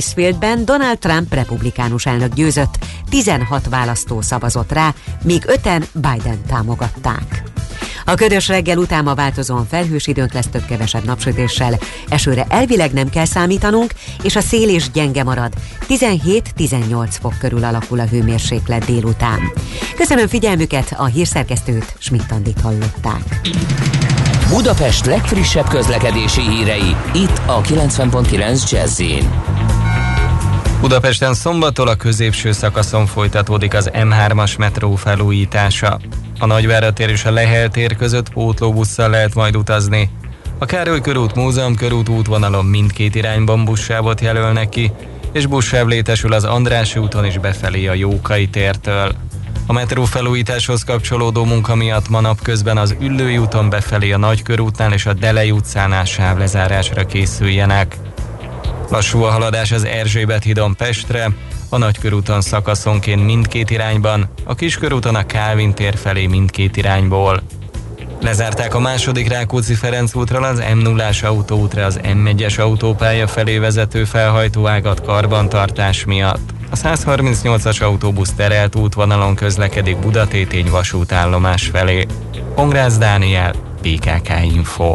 Nicefieldben 0.00 0.64
Donald 0.64 0.98
Trump 0.98 1.34
republikánus 1.34 2.06
elnök 2.06 2.34
győzött, 2.34 2.78
16 3.08 3.68
választó 3.68 4.20
szavazott 4.20 4.72
rá, 4.72 4.94
míg 5.22 5.42
öten 5.46 5.84
Biden 5.92 6.40
támogatták. 6.46 7.42
A 8.04 8.14
ködös 8.14 8.48
reggel 8.48 8.78
után 8.78 9.04
ma 9.04 9.14
változóan 9.14 9.66
felhős 9.66 10.06
időnk 10.06 10.32
lesz 10.32 10.46
több-kevesebb 10.46 11.04
napsütéssel. 11.04 11.78
Esőre 12.08 12.46
elvileg 12.48 12.92
nem 12.92 13.10
kell 13.10 13.24
számítanunk, 13.24 13.92
és 14.22 14.36
a 14.36 14.40
szél 14.40 14.68
is 14.68 14.90
gyenge 14.90 15.22
marad. 15.22 15.52
17-18 15.88 17.08
fok 17.20 17.38
körül 17.38 17.64
alakul 17.64 18.00
a 18.00 18.06
hőmérséklet 18.06 18.84
délután. 18.84 19.52
Köszönöm 19.96 20.28
figyelmüket, 20.28 20.94
a 20.96 21.04
hírszerkesztőt 21.04 21.94
Schmidt-Andit 21.98 22.60
hallották. 22.60 23.40
Budapest 24.48 25.06
legfrissebb 25.06 25.68
közlekedési 25.68 26.40
hírei, 26.40 26.96
itt 27.14 27.40
a 27.46 27.60
90.9 27.60 28.70
jazz 28.70 29.00
Budapesten 30.80 31.34
szombattól 31.34 31.88
a 31.88 31.94
középső 31.94 32.52
szakaszon 32.52 33.06
folytatódik 33.06 33.74
az 33.74 33.90
M3-as 33.92 34.58
metró 34.58 34.94
felújítása. 34.94 36.00
A 36.38 36.46
Nagyvárat 36.46 36.94
tér 36.94 37.08
és 37.08 37.24
a 37.24 37.30
Lehel 37.30 37.68
tér 37.68 37.96
között 37.96 38.32
pótlóbusszal 38.32 39.10
lehet 39.10 39.34
majd 39.34 39.56
utazni. 39.56 40.10
A 40.58 40.64
Károly 40.64 41.00
körút 41.00 41.34
Múzeum 41.34 41.74
körút 41.74 42.08
útvonalon 42.08 42.64
mindkét 42.64 43.14
irányban 43.14 43.64
buszsávot 43.64 44.20
jelölnek 44.20 44.68
ki, 44.68 44.92
és 45.32 45.46
buszsáv 45.46 45.86
létesül 45.86 46.32
az 46.32 46.44
Andrássy 46.44 46.98
úton 46.98 47.24
is 47.24 47.38
befelé 47.38 47.86
a 47.86 47.94
Jókai 47.94 48.48
tértől. 48.48 49.14
A 49.66 49.72
metró 49.72 50.04
felújításhoz 50.04 50.84
kapcsolódó 50.84 51.44
munka 51.44 51.74
miatt 51.74 52.08
ma 52.08 52.20
napközben 52.20 52.78
az 52.78 52.96
Üllői 53.00 53.38
úton 53.38 53.70
befelé 53.70 54.12
a 54.12 54.18
Nagykörútnál 54.18 54.92
és 54.92 55.06
a 55.06 55.12
Delei 55.12 55.50
utcánál 55.50 56.04
sávlezárásra 56.04 57.06
készüljenek. 57.06 57.96
Lassú 58.90 59.22
a 59.22 59.30
haladás 59.30 59.72
az 59.72 59.84
Erzsébet 59.84 60.42
hídon 60.42 60.76
Pestre, 60.76 61.28
a 61.68 61.78
Nagykörúton 61.78 62.40
szakaszonként 62.40 63.24
mindkét 63.24 63.70
irányban, 63.70 64.28
a 64.44 64.54
Kiskörúton 64.54 65.14
a 65.14 65.26
Kálvin 65.26 65.74
tér 65.74 65.96
felé 65.96 66.26
mindkét 66.26 66.76
irányból. 66.76 67.42
Lezárták 68.20 68.74
a 68.74 68.80
második 68.80 69.28
Rákóczi 69.28 69.74
Ferenc 69.74 70.14
útról 70.14 70.44
az 70.44 70.62
m 70.74 70.78
0 70.78 71.08
autóútra 71.22 71.84
az 71.84 72.00
M1-es 72.02 72.60
autópálya 72.60 73.26
felé 73.26 73.58
vezető 73.58 74.04
felhajtóágat 74.04 75.02
karbantartás 75.02 76.04
miatt. 76.04 76.50
A 76.70 76.76
138-as 76.76 77.82
autóbusz 77.82 78.32
terelt 78.32 78.76
útvonalon 78.76 79.34
közlekedik 79.34 79.98
Budatétény 79.98 80.70
vasútállomás 80.70 81.66
felé. 81.66 82.06
Pongrász 82.54 82.98
Dániel, 82.98 83.54
PKK 83.82 84.30
Info. 84.54 84.94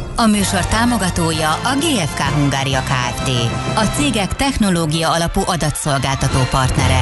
A 0.21 0.27
műsor 0.27 0.65
támogatója 0.65 1.49
a 1.49 1.75
GFK 1.79 2.19
Hungária 2.19 2.79
Kft. 2.79 3.29
A 3.75 3.83
cégek 3.95 4.35
technológia 4.35 5.11
alapú 5.11 5.41
adatszolgáltató 5.45 6.39
partnere. 6.49 7.01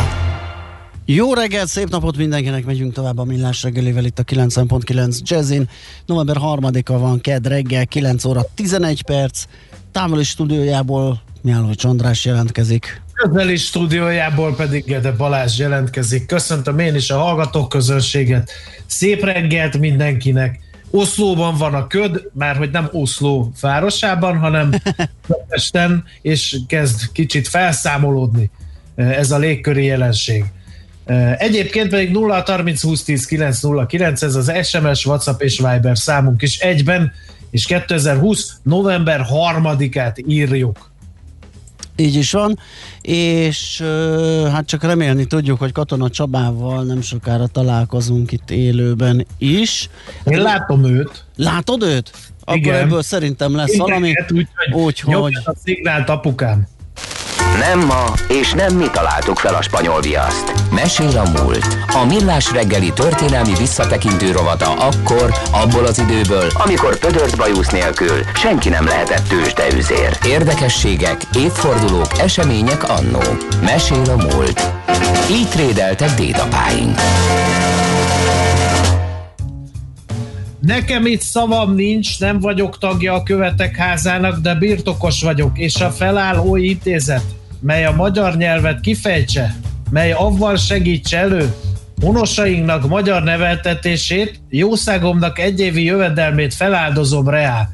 Jó 1.06 1.33
reggelt, 1.33 1.68
szép 1.68 1.89
napot 1.89 2.18
mindenkinek, 2.18 2.66
megyünk 2.66 2.94
tovább 2.94 3.18
a 3.18 3.24
millás 3.24 3.63
reggelivel 3.63 4.06
itt 4.06 4.19
a 4.19 4.24
9.9 4.24 5.19
Jazzin. 5.24 5.69
November 6.06 6.38
3-a 6.39 6.98
van, 6.98 7.21
ked 7.21 7.48
reggel, 7.48 7.86
9 7.86 8.25
óra 8.25 8.42
11 8.56 9.04
perc. 9.04 9.44
Távoli 9.92 10.24
stúdiójából 10.24 11.22
Miálló 11.42 11.69
András 11.83 12.25
jelentkezik. 12.25 13.01
Közeli 13.13 13.56
stúdiójából 13.56 14.56
pedig 14.56 14.86
Gede 14.86 15.12
Balázs 15.12 15.60
jelentkezik. 15.60 16.25
Köszöntöm 16.25 16.80
én 16.80 16.95
is 16.95 17.10
a 17.10 17.18
hallgatók 17.18 17.69
közönséget. 17.69 18.51
Szép 18.86 19.24
reggelt 19.24 19.77
mindenkinek. 19.77 20.68
Oszlóban 20.91 21.57
van 21.57 21.74
a 21.74 21.88
köd, 21.88 22.30
már 22.33 22.56
hogy 22.56 22.71
nem 22.71 22.89
Oszló 22.91 23.51
városában, 23.62 24.38
hanem 24.38 24.74
Pesten, 25.47 26.03
és 26.21 26.57
kezd 26.68 27.12
kicsit 27.12 27.47
felszámolódni 27.47 28.50
ez 28.95 29.31
a 29.31 29.38
légköri 29.38 29.83
jelenség. 29.83 30.45
Egyébként 31.38 31.89
pedig 31.89 32.12
0 32.12 32.44
30 32.45 32.81
20 32.81 33.03
10 33.03 33.25
9 33.25 33.62
0 33.62 33.86
9, 33.86 34.21
ez 34.21 34.36
az 34.36 34.51
SMS, 34.63 35.06
WhatsApp 35.06 35.41
és 35.41 35.57
Viber 35.57 35.97
számunk 35.97 36.41
is 36.41 36.59
egyben, 36.59 37.12
és 37.51 37.65
2020 37.65 38.53
november 38.63 39.25
3-át 39.30 40.18
írjuk. 40.27 40.88
Így 42.00 42.16
is 42.16 42.31
van, 42.31 42.60
és 43.01 43.81
hát 44.51 44.66
csak 44.66 44.84
remélni 44.84 45.25
tudjuk, 45.25 45.60
hogy 45.60 45.72
Katona 45.72 46.10
Csabával 46.10 46.84
nem 46.84 47.01
sokára 47.01 47.48
találkozunk 47.48 48.31
itt 48.31 48.51
élőben 48.51 49.25
is. 49.38 49.90
Én 50.24 50.42
látom 50.42 50.86
őt. 50.86 51.25
Látod 51.36 51.84
őt? 51.84 52.12
Akkor 52.44 52.57
Igen. 52.57 52.75
ebből 52.75 53.01
szerintem 53.01 53.56
lesz 53.56 53.74
Én 53.74 53.78
valami. 53.78 54.13
Úgyhogy... 54.72 55.16
Úgy, 55.16 55.38
a 55.44 55.54
szignált 55.63 56.10
apukám. 56.10 56.68
Nem 57.57 57.86
ma, 57.86 58.13
és 58.28 58.54
nem 58.54 58.75
mi 58.75 58.90
találtuk 58.92 59.40
fel 59.40 59.56
a 59.56 59.62
spanyol 59.62 60.01
viaszt. 60.01 60.54
Mesél 60.72 61.18
a 61.18 61.42
múlt. 61.42 61.78
A 61.88 62.06
millás 62.06 62.51
reggeli 62.51 62.94
történelmi 62.94 63.54
visszatekintő 63.57 64.31
rovata 64.31 64.74
akkor, 64.74 65.34
abból 65.51 65.86
az 65.86 66.00
időből, 66.00 66.48
amikor 66.54 67.00
pödört 67.00 67.38
bajusz 67.38 67.69
nélkül 67.69 68.24
senki 68.34 68.69
nem 68.69 68.86
lehetett 68.86 69.28
tőzsdeüzér. 69.28 70.18
Érdekességek, 70.25 71.22
évfordulók, 71.36 72.19
események 72.19 72.90
annó. 72.90 73.22
Mesél 73.62 74.10
a 74.10 74.16
múlt. 74.16 74.72
Így 75.31 75.48
trédeltek 75.50 76.10
dédapáink. 76.10 77.00
Nekem 80.60 81.06
itt 81.06 81.22
szavam 81.22 81.75
nincs, 81.75 82.19
nem 82.19 82.40
vagyok 82.40 82.78
tagja 82.78 83.13
a 83.13 83.24
követek 83.24 83.75
házának, 83.75 84.40
de 84.40 84.56
birtokos 84.56 85.22
vagyok, 85.22 85.57
és 85.57 85.75
a 85.75 85.90
felálló 85.90 86.56
intézet 86.56 87.24
mely 87.59 87.85
a 87.85 87.91
magyar 87.91 88.35
nyelvet 88.35 88.79
kifejtse, 88.79 89.56
mely 89.89 90.11
avval 90.11 90.56
segítse 90.56 91.17
elő 91.17 91.53
honosainknak 92.01 92.88
magyar 92.88 93.23
neveltetését, 93.23 94.41
jószágomnak 94.50 95.39
egyévi 95.39 95.83
jövedelmét 95.83 96.53
feláldozom 96.53 97.29
reál. 97.29 97.73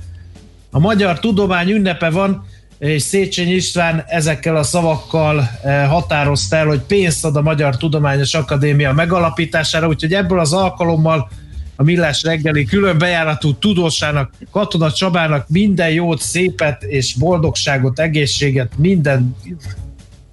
A 0.71 0.79
magyar 0.79 1.19
tudomány 1.19 1.69
ünnepe 1.69 2.09
van, 2.09 2.45
és 2.79 3.01
Széchenyi 3.01 3.53
István 3.53 4.03
ezekkel 4.07 4.55
a 4.55 4.63
szavakkal 4.63 5.49
eh, 5.63 5.87
határozta 5.89 6.55
el, 6.55 6.65
hogy 6.65 6.79
pénzt 6.79 7.25
ad 7.25 7.35
a 7.35 7.41
Magyar 7.41 7.77
Tudományos 7.77 8.33
Akadémia 8.33 8.93
megalapítására, 8.93 9.87
úgyhogy 9.87 10.13
ebből 10.13 10.39
az 10.39 10.53
alkalommal 10.53 11.29
a 11.75 11.83
Millás 11.83 12.23
reggeli 12.23 12.65
külön 12.65 12.97
bejáratú 12.97 13.53
tudósának, 13.53 14.33
Katona 14.51 14.91
Csabának 14.91 15.49
minden 15.49 15.89
jót, 15.89 16.21
szépet 16.21 16.83
és 16.83 17.15
boldogságot, 17.15 17.99
egészséget, 17.99 18.77
minden 18.77 19.35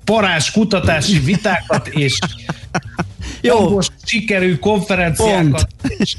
parás 0.05 0.51
kutatási 0.51 1.19
vitákat 1.19 1.89
és 1.89 2.19
jó. 3.43 3.79
sikerű 4.05 4.57
konferenciákat. 4.57 5.67
És 5.99 6.17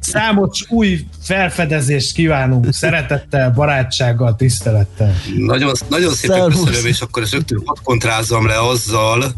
számos 0.00 0.64
új 0.68 1.06
felfedezést 1.22 2.14
kívánunk. 2.14 2.66
Szeretettel, 2.74 3.50
barátsággal, 3.50 4.36
tisztelettel. 4.36 5.14
Nagyon, 5.36 5.72
nagyon 5.88 6.14
szépen 6.14 6.48
köszönöm, 6.48 6.86
és 6.86 7.00
akkor 7.00 7.22
ezt 7.22 7.32
rögtön 7.32 7.62
hat 7.64 7.80
kontrázzam 7.82 8.46
le 8.46 8.60
azzal, 8.68 9.34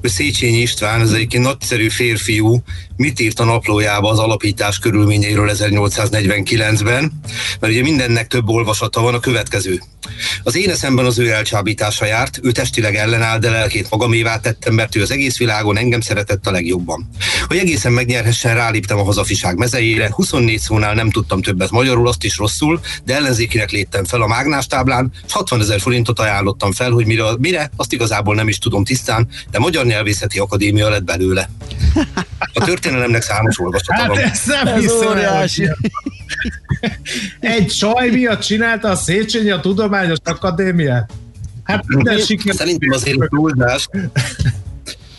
hogy 0.00 0.10
Széchenyi 0.10 0.60
István, 0.60 1.00
ez 1.00 1.12
egy 1.12 1.40
nagyszerű 1.40 1.88
férfiú, 1.88 2.62
mit 2.96 3.20
írt 3.20 3.40
a 3.40 3.44
naplójába 3.44 4.10
az 4.10 4.18
alapítás 4.18 4.78
körülményeiről 4.78 5.50
1849-ben, 5.52 7.12
mert 7.60 7.72
ugye 7.72 7.82
mindennek 7.82 8.26
több 8.26 8.48
olvasata 8.48 9.00
van 9.00 9.14
a 9.14 9.20
következő. 9.20 9.80
Az 10.42 10.56
én 10.56 10.70
eszemben 10.70 11.04
az 11.04 11.18
ő 11.18 11.30
elcsábítása 11.30 12.04
járt, 12.04 12.40
ő 12.42 12.52
testileg 12.52 12.94
ellenáll, 12.94 13.38
de 13.38 13.50
lelkét 13.50 13.90
magamévá 13.90 14.38
tettem, 14.40 14.74
mert 14.74 14.96
ő 14.96 15.02
az 15.02 15.10
egész 15.10 15.38
világon 15.38 15.78
engem 15.78 16.00
szeretett 16.00 16.43
a 16.46 16.50
legjobban. 16.50 17.08
Hogy 17.46 17.56
egészen 17.56 17.92
megnyerhessen, 17.92 18.54
ráléptem 18.54 18.98
a 18.98 19.04
hazafiság 19.04 19.56
mezejére, 19.56 20.10
24 20.12 20.58
szónál 20.58 20.94
nem 20.94 21.10
tudtam 21.10 21.42
többet 21.42 21.70
magyarul, 21.70 22.08
azt 22.08 22.24
is 22.24 22.36
rosszul, 22.36 22.80
de 23.04 23.14
ellenzékinek 23.14 23.70
léptem 23.70 24.04
fel 24.04 24.22
a 24.22 24.26
mágnástáblán, 24.26 25.12
és 25.26 25.32
60 25.32 25.60
ezer 25.60 25.80
forintot 25.80 26.18
ajánlottam 26.18 26.72
fel, 26.72 26.90
hogy 26.90 27.06
mire, 27.06 27.24
mire, 27.38 27.70
azt 27.76 27.92
igazából 27.92 28.34
nem 28.34 28.48
is 28.48 28.58
tudom 28.58 28.84
tisztán, 28.84 29.28
de 29.50 29.58
Magyar 29.58 29.84
Nyelvészeti 29.84 30.38
Akadémia 30.38 30.88
lett 30.88 31.04
belőle. 31.04 31.48
A 32.52 32.64
történelemnek 32.64 33.22
számos 33.22 33.60
olvasata 33.60 33.94
hát 33.94 34.06
van. 34.06 34.18
Ez 34.18 34.42
nem 34.46 34.66
ez 34.66 34.92
óriási. 34.92 35.68
Egy 37.40 37.66
csaj 37.66 38.10
miatt 38.10 38.40
csinálta 38.40 38.88
a 38.88 38.96
Széchenyi 38.96 39.50
a 39.50 39.60
Tudományos 39.60 40.18
Akadémiát? 40.24 41.12
Hát 41.64 41.84
minden 41.86 42.18
siker... 42.18 42.54
Szerintem 42.54 42.90
azért 42.90 43.28
túlzás. 43.28 43.88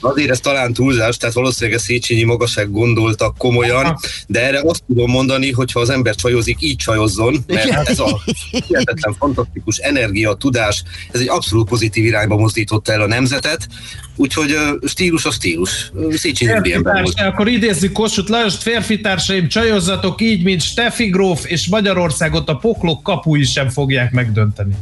Azért 0.05 0.29
ez 0.29 0.39
talán 0.39 0.73
túlzás, 0.73 1.17
tehát 1.17 1.35
valószínűleg 1.35 1.79
a 1.79 1.81
Széchenyi 1.81 2.23
magaság 2.23 2.71
gondoltak 2.71 3.37
komolyan, 3.37 3.97
de 4.27 4.45
erre 4.45 4.61
azt 4.65 4.83
tudom 4.87 5.11
mondani, 5.11 5.51
hogy 5.51 5.71
ha 5.71 5.79
az 5.79 5.89
ember 5.89 6.15
csajozik, 6.15 6.57
így 6.59 6.75
csajozzon, 6.75 7.43
mert 7.47 7.89
ez 7.89 7.99
a 7.99 8.21
hihetetlen 8.67 9.13
fantasztikus 9.13 9.77
energia, 9.77 10.33
tudás, 10.33 10.83
ez 11.11 11.19
egy 11.19 11.29
abszolút 11.29 11.67
pozitív 11.67 12.05
irányba 12.05 12.37
mozdította 12.37 12.91
el 12.91 13.01
a 13.01 13.07
nemzetet, 13.07 13.67
úgyhogy 14.15 14.57
stílus 14.87 15.25
a 15.25 15.31
stílus. 15.31 15.91
Széchenyi 16.09 16.73
ember 16.73 17.01
volt. 17.01 17.19
Akkor 17.19 17.47
idézzük 17.47 17.91
Kossuth 17.91 18.29
Lajost, 18.29 18.61
férfi 18.61 19.01
társaim, 19.01 19.47
csajozzatok 19.47 20.21
így, 20.21 20.43
mint 20.43 20.61
Steffi 20.61 21.05
Gróf, 21.05 21.45
és 21.45 21.67
Magyarországot 21.67 22.49
a 22.49 22.55
poklok 22.55 23.03
kapui 23.03 23.43
sem 23.43 23.69
fogják 23.69 24.11
megdönteni 24.11 24.75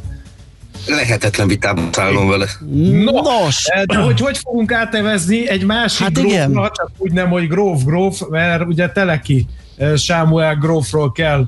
lehetetlen 0.88 1.48
vitában 1.48 1.90
szállom 1.92 2.30
vele. 2.30 2.48
Nos! 3.04 3.66
De 3.86 3.98
hogy, 3.98 4.20
hogy 4.20 4.38
fogunk 4.38 4.72
átevezni 4.72 5.50
egy 5.50 5.66
másik 5.66 6.04
hát 6.04 6.14
grófra, 6.14 6.72
csak 6.76 6.92
úgy 6.98 7.12
nem, 7.12 7.30
hogy 7.30 7.48
gróf, 7.48 7.84
gróf, 7.84 8.22
mert 8.30 8.66
ugye 8.66 8.90
Teleki 8.90 9.48
Sámuel 9.96 10.56
grófról 10.56 11.12
kell 11.12 11.48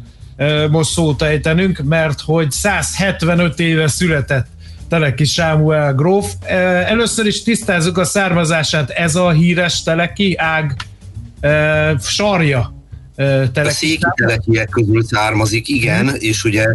most 0.69 0.89
szót 0.89 1.21
ejtenünk, 1.21 1.81
mert 1.83 2.21
hogy 2.21 2.51
175 2.51 3.59
éve 3.59 3.87
született 3.87 4.47
Teleki 4.89 5.23
Sámuel 5.23 5.93
gróf. 5.93 6.31
Először 6.85 7.25
is 7.25 7.43
tisztázzuk 7.43 7.97
a 7.97 8.03
származását, 8.03 8.89
ez 8.89 9.15
a 9.15 9.29
híres 9.29 9.83
Teleki 9.83 10.35
ág 10.37 10.75
sarja 12.01 12.73
Teleki 13.15 13.59
a 13.59 13.69
széki 13.69 14.05
telekiek 14.15 14.69
közül 14.69 15.03
származik, 15.03 15.67
igen, 15.67 16.07
hmm. 16.07 16.15
és 16.19 16.43
ugye 16.43 16.65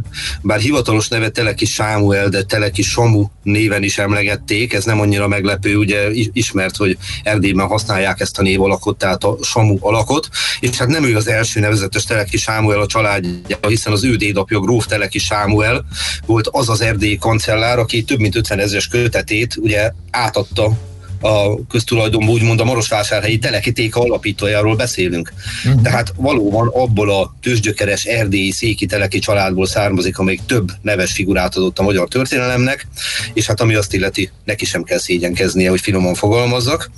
bár 0.43 0.59
hivatalos 0.59 1.09
neve 1.09 1.29
Teleki 1.29 1.65
Sámuel, 1.65 2.29
de 2.29 2.43
Teleki 2.43 2.83
Samu 2.83 3.27
néven 3.43 3.83
is 3.83 3.99
emlegették, 3.99 4.73
ez 4.73 4.85
nem 4.85 5.01
annyira 5.01 5.29
meglepő, 5.29 5.77
ugye 5.77 6.09
ismert, 6.33 6.77
hogy 6.77 6.99
Erdélyben 7.23 7.67
használják 7.67 8.21
ezt 8.21 8.39
a 8.39 8.43
név 8.43 8.63
alakot, 8.63 8.99
tehát 8.99 9.25
a 9.25 9.37
Samu 9.43 9.77
alakot, 9.81 10.29
és 10.61 10.79
hát 10.79 10.89
nem 10.89 11.05
ő 11.05 11.17
az 11.17 11.29
első 11.29 11.61
nevezetes 11.61 12.05
Teleki 12.05 12.37
Sámuel 12.37 12.81
a 12.81 12.87
családja, 12.87 13.57
hiszen 13.69 13.93
az 13.93 14.05
ő 14.05 14.17
dédapja 14.17 14.61
Gróf 14.61 14.87
Teleki 14.87 15.19
Sámuel 15.19 15.85
volt 16.27 16.49
az 16.51 16.69
az 16.69 16.81
erdélyi 16.81 17.19
kancellár, 17.19 17.79
aki 17.79 18.03
több 18.03 18.19
mint 18.19 18.37
50 18.37 18.59
ezres 18.59 18.87
kötetét 18.87 19.57
ugye 19.57 19.93
átadta 20.11 20.89
a 21.21 21.67
köztulajdonban 21.67 22.35
úgymond 22.35 22.61
a 22.61 22.65
Marosvásárhelyi 22.65 23.39
telekitéka 23.39 24.01
alapítójáról 24.01 24.77
beszélünk. 24.77 25.33
Uh-huh. 25.65 25.83
Tehát 25.83 26.13
valóban 26.17 26.71
abból 26.73 27.11
a 27.11 27.35
tőzsgyökeres 27.43 28.05
erdélyi 28.05 28.51
széki 28.51 28.87
teleki 28.87 29.19
családból 29.19 29.67
származik, 29.67 30.19
amelyik 30.19 30.41
több 30.47 30.71
neves 30.83 31.13
figurát 31.13 31.57
adott 31.57 31.79
a 31.79 31.83
magyar 31.83 32.09
történelemnek, 32.09 32.87
és 33.35 33.47
hát 33.47 33.61
ami 33.61 33.75
azt 33.75 33.95
illeti, 33.95 34.31
neki 34.45 34.65
sem 34.65 34.83
kell 34.83 34.99
szégyenkeznie, 34.99 35.71
hogy 35.71 35.81
finoman 35.81 36.15
fogalmazzak, 36.15 36.91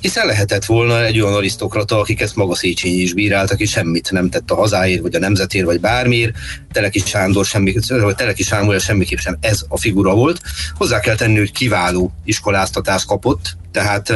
hiszen 0.00 0.26
lehetett 0.26 0.64
volna 0.64 1.04
egy 1.04 1.20
olyan 1.20 1.34
arisztokrata, 1.34 1.98
akik 1.98 2.20
ezt 2.20 2.36
maga 2.36 2.54
Széchenyi 2.54 2.94
is 2.96 3.12
bírált, 3.12 3.50
aki 3.50 3.64
semmit 3.64 4.10
nem 4.10 4.30
tett 4.30 4.50
a 4.50 4.54
hazáért, 4.54 5.02
vagy 5.02 5.14
a 5.14 5.18
nemzetért, 5.18 5.64
vagy 5.64 5.80
bármiért. 5.80 6.32
Teleki 6.72 6.98
Sándor 6.98 7.44
semmi, 7.44 7.74
vagy 7.88 8.14
Teleki 8.14 8.42
Sámuel 8.42 8.78
semmiképp 8.78 9.18
sem 9.18 9.36
ez 9.40 9.60
a 9.68 9.78
figura 9.78 10.14
volt. 10.14 10.40
Hozzá 10.74 11.00
kell 11.00 11.14
tenni, 11.14 11.38
hogy 11.38 11.52
kiváló 11.52 12.12
iskoláztatást 12.24 13.06
kapott, 13.06 13.56
tehát 13.76 14.12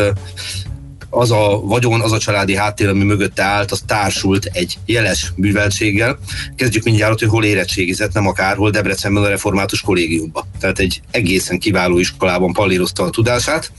az 1.11 1.31
a 1.31 1.61
vagyon, 1.65 2.01
az 2.01 2.13
a 2.13 2.19
családi 2.19 2.57
háttér, 2.57 2.89
ami 2.89 3.05
mögötte 3.05 3.43
állt, 3.43 3.71
az 3.71 3.83
társult 3.87 4.45
egy 4.53 4.79
jeles 4.87 5.33
műveltséggel. 5.37 6.19
Kezdjük 6.57 6.85
mindjárt, 6.85 7.19
hogy 7.19 7.29
hol 7.29 7.45
érettségizett, 7.45 8.13
nem 8.13 8.27
akárhol, 8.27 8.71
Debrecenben 8.71 9.23
a 9.23 9.29
református 9.29 9.81
kollégiumba. 9.81 10.47
Tehát 10.61 10.79
egy 10.79 11.01
egészen 11.11 11.59
kiváló 11.59 11.99
iskolában 11.99 12.53
pallírozta 12.53 13.03
a 13.03 13.11
tudását, 13.11 13.73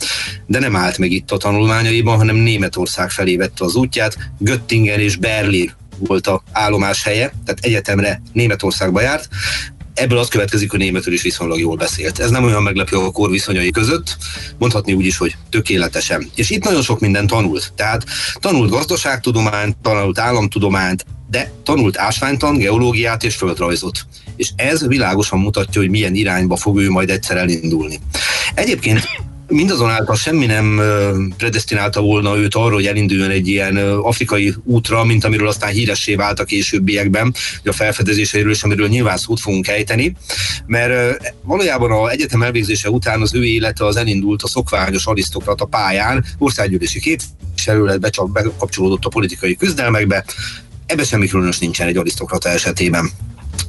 de 0.45 0.59
nem 0.59 0.75
állt 0.75 0.97
meg 0.97 1.11
itt 1.11 1.31
a 1.31 1.37
tanulmányaiban, 1.37 2.17
hanem 2.17 2.35
Németország 2.35 3.09
felé 3.09 3.35
vette 3.35 3.65
az 3.65 3.75
útját. 3.75 4.17
Göttingen 4.37 4.99
és 4.99 5.15
Berlin 5.15 5.71
volt 5.97 6.27
a 6.27 6.43
állomás 6.51 7.03
helye, 7.03 7.33
tehát 7.45 7.59
egyetemre 7.61 8.21
Németországba 8.33 9.01
járt, 9.01 9.29
ebből 9.93 10.17
az 10.17 10.27
következik, 10.27 10.71
hogy 10.71 10.79
németül 10.79 11.13
is 11.13 11.21
viszonylag 11.21 11.59
jól 11.59 11.75
beszélt. 11.75 12.19
Ez 12.19 12.29
nem 12.29 12.43
olyan 12.43 12.63
meglepő 12.63 12.97
a 12.97 13.11
kor 13.11 13.29
viszonyai 13.29 13.71
között, 13.71 14.17
mondhatni 14.57 14.93
úgy 14.93 15.05
is, 15.05 15.17
hogy 15.17 15.35
tökéletesen. 15.49 16.29
És 16.35 16.49
itt 16.49 16.63
nagyon 16.63 16.81
sok 16.81 16.99
minden 16.99 17.27
tanult. 17.27 17.73
Tehát 17.75 18.05
tanult 18.39 18.69
gazdaságtudományt, 18.69 19.77
tanult 19.81 20.19
államtudományt, 20.19 21.05
de 21.29 21.51
tanult 21.63 21.97
ásványtan, 21.97 22.57
geológiát 22.57 23.23
és 23.23 23.35
földrajzot. 23.35 23.99
És 24.35 24.49
ez 24.55 24.87
világosan 24.87 25.39
mutatja, 25.39 25.81
hogy 25.81 25.89
milyen 25.89 26.15
irányba 26.15 26.55
fog 26.55 26.79
ő 26.79 26.89
majd 26.89 27.09
egyszer 27.09 27.37
elindulni. 27.37 27.99
Egyébként 28.53 29.07
mindazonáltal 29.51 30.15
semmi 30.15 30.45
nem 30.45 30.81
predestinálta 31.37 32.01
volna 32.01 32.37
őt 32.37 32.55
arra, 32.55 32.73
hogy 32.73 32.85
elinduljon 32.85 33.29
egy 33.29 33.47
ilyen 33.47 33.77
afrikai 33.77 34.53
útra, 34.63 35.03
mint 35.03 35.23
amiről 35.23 35.47
aztán 35.47 35.71
híressé 35.71 36.15
vált 36.15 36.39
a 36.39 36.43
későbbiekben, 36.43 37.33
a 37.65 37.71
felfedezéseiről, 37.71 38.51
és 38.51 38.63
amiről 38.63 38.87
nyilván 38.87 39.17
szót 39.17 39.39
fogunk 39.39 39.67
ejteni, 39.67 40.15
mert 40.65 41.21
valójában 41.43 41.91
a 41.91 42.09
egyetem 42.09 42.41
elvégzése 42.41 42.89
után 42.89 43.21
az 43.21 43.33
ő 43.33 43.43
élete 43.43 43.85
az 43.85 43.95
elindult 43.95 44.41
a 44.41 44.47
szokványos 44.47 45.05
arisztokrata 45.05 45.65
pályán, 45.65 46.25
országgyűlési 46.37 46.99
képviselő 46.99 47.85
lett, 47.85 47.99
becsak, 47.99 48.31
bekapcsolódott 48.31 49.05
a 49.05 49.09
politikai 49.09 49.55
küzdelmekbe, 49.55 50.25
ebbe 50.85 51.03
semmi 51.03 51.27
különös 51.27 51.59
nincsen 51.59 51.87
egy 51.87 51.97
arisztokrata 51.97 52.49
esetében 52.49 53.09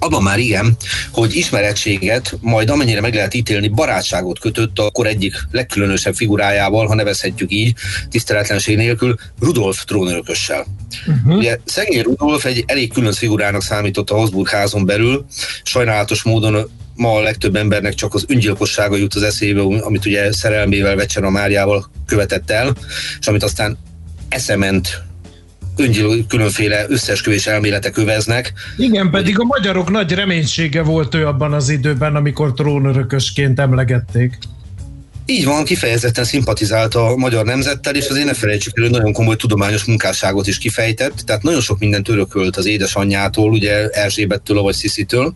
abban 0.03 0.23
már 0.23 0.39
igen, 0.39 0.77
hogy 1.13 1.37
ismerettséget, 1.37 2.37
majd 2.41 2.71
amennyire 2.71 3.01
meg 3.01 3.15
lehet 3.15 3.35
ítélni, 3.35 3.69
barátságot 3.69 4.39
kötött 4.39 4.79
akkor 4.79 5.07
egyik 5.07 5.35
legkülönösebb 5.51 6.15
figurájával, 6.15 6.87
ha 6.87 6.95
nevezhetjük 6.95 7.53
így, 7.53 7.75
tiszteletlenség 8.11 8.77
nélkül, 8.77 9.15
Rudolf 9.41 9.85
trónörökössel. 9.85 10.67
Uh-huh. 11.07 11.37
Ugye 11.37 11.59
szegény 11.65 12.03
Rudolf 12.03 12.45
egy 12.45 12.65
elég 12.67 12.93
külön 12.93 13.13
figurának 13.13 13.63
számított 13.63 14.11
a 14.11 14.17
Habsburg 14.17 14.49
házon 14.49 14.87
belül, 14.87 15.27
sajnálatos 15.63 16.23
módon 16.23 16.71
ma 16.95 17.13
a 17.15 17.23
legtöbb 17.23 17.57
embernek 17.57 17.95
csak 17.95 18.15
az 18.15 18.25
öngyilkossága 18.29 18.97
jut 18.97 19.15
az 19.15 19.23
eszébe, 19.23 19.61
amit 19.61 20.07
ugye 20.07 20.33
szerelmével, 20.33 20.97
Vecsera 20.97 21.31
Máriával 21.31 21.91
követett 22.07 22.51
el, 22.51 22.77
és 23.21 23.27
amit 23.27 23.43
aztán 23.43 23.79
eszement 24.29 25.03
öngyiló 25.83 26.15
különféle 26.29 26.85
összesküvés 26.89 27.47
elméletek 27.47 27.97
öveznek. 27.97 28.53
Igen, 28.77 29.11
pedig 29.11 29.41
a 29.41 29.45
magyarok 29.45 29.91
nagy 29.91 30.13
reménysége 30.13 30.83
volt 30.83 31.15
ő 31.15 31.27
abban 31.27 31.53
az 31.53 31.69
időben, 31.69 32.17
amikor 32.17 32.53
trónörökösként 32.53 33.61
emlegették. 33.61 34.39
Így 35.27 35.45
van, 35.45 35.65
kifejezetten 35.65 36.25
szimpatizált 36.25 36.95
a 36.95 37.17
magyar 37.17 37.45
nemzettel, 37.45 37.95
és 37.95 38.07
azért 38.09 38.27
ne 38.27 38.35
felejtsük 38.35 38.77
el, 38.77 38.83
hogy 38.83 38.93
nagyon 38.93 39.13
komoly 39.13 39.37
tudományos 39.37 39.85
munkásságot 39.85 40.47
is 40.47 40.59
kifejtett, 40.59 41.17
tehát 41.17 41.43
nagyon 41.43 41.61
sok 41.61 41.79
mindent 41.79 42.09
örökölt 42.09 42.57
az 42.57 42.67
édesanyjától, 42.67 43.51
ugye 43.51 43.89
Erzsébettől 43.89 44.63
vagy 44.63 44.75
Sziszitől. 44.75 45.33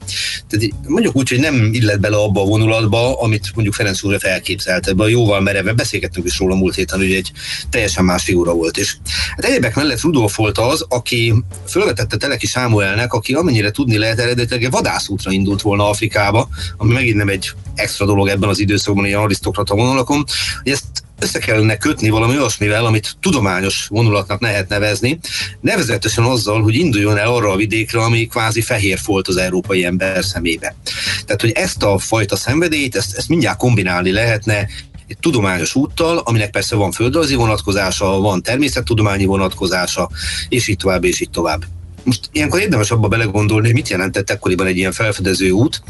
Tehát 0.49 0.69
mondjuk 0.87 1.17
úgy, 1.17 1.29
hogy 1.29 1.39
nem 1.39 1.71
illet 1.73 2.01
bele 2.01 2.17
abba 2.17 2.41
a 2.41 2.45
vonulatba, 2.45 3.21
amit 3.21 3.51
mondjuk 3.55 3.75
Ferenc 3.75 4.03
úr 4.03 4.17
elképzelt, 4.21 4.89
ebbe 4.89 5.03
a 5.03 5.09
jóval 5.09 5.41
mereve. 5.41 5.73
Beszélgettünk 5.73 6.27
is 6.27 6.39
róla 6.39 6.55
múlt 6.55 6.75
héten, 6.75 6.99
hogy 6.99 7.13
egy 7.13 7.33
teljesen 7.71 8.05
más 8.05 8.25
figura 8.25 8.53
volt. 8.53 8.77
És 8.77 8.97
hát 9.37 9.45
egyébek 9.45 9.75
mellett 9.75 10.01
Rudolf 10.01 10.37
volt 10.37 10.59
az, 10.59 10.85
aki 10.89 11.35
fölvetette 11.69 12.17
Teleki 12.17 12.47
Sámuelnek, 12.47 13.13
aki 13.13 13.33
amennyire 13.33 13.71
tudni 13.71 13.99
lehet 13.99 14.19
eredetileg 14.19 14.71
vadászútra 14.71 15.31
indult 15.31 15.63
volna 15.63 15.89
Afrikába, 15.89 16.49
ami 16.77 16.93
megint 16.93 17.17
nem 17.17 17.29
egy 17.29 17.51
extra 17.75 18.07
dolog 18.07 18.29
ebben 18.29 18.49
az 18.49 18.59
időszakban, 18.59 19.07
ilyen 19.07 19.21
arisztokrata 19.21 19.75
vonalakon, 19.77 20.25
hogy 20.63 20.73
ezt 20.73 20.85
össze 21.19 21.39
kellene 21.39 21.77
kötni 21.77 22.09
valami 22.09 22.39
olyasmivel, 22.39 22.85
amit 22.85 23.17
tudományos 23.21 23.87
vonulatnak 23.87 24.41
lehet 24.41 24.69
nevezni, 24.69 25.19
nevezetesen 25.61 26.25
azzal, 26.25 26.63
hogy 26.63 26.75
induljon 26.75 27.19
el 27.19 27.29
arra 27.29 27.51
a 27.51 27.57
vidékre, 27.57 28.03
ami 28.03 28.27
kvázi 28.27 28.61
fehér 28.61 28.99
volt 29.05 29.29
az 29.29 29.37
európai 29.37 29.85
ember 29.85 30.25
szemébe. 30.25 30.77
Tehát, 31.25 31.41
hogy 31.41 31.51
ezt 31.51 31.83
a 31.83 31.99
fajta 31.99 32.37
szenvedélyt, 32.37 32.97
ezt, 32.97 33.17
ezt 33.17 33.29
mindjárt 33.29 33.59
kombinálni 33.59 34.13
lehetne 34.13 34.69
egy 35.07 35.19
tudományos 35.21 35.75
úttal, 35.75 36.19
aminek 36.19 36.51
persze 36.51 36.77
van 36.77 36.93
földrajzi 36.93 37.35
vonatkozása, 37.35 38.21
van 38.21 38.43
természettudományi 38.43 39.25
vonatkozása, 39.25 40.11
és 40.49 40.69
így 40.69 40.77
tovább, 40.77 41.05
és 41.05 41.21
így 41.21 41.31
tovább. 41.31 41.65
Most 42.07 42.29
ilyenkor 42.33 42.61
érdemes 42.61 42.91
abba 42.91 43.09
belegondolni, 43.09 43.67
hogy 43.67 43.75
mit 43.75 43.89
jelentett 43.89 44.31
ekkoriban 44.31 44.67
egy 44.67 44.77
ilyen 44.77 44.93
felfedező 44.93 45.51
út, 45.51 45.83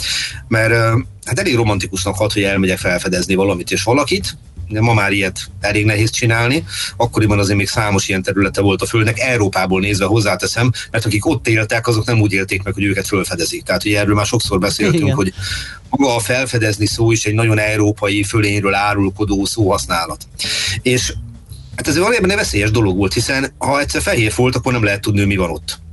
mert 0.49 0.73
hát 1.25 1.39
elég 1.39 1.55
romantikusnak 1.55 2.17
hat, 2.17 2.33
hogy 2.33 2.43
elmegyek 2.43 2.79
felfedezni 2.79 3.35
valamit 3.35 3.71
és 3.71 3.83
valakit, 3.83 4.37
de 4.69 4.81
ma 4.81 4.95
már 4.95 5.13
ilyet 5.13 5.41
elég 5.61 5.85
nehéz 5.85 6.11
csinálni. 6.11 6.65
Akkoriban 6.97 7.39
azért 7.39 7.57
még 7.57 7.69
számos 7.69 8.09
ilyen 8.09 8.23
területe 8.23 8.61
volt 8.61 8.83
a 8.83 8.87
Földnek, 8.87 9.19
Európából 9.19 9.81
nézve 9.81 10.05
hozzáteszem, 10.05 10.71
mert 10.91 11.05
akik 11.05 11.27
ott 11.27 11.49
éltek, 11.49 11.87
azok 11.87 12.07
nem 12.07 12.21
úgy 12.21 12.33
élték 12.33 12.63
meg, 12.63 12.75
hogy 12.75 12.85
őket 12.85 13.07
felfedezik. 13.07 13.63
Tehát 13.63 13.85
ugye 13.85 13.99
erről 13.99 14.15
már 14.15 14.27
sokszor 14.27 14.59
beszéltünk, 14.59 15.03
Igen. 15.03 15.15
hogy 15.15 15.33
maga 15.89 16.15
a 16.15 16.19
felfedezni 16.19 16.87
szó 16.87 17.13
is 17.13 17.25
egy 17.25 17.35
nagyon 17.35 17.59
európai 17.59 18.23
fölényről 18.23 18.75
árulkodó 18.75 19.45
szóhasználat. 19.45 20.27
És 20.83 21.13
hát 21.77 21.89
ez 21.89 21.99
valójában 21.99 22.31
egy 22.31 22.37
veszélyes 22.37 22.71
dolog 22.71 22.97
volt, 22.97 23.13
hiszen 23.13 23.55
ha 23.59 23.81
egyszer 23.81 24.03
fehér 24.03 24.33
volt, 24.37 24.57
akkor 24.57 24.73
nem 24.73 24.85
lehet 24.85 25.01
tudni, 25.01 25.25
mi 25.25 25.37
van 25.37 25.51
ott 25.51 25.85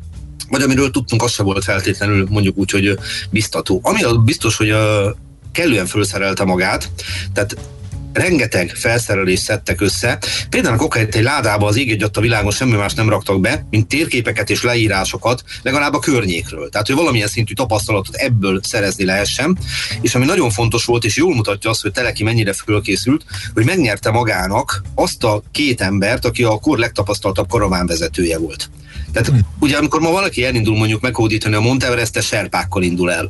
vagy 0.54 0.62
amiről 0.62 0.92
tudtunk, 0.92 1.24
az 1.24 1.32
se 1.32 1.44
volt 1.44 1.64
feltétlenül 1.64 2.28
mondjuk 2.30 2.58
úgy, 2.58 2.72
hogy 2.72 3.00
biztató. 3.30 3.80
Ami 3.84 4.04
az 4.04 4.18
biztos, 4.24 4.58
hogy 4.58 4.74
kellően 5.52 5.86
felszerelte 5.86 6.44
magát, 6.44 6.90
tehát 7.34 7.58
rengeteg 8.14 8.70
felszerelést 8.70 9.44
szedtek 9.44 9.82
össze. 9.82 10.20
Például 10.50 10.88
a 10.90 10.98
egy 10.98 11.24
ládába 11.24 11.68
az 11.68 11.78
ég 11.78 12.06
a 12.14 12.22
világon 12.22 12.52
semmi 12.52 12.76
más 12.76 12.94
nem 12.94 13.10
raktak 13.10 13.40
be, 13.40 13.66
mint 13.70 13.88
térképeket 13.88 14.50
és 14.50 14.64
leírásokat, 14.64 15.44
legalább 15.62 15.94
a 15.94 16.00
környékről. 16.00 16.70
Tehát, 16.70 16.88
hogy 16.88 16.96
valamilyen 16.96 17.28
szintű 17.28 17.54
tapasztalatot 17.54 18.16
ebből 18.16 18.60
szerezni 18.64 19.06
lehessen. 19.06 19.58
És 20.02 20.16
ami 20.16 20.26
nagyon 20.26 20.50
fontos 20.50 20.86
volt, 20.86 21.06
és 21.06 21.16
jól 21.16 21.36
mutatja 21.36 21.70
azt, 21.70 21.82
hogy 21.82 21.92
Teleki 21.92 22.24
mennyire 22.24 22.54
fölkészült, 22.54 23.26
hogy 23.54 23.66
megnyerte 23.66 24.12
magának 24.12 24.84
azt 24.96 25.24
a 25.24 25.44
két 25.52 25.82
embert, 25.82 26.26
aki 26.26 26.44
a 26.44 26.60
kor 26.60 26.78
legtapasztaltabb 26.78 27.50
karavánvezetője 27.50 28.38
volt. 28.38 28.70
Tehát 29.14 29.28
hmm. 29.28 29.40
ugye 29.60 29.78
amikor 29.78 30.02
ma 30.02 30.12
valaki 30.12 30.46
elindul 30.46 30.78
mondjuk 30.78 31.02
meghódítani 31.02 31.56
a 31.56 31.62
Monteverest, 31.62 32.22
serpákkal 32.22 32.84
indul 32.84 33.12
el 33.12 33.30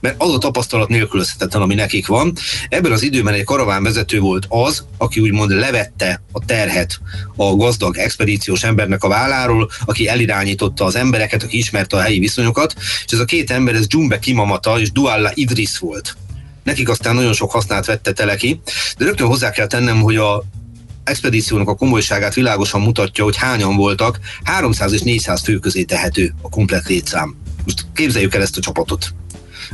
mert 0.00 0.14
az 0.18 0.34
a 0.34 0.38
tapasztalat 0.38 0.88
nélkülözhetetlen, 0.88 1.62
ami 1.62 1.74
nekik 1.74 2.06
van. 2.06 2.32
Ebben 2.68 2.92
az 2.92 3.02
időben 3.02 3.34
egy 3.34 3.44
karavánvezető 3.44 4.20
volt 4.20 4.46
az, 4.48 4.84
aki 4.96 5.20
úgymond 5.20 5.50
levette 5.50 6.22
a 6.32 6.44
terhet 6.44 7.00
a 7.36 7.56
gazdag 7.56 7.96
expedíciós 7.96 8.62
embernek 8.62 9.04
a 9.04 9.08
válláról, 9.08 9.70
aki 9.84 10.08
elirányította 10.08 10.84
az 10.84 10.96
embereket, 10.96 11.42
aki 11.42 11.56
ismerte 11.56 11.96
a 11.96 12.00
helyi 12.00 12.18
viszonyokat, 12.18 12.74
és 12.78 13.12
ez 13.12 13.18
a 13.18 13.24
két 13.24 13.50
ember, 13.50 13.74
ez 13.74 13.86
Jumbe 13.88 14.18
Kimamata 14.18 14.80
és 14.80 14.92
Dualla 14.92 15.30
Idris 15.34 15.78
volt. 15.78 16.16
Nekik 16.64 16.88
aztán 16.88 17.14
nagyon 17.14 17.32
sok 17.32 17.50
hasznát 17.50 17.86
vette 17.86 18.12
Teleki, 18.12 18.60
de 18.98 19.04
rögtön 19.04 19.26
hozzá 19.26 19.50
kell 19.50 19.66
tennem, 19.66 20.00
hogy 20.00 20.16
a 20.16 20.44
expedíciónak 21.04 21.68
a 21.68 21.74
komolyságát 21.74 22.34
világosan 22.34 22.80
mutatja, 22.80 23.24
hogy 23.24 23.36
hányan 23.36 23.76
voltak, 23.76 24.18
300 24.42 24.92
és 24.92 25.00
400 25.00 25.42
fő 25.42 25.58
közé 25.58 25.82
tehető 25.82 26.34
a 26.42 26.48
komplet 26.48 26.88
létszám. 26.88 27.36
Most 27.64 27.86
képzeljük 27.94 28.34
el 28.34 28.42
ezt 28.42 28.56
a 28.56 28.60
csapatot. 28.60 29.14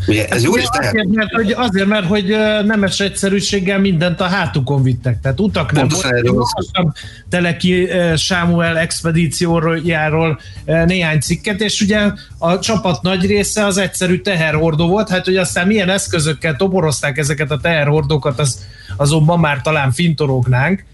Ugye 0.06 0.26
ez 0.26 0.42
jó 0.42 0.56
is 0.56 0.64
azért, 0.70 1.08
mert, 1.08 1.32
hogy, 1.32 1.52
azért, 1.52 1.86
mert 1.86 2.06
hogy 2.06 2.36
nemes 2.64 3.00
egyszerűséggel 3.00 3.78
mindent 3.78 4.20
a 4.20 4.24
hátukon 4.24 4.82
vittek. 4.82 5.20
Tehát 5.20 5.40
utak 5.40 5.72
nem 5.72 5.88
voltak. 5.88 6.96
Teleki 7.28 7.88
Sámuel 8.16 8.78
expedíciójáról 8.78 10.40
néhány 10.64 11.20
cikket, 11.20 11.60
és 11.60 11.80
ugye 11.80 12.10
a 12.38 12.58
csapat 12.58 13.02
nagy 13.02 13.26
része 13.26 13.64
az 13.64 13.76
egyszerű 13.76 14.20
teherhordó 14.20 14.88
volt, 14.88 15.08
hát 15.08 15.24
hogy 15.24 15.36
aztán 15.36 15.66
milyen 15.66 15.88
eszközökkel 15.88 16.56
toborozták 16.56 17.18
ezeket 17.18 17.50
a 17.50 17.58
teherhordókat, 17.58 18.38
az, 18.38 18.64
azonban 18.96 19.40
már 19.40 19.60
talán 19.60 19.92
fintorognánk, 19.92 20.84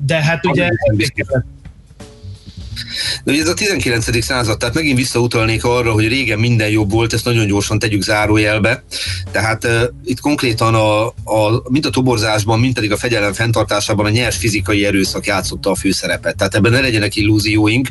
De 0.00 0.22
hát 0.22 0.46
ugye 0.46 0.68
de 3.28 3.34
ugye 3.34 3.42
ez 3.42 3.48
a 3.48 3.54
19. 3.54 4.24
század, 4.24 4.58
tehát 4.58 4.74
megint 4.74 4.96
visszautalnék 4.96 5.64
arra, 5.64 5.92
hogy 5.92 6.08
régen 6.08 6.38
minden 6.38 6.68
jobb 6.68 6.90
volt, 6.90 7.12
ezt 7.12 7.24
nagyon 7.24 7.46
gyorsan 7.46 7.78
tegyük 7.78 8.02
zárójelbe. 8.02 8.84
Tehát 9.30 9.64
uh, 9.64 9.82
itt 10.04 10.20
konkrétan 10.20 10.74
a, 10.74 11.06
a, 11.06 11.62
mind 11.68 11.86
a 11.86 11.90
toborzásban, 11.90 12.60
mind 12.60 12.74
pedig 12.74 12.92
a 12.92 12.96
fegyelem 12.96 13.32
fenntartásában 13.32 14.06
a 14.06 14.10
nyers 14.10 14.36
fizikai 14.36 14.84
erőszak 14.84 15.26
játszotta 15.26 15.70
a 15.70 15.74
főszerepet. 15.74 16.36
Tehát 16.36 16.54
ebben 16.54 16.72
ne 16.72 16.80
legyenek 16.80 17.16
illúzióink. 17.16 17.88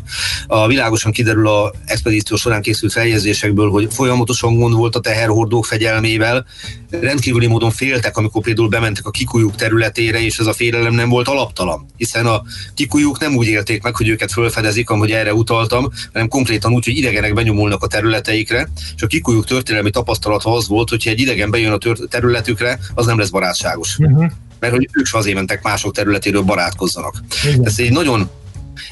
A 0.47 0.67
világosan 0.67 1.11
kiderül 1.11 1.47
a 1.47 1.73
expedíció 1.85 2.37
során 2.37 2.61
készült 2.61 2.91
feljegyzésekből, 2.91 3.69
hogy 3.69 3.87
folyamatosan 3.91 4.55
gond 4.55 4.73
volt 4.73 4.95
a 4.95 4.99
teherhordók 4.99 5.65
fegyelmével, 5.65 6.45
rendkívüli 6.89 7.47
módon 7.47 7.71
féltek, 7.71 8.17
amikor 8.17 8.41
például 8.41 8.67
bementek 8.67 9.05
a 9.05 9.11
kikujuk 9.11 9.55
területére, 9.55 10.21
és 10.21 10.39
ez 10.39 10.45
a 10.45 10.53
félelem 10.53 10.93
nem 10.93 11.09
volt 11.09 11.27
alaptalan, 11.27 11.85
hiszen 11.97 12.25
a 12.25 12.41
kikujuk 12.73 13.19
nem 13.19 13.35
úgy 13.35 13.47
élték 13.47 13.83
meg, 13.83 13.95
hogy 13.95 14.07
őket 14.07 14.31
felfedezik, 14.31 14.89
ahogy 14.89 15.11
erre 15.11 15.26
utaltam, 15.33 15.89
hanem 16.13 16.27
konkrétan 16.27 16.73
úgy, 16.73 16.85
hogy 16.85 16.97
idegenek 16.97 17.33
benyomulnak 17.33 17.83
a 17.83 17.87
területeikre, 17.87 18.69
és 18.95 19.01
a 19.01 19.07
kikujuk 19.07 19.45
történelmi 19.45 19.89
tapasztalata 19.89 20.53
az 20.53 20.67
volt, 20.67 20.89
hogy 20.89 21.03
egy 21.05 21.19
idegen 21.19 21.51
bejön 21.51 21.71
a 21.71 22.07
területükre, 22.07 22.79
az 22.93 23.05
nem 23.05 23.19
lesz 23.19 23.29
barátságos. 23.29 23.97
Uh-huh. 23.97 24.31
Mert 24.59 24.73
hogy 24.73 24.89
ők 24.91 25.05
sem 25.05 25.19
azért 25.19 25.35
mentek 25.35 25.63
mások 25.63 25.93
területéről 25.93 26.41
barátkozzanak. 26.41 27.23
Igen. 27.45 27.65
Ez 27.65 27.79
egy 27.79 27.91
nagyon 27.91 28.29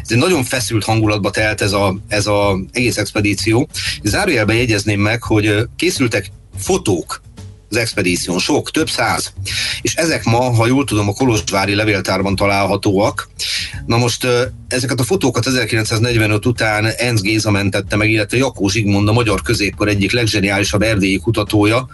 ez 0.01 0.11
egy 0.11 0.17
nagyon 0.17 0.43
feszült 0.43 0.83
hangulatba 0.83 1.29
telt 1.29 1.61
ez 1.61 1.71
a, 1.73 1.97
ez 2.07 2.27
a 2.27 2.59
egész 2.71 2.97
expedíció. 2.97 3.67
Zárójelben 4.03 4.55
jegyezném 4.55 4.99
meg, 4.99 5.23
hogy 5.23 5.67
készültek 5.75 6.31
fotók 6.57 7.21
az 7.69 7.77
expedíción, 7.77 8.39
sok, 8.39 8.71
több 8.71 8.89
száz. 8.89 9.33
És 9.81 9.95
ezek 9.95 10.23
ma, 10.23 10.39
ha 10.39 10.67
jól 10.67 10.83
tudom, 10.83 11.09
a 11.09 11.13
Kolozsvári 11.13 11.75
levéltárban 11.75 12.35
találhatóak. 12.35 13.29
Na 13.85 13.97
most 13.97 14.27
ezeket 14.67 14.99
a 14.99 15.03
fotókat 15.03 15.47
1945 15.47 16.45
után 16.45 16.85
Enz 16.85 17.21
Géza 17.21 17.51
mentette 17.51 17.95
meg, 17.95 18.09
illetve 18.09 18.37
Jakó 18.37 18.69
Zsigmond, 18.69 19.07
a 19.07 19.13
magyar 19.13 19.41
középkor 19.41 19.87
egyik 19.87 20.11
legzseniálisabb 20.11 20.81
erdélyi 20.81 21.17
kutatója. 21.17 21.87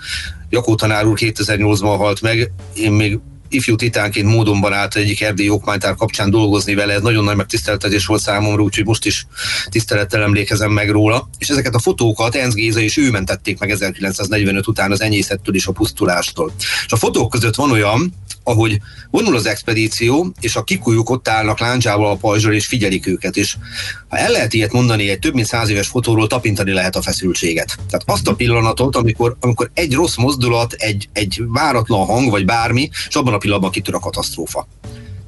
Jakó 0.49 0.75
tanár 0.75 1.05
úr 1.05 1.17
2008-ban 1.21 1.95
halt 1.97 2.21
meg, 2.21 2.51
én 2.73 2.91
még 2.91 3.19
ifjú 3.53 3.75
titánként 3.75 4.27
módonban 4.27 4.73
állt 4.73 4.95
egyik 4.95 5.21
erdélyi 5.21 5.49
okmánytár 5.49 5.95
kapcsán 5.95 6.29
dolgozni 6.29 6.73
vele, 6.73 6.93
ez 6.93 7.01
nagyon 7.01 7.23
nagy 7.23 7.35
megtiszteltetés 7.35 8.05
volt 8.05 8.21
számomra, 8.21 8.61
úgyhogy 8.61 8.85
most 8.85 9.05
is 9.05 9.25
tisztelettel 9.69 10.21
emlékezem 10.21 10.71
meg 10.71 10.89
róla. 10.89 11.29
És 11.37 11.49
ezeket 11.49 11.75
a 11.75 11.79
fotókat 11.79 12.35
Enz 12.35 12.53
Géza 12.53 12.79
és 12.79 12.97
ő 12.97 13.11
mentették 13.11 13.59
meg 13.59 13.69
1945 13.69 14.67
után 14.67 14.91
az 14.91 15.01
enyészettől 15.01 15.55
és 15.55 15.65
a 15.65 15.71
pusztulástól. 15.71 16.51
És 16.85 16.91
a 16.91 16.95
fotók 16.95 17.29
között 17.29 17.55
van 17.55 17.71
olyan, 17.71 18.13
ahogy 18.43 18.79
vonul 19.11 19.35
az 19.35 19.45
expedíció, 19.45 20.31
és 20.39 20.55
a 20.55 20.63
kikujuk 20.63 21.09
ott 21.09 21.27
állnak 21.27 21.59
láncsával 21.59 22.11
a 22.11 22.15
pajzsal, 22.15 22.53
és 22.53 22.65
figyelik 22.65 23.07
őket. 23.07 23.37
És 23.37 23.55
ha 24.07 24.17
el 24.17 24.31
lehet 24.31 24.53
ilyet 24.53 24.71
mondani, 24.71 25.09
egy 25.09 25.19
több 25.19 25.33
mint 25.33 25.47
száz 25.47 25.69
éves 25.69 25.87
fotóról 25.87 26.27
tapintani 26.27 26.71
lehet 26.71 26.95
a 26.95 27.01
feszültséget. 27.01 27.75
Tehát 27.75 28.03
azt 28.05 28.27
a 28.27 28.35
pillanatot, 28.35 28.95
amikor, 28.95 29.35
amikor 29.39 29.71
egy 29.73 29.93
rossz 29.93 30.15
mozdulat, 30.15 30.73
egy, 30.73 31.09
egy 31.13 31.41
váratlan 31.47 32.05
hang, 32.05 32.29
vagy 32.29 32.45
bármi, 32.45 32.89
és 33.07 33.15
abban 33.15 33.33
a 33.33 33.37
pillanatban 33.37 33.71
kitör 33.71 33.95
a 33.95 33.99
katasztrófa. 33.99 34.67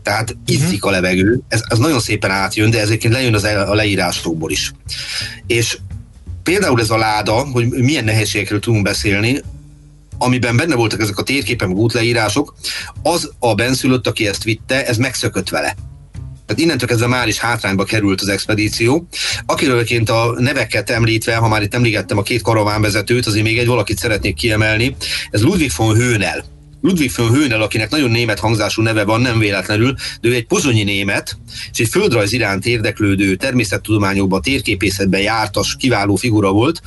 Tehát 0.03 0.37
iszik 0.45 0.83
a 0.83 0.89
levegő, 0.89 1.41
ez, 1.47 1.61
ez 1.67 1.77
nagyon 1.77 1.99
szépen 1.99 2.31
átjön, 2.31 2.69
de 2.69 2.79
ezért 2.79 3.03
lejön 3.03 3.33
az 3.33 3.43
a 3.43 3.73
leírásokból 3.73 4.51
is. 4.51 4.71
És 5.47 5.77
például 6.43 6.79
ez 6.79 6.89
a 6.89 6.97
láda, 6.97 7.33
hogy 7.33 7.67
milyen 7.67 8.03
nehézségekről 8.03 8.59
tudunk 8.59 8.83
beszélni, 8.83 9.41
amiben 10.23 10.55
benne 10.55 10.75
voltak 10.75 11.01
ezek 11.01 11.17
a 11.17 11.23
térképek, 11.23 11.67
meg 11.67 11.77
útleírások, 11.77 12.53
az 13.03 13.31
a 13.39 13.55
benszülött, 13.55 14.07
aki 14.07 14.27
ezt 14.27 14.43
vitte, 14.43 14.85
ez 14.85 14.97
megszökött 14.97 15.49
vele. 15.49 15.75
Tehát 16.45 16.61
innentől 16.61 16.87
kezdve 16.87 17.07
már 17.07 17.27
is 17.27 17.37
hátrányba 17.37 17.83
került 17.83 18.21
az 18.21 18.27
expedíció. 18.27 19.07
Akirőként 19.45 20.09
a 20.09 20.35
neveket 20.37 20.89
említve, 20.89 21.35
ha 21.35 21.47
már 21.47 21.61
itt 21.61 21.73
említettem 21.73 22.17
a 22.17 22.21
két 22.21 22.41
karavánvezetőt, 22.41 23.25
azért 23.25 23.43
még 23.43 23.57
egy 23.57 23.67
valakit 23.67 23.97
szeretnék 23.97 24.35
kiemelni. 24.35 24.95
Ez 25.31 25.41
Ludwig 25.41 25.71
von 25.75 25.95
Höhnel, 25.95 26.52
Ludwig 26.83 27.11
von 27.15 27.29
Höhnel, 27.29 27.61
akinek 27.61 27.89
nagyon 27.89 28.11
német 28.11 28.39
hangzású 28.39 28.81
neve 28.81 29.03
van, 29.03 29.21
nem 29.21 29.39
véletlenül, 29.39 29.95
de 30.21 30.29
ő 30.29 30.33
egy 30.33 30.45
pozsonyi 30.45 30.83
német, 30.83 31.37
és 31.71 31.79
egy 31.79 31.87
földrajz 31.87 32.33
iránt 32.33 32.65
érdeklődő, 32.65 33.35
természettudományokban, 33.35 34.41
térképészetben 34.41 35.21
jártas, 35.21 35.75
kiváló 35.79 36.15
figura 36.15 36.51
volt. 36.51 36.81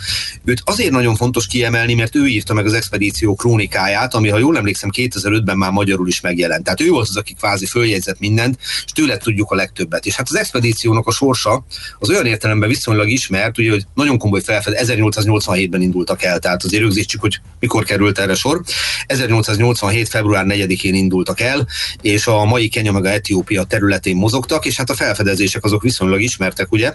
Őt 0.45 0.63
azért 0.65 0.91
nagyon 0.91 1.17
fontos 1.17 1.47
kiemelni, 1.47 1.95
mert 1.95 2.15
ő 2.15 2.27
írta 2.27 2.55
meg 2.55 2.67
az 2.67 2.73
expedíció 2.73 3.35
krónikáját, 3.35 4.15
ami, 4.15 4.29
ha 4.29 4.39
jól 4.39 4.57
emlékszem, 4.57 4.91
2005-ben 4.93 5.57
már 5.57 5.71
magyarul 5.71 6.09
is 6.09 6.21
megjelent. 6.21 6.65
Tehát 6.65 6.81
ő 6.81 6.89
volt 6.89 7.09
az, 7.09 7.17
aki 7.17 7.35
kvázi 7.35 7.67
följegyzett 7.67 8.19
mindent, 8.19 8.59
és 8.61 8.93
tőle 8.93 9.17
tudjuk 9.17 9.51
a 9.51 9.55
legtöbbet. 9.55 10.07
És 10.07 10.15
hát 10.15 10.29
az 10.29 10.37
expedíciónak 10.37 11.07
a 11.07 11.13
sorsa 11.13 11.65
az 11.99 12.09
olyan 12.11 12.27
értelemben 12.27 12.69
viszonylag 12.69 13.09
ismert, 13.09 13.59
ugye, 13.59 13.71
hogy 13.71 13.87
nagyon 13.95 14.19
komoly 14.19 14.43
felfed, 14.43 14.75
1887-ben 14.77 15.83
indultak 15.83 16.23
el, 16.23 16.39
tehát 16.39 16.65
azért 16.65 16.83
rögzítsük, 16.83 17.21
hogy 17.21 17.41
mikor 17.61 17.85
került 17.85 18.19
erre 18.19 18.35
sor. 18.35 18.63
1880 19.07 19.86
87. 19.87 20.09
február 20.09 20.45
4-én 20.49 20.95
indultak 20.95 21.41
el, 21.41 21.67
és 22.01 22.27
a 22.27 22.45
mai 22.45 22.69
Kenya 22.69 22.93
meg 22.93 23.05
a 23.05 23.13
Etiópia 23.13 23.65
területén 23.65 24.17
mozogtak, 24.17 24.67
és 24.67 24.77
hát 24.77 24.91
a 24.91 24.95
felfedezések 24.95 25.65
azok 25.65 25.83
viszonylag 25.83 26.21
ismertek, 26.21 26.73
ugye? 26.73 26.95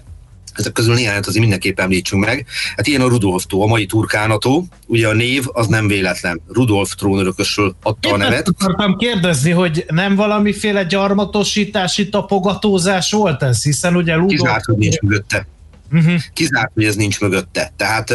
Ezek 0.53 0.71
közül 0.71 0.93
néhányat 0.93 1.25
azért 1.25 1.41
mindenképp 1.41 1.79
említsünk 1.79 2.25
meg. 2.25 2.45
Hát 2.75 2.87
ilyen 2.87 3.01
a 3.01 3.07
Rudolf 3.07 3.45
tó, 3.45 3.61
a 3.61 3.65
mai 3.65 3.85
turkánató, 3.85 4.67
ugye 4.87 5.07
a 5.07 5.13
név 5.13 5.43
az 5.47 5.67
nem 5.67 5.87
véletlen. 5.87 6.41
Rudolf 6.47 6.95
trónörökösről 6.95 7.75
adta 7.83 8.07
Én 8.07 8.13
a 8.13 8.17
nevet. 8.17 8.47
akartam 8.47 8.97
kérdezni, 8.97 9.51
hogy 9.51 9.85
nem 9.87 10.15
valamiféle 10.15 10.83
gyarmatosítási 10.83 12.09
tapogatózás 12.09 13.11
volt 13.11 13.43
ez, 13.43 13.63
hiszen 13.63 13.95
ugye 13.95 14.13
Rudolf... 14.13 14.39
Kizárt, 14.39 14.65
hogy 14.65 14.77
nincs 14.77 14.99
mögötte. 14.99 15.47
Uh-huh. 15.91 16.21
Kizárt, 16.33 16.71
hogy 16.73 16.85
ez 16.85 16.95
nincs 16.95 17.19
mögötte. 17.19 17.73
Tehát 17.77 18.13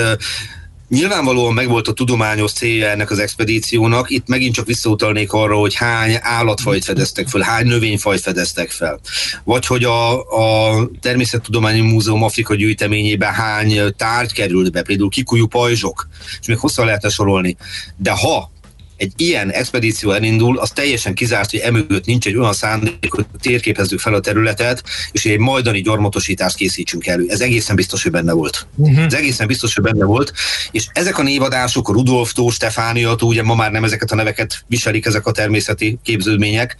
Nyilvánvalóan 0.89 1.55
megvolt 1.55 1.89
a 1.89 1.93
tudományos 1.93 2.53
célja 2.53 2.89
ennek 2.89 3.11
az 3.11 3.19
expedíciónak. 3.19 4.11
Itt 4.11 4.27
megint 4.27 4.55
csak 4.55 4.67
visszautalnék 4.67 5.33
arra, 5.33 5.57
hogy 5.57 5.75
hány 5.75 6.19
állatfajt 6.21 6.85
fedeztek 6.85 7.29
fel, 7.29 7.41
hány 7.41 7.67
növényfajt 7.67 8.21
fedeztek 8.21 8.71
fel. 8.71 9.01
Vagy 9.45 9.67
hogy 9.67 9.85
a, 9.85 10.21
a 10.21 10.89
Természettudományi 11.01 11.81
Múzeum 11.81 12.23
Afrika 12.23 12.55
gyűjteményében 12.55 13.33
hány 13.33 13.81
tárgy 13.97 14.33
került 14.33 14.73
be, 14.73 14.83
például 14.83 15.09
kikujú 15.09 15.47
pajzsok, 15.47 16.09
és 16.41 16.47
még 16.47 16.59
hosszan 16.59 16.87
lehetne 16.87 17.09
sorolni. 17.09 17.57
De 17.97 18.11
ha 18.11 18.51
egy 18.97 19.13
ilyen 19.17 19.51
expedíció 19.51 20.11
elindul, 20.11 20.59
az 20.59 20.71
teljesen 20.71 21.15
kizárt, 21.15 21.51
hogy 21.51 21.61
emögött 21.61 22.05
nincs 22.05 22.27
egy 22.27 22.37
olyan 22.37 22.53
szándék, 22.53 23.13
hogy 23.13 23.27
térképezzük 23.41 23.99
fel 23.99 24.15
a 24.15 24.21
területet, 24.21 24.83
és 25.13 25.25
egy 25.25 25.39
majdani 25.39 25.81
gyarmatosítást 25.81 26.57
készítsünk 26.57 27.07
elő. 27.07 27.27
Ez 27.29 27.41
egészen 27.41 27.77
biztos, 27.77 28.03
hogy 28.03 28.13
benne 28.13 28.33
volt. 28.33 28.67
Uh-huh. 28.75 29.05
Ez 29.05 29.15
egészen 29.15 29.47
biztos, 29.47 29.75
hogy 29.75 29.85
benne 29.85 30.05
volt. 30.05 30.33
És 30.71 30.87
ezek 30.93 31.19
a 31.19 31.23
névadások, 31.23 31.89
a 31.89 31.93
Rudolftó, 31.93 32.51
Stefániató, 32.51 33.27
ugye 33.27 33.43
ma 33.43 33.55
már 33.55 33.71
nem 33.71 33.85
ezeket 33.85 34.11
a 34.11 34.15
neveket 34.15 34.65
viselik 34.67 35.07
ezek 35.07 35.27
a 35.27 35.33
természeti 35.33 35.99
képződmények, 36.03 36.77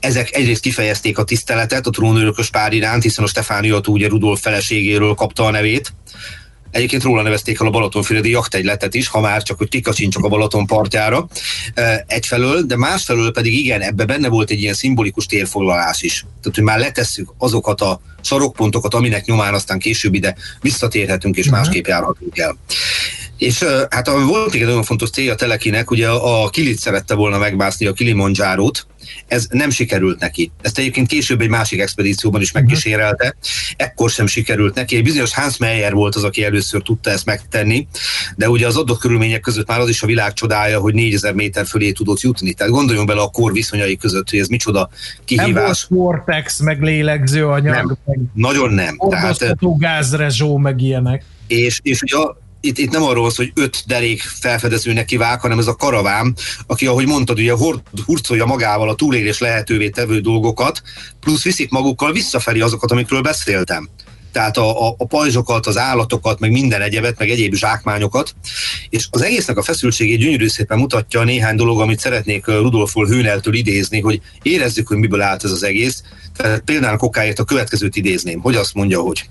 ezek 0.00 0.34
egyrészt 0.34 0.60
kifejezték 0.60 1.18
a 1.18 1.24
tiszteletet 1.24 1.86
a 1.86 1.90
trónőrökös 1.90 2.50
pár 2.50 2.72
iránt, 2.72 3.02
hiszen 3.02 3.24
a 3.24 3.28
Stefániató 3.28 3.92
ugye 3.92 4.08
Rudolf 4.08 4.40
feleségéről 4.40 5.14
kapta 5.14 5.44
a 5.44 5.50
nevét, 5.50 5.92
Egyébként 6.72 7.02
róla 7.02 7.22
nevezték 7.22 7.60
el 7.60 7.66
a 7.66 7.70
Balatonfüredi 7.70 8.30
jachtegyletet 8.30 8.94
is, 8.94 9.08
ha 9.08 9.20
már 9.20 9.42
csak, 9.42 9.58
hogy 9.58 9.68
kikacsincsak 9.68 10.24
a 10.24 10.28
Balaton 10.28 10.66
partjára 10.66 11.28
egyfelől, 12.06 12.62
de 12.62 12.76
másfelől 12.76 13.32
pedig 13.32 13.58
igen, 13.58 13.80
ebbe 13.80 14.04
benne 14.04 14.28
volt 14.28 14.50
egy 14.50 14.60
ilyen 14.60 14.74
szimbolikus 14.74 15.26
térfoglalás 15.26 16.02
is. 16.02 16.20
Tehát, 16.20 16.54
hogy 16.54 16.64
már 16.64 16.78
letesszük 16.78 17.32
azokat 17.38 17.80
a 17.80 18.00
sarokpontokat, 18.20 18.94
aminek 18.94 19.24
nyomán 19.24 19.54
aztán 19.54 19.78
később 19.78 20.14
ide 20.14 20.36
visszatérhetünk 20.60 21.36
és 21.36 21.48
másképp 21.48 21.86
járhatunk 21.86 22.38
el. 22.38 22.56
És 23.42 23.64
hát 23.90 24.06
volt 24.06 24.52
még 24.52 24.60
egy 24.60 24.66
nagyon 24.66 24.82
fontos 24.82 25.10
célja 25.10 25.34
Telekinek, 25.34 25.90
ugye 25.90 26.08
a 26.08 26.48
Kilit 26.50 26.78
szerette 26.78 27.14
volna 27.14 27.38
megmászni 27.38 27.86
a 27.86 27.92
Kilimanjárót, 27.92 28.86
ez 29.26 29.46
nem 29.50 29.70
sikerült 29.70 30.20
neki. 30.20 30.50
Ezt 30.60 30.78
egyébként 30.78 31.06
később 31.06 31.40
egy 31.40 31.48
másik 31.48 31.80
expedícióban 31.80 32.40
is 32.40 32.52
mhm. 32.52 32.62
megkísérelte, 32.62 33.36
ekkor 33.76 34.10
sem 34.10 34.26
sikerült 34.26 34.74
neki. 34.74 34.96
Egy 34.96 35.02
bizonyos 35.02 35.34
Hans 35.34 35.56
Meyer 35.56 35.92
volt 35.92 36.14
az, 36.14 36.24
aki 36.24 36.44
először 36.44 36.82
tudta 36.82 37.10
ezt 37.10 37.24
megtenni, 37.24 37.86
de 38.36 38.48
ugye 38.48 38.66
az 38.66 38.76
adott 38.76 38.98
körülmények 38.98 39.40
között 39.40 39.68
már 39.68 39.80
az 39.80 39.88
is 39.88 40.02
a 40.02 40.06
világ 40.06 40.32
csodája, 40.32 40.80
hogy 40.80 40.94
4000 40.94 41.34
méter 41.34 41.66
fölé 41.66 41.92
tudott 41.92 42.20
jutni. 42.20 42.52
Tehát 42.52 42.72
gondoljon 42.72 43.06
bele 43.06 43.20
a 43.20 43.28
kor 43.28 43.52
viszonyai 43.52 43.96
között, 43.96 44.30
hogy 44.30 44.38
ez 44.38 44.48
micsoda 44.48 44.88
kihívás. 45.24 45.52
Nem 45.54 45.64
volt 45.64 45.86
vortex, 45.88 46.60
meg 46.60 46.82
lélegző 46.82 47.46
anyag. 47.46 47.74
Nem, 47.74 47.96
meg 48.04 48.18
nagyon 48.34 48.72
nem. 48.72 48.96
Tehát, 49.08 49.78
gázrezsó, 49.78 50.56
meg 50.56 50.80
ilyenek. 50.80 51.24
És, 51.46 51.80
és 51.82 52.02
ugye 52.02 52.16
itt, 52.64 52.78
itt 52.78 52.90
nem 52.90 53.02
arról 53.02 53.30
szól, 53.30 53.46
hogy 53.46 53.64
öt 53.64 53.82
derék 53.86 54.20
felfedezőnek 54.20 55.04
kivák, 55.04 55.40
hanem 55.40 55.58
ez 55.58 55.66
a 55.66 55.76
karaván, 55.76 56.36
aki, 56.66 56.86
ahogy 56.86 57.06
mondtad, 57.06 57.38
ugye 57.38 57.54
hurcolja 58.06 58.44
magával 58.44 58.88
a 58.88 58.94
túlélés 58.94 59.38
lehetővé 59.38 59.88
tevő 59.88 60.20
dolgokat, 60.20 60.82
plusz 61.20 61.42
viszik 61.42 61.70
magukkal 61.70 62.12
visszafelé 62.12 62.60
azokat, 62.60 62.90
amikről 62.90 63.20
beszéltem. 63.20 63.88
tehát 64.32 64.56
a, 64.56 64.88
a, 64.88 64.94
a 64.98 65.06
pajzsokat, 65.06 65.66
az 65.66 65.78
állatokat, 65.78 66.38
meg 66.38 66.50
minden 66.50 66.80
egyebet, 66.80 67.18
meg 67.18 67.30
egyéb 67.30 67.54
zsákmányokat, 67.54 68.34
és 68.88 69.06
az 69.10 69.22
egésznek 69.22 69.56
a 69.56 69.62
feszültségét 69.62 70.18
gyönyörű 70.18 70.48
szépen 70.48 70.78
mutatja 70.78 71.22
néhány 71.22 71.56
dolog, 71.56 71.80
amit 71.80 72.00
szeretnék 72.00 72.46
Rudolf 72.46 72.94
Hőneltől 72.94 73.54
idézni, 73.54 74.00
hogy 74.00 74.20
érezzük, 74.42 74.88
hogy 74.88 74.96
miből 74.96 75.20
állt 75.20 75.44
ez 75.44 75.50
az 75.50 75.62
egész. 75.62 76.02
Tehát 76.36 76.60
például 76.60 76.96
kokáért 76.96 77.38
a 77.38 77.44
következőt 77.44 77.96
idézném, 77.96 78.40
hogy 78.40 78.54
azt 78.54 78.74
mondja, 78.74 79.00
hogy 79.00 79.28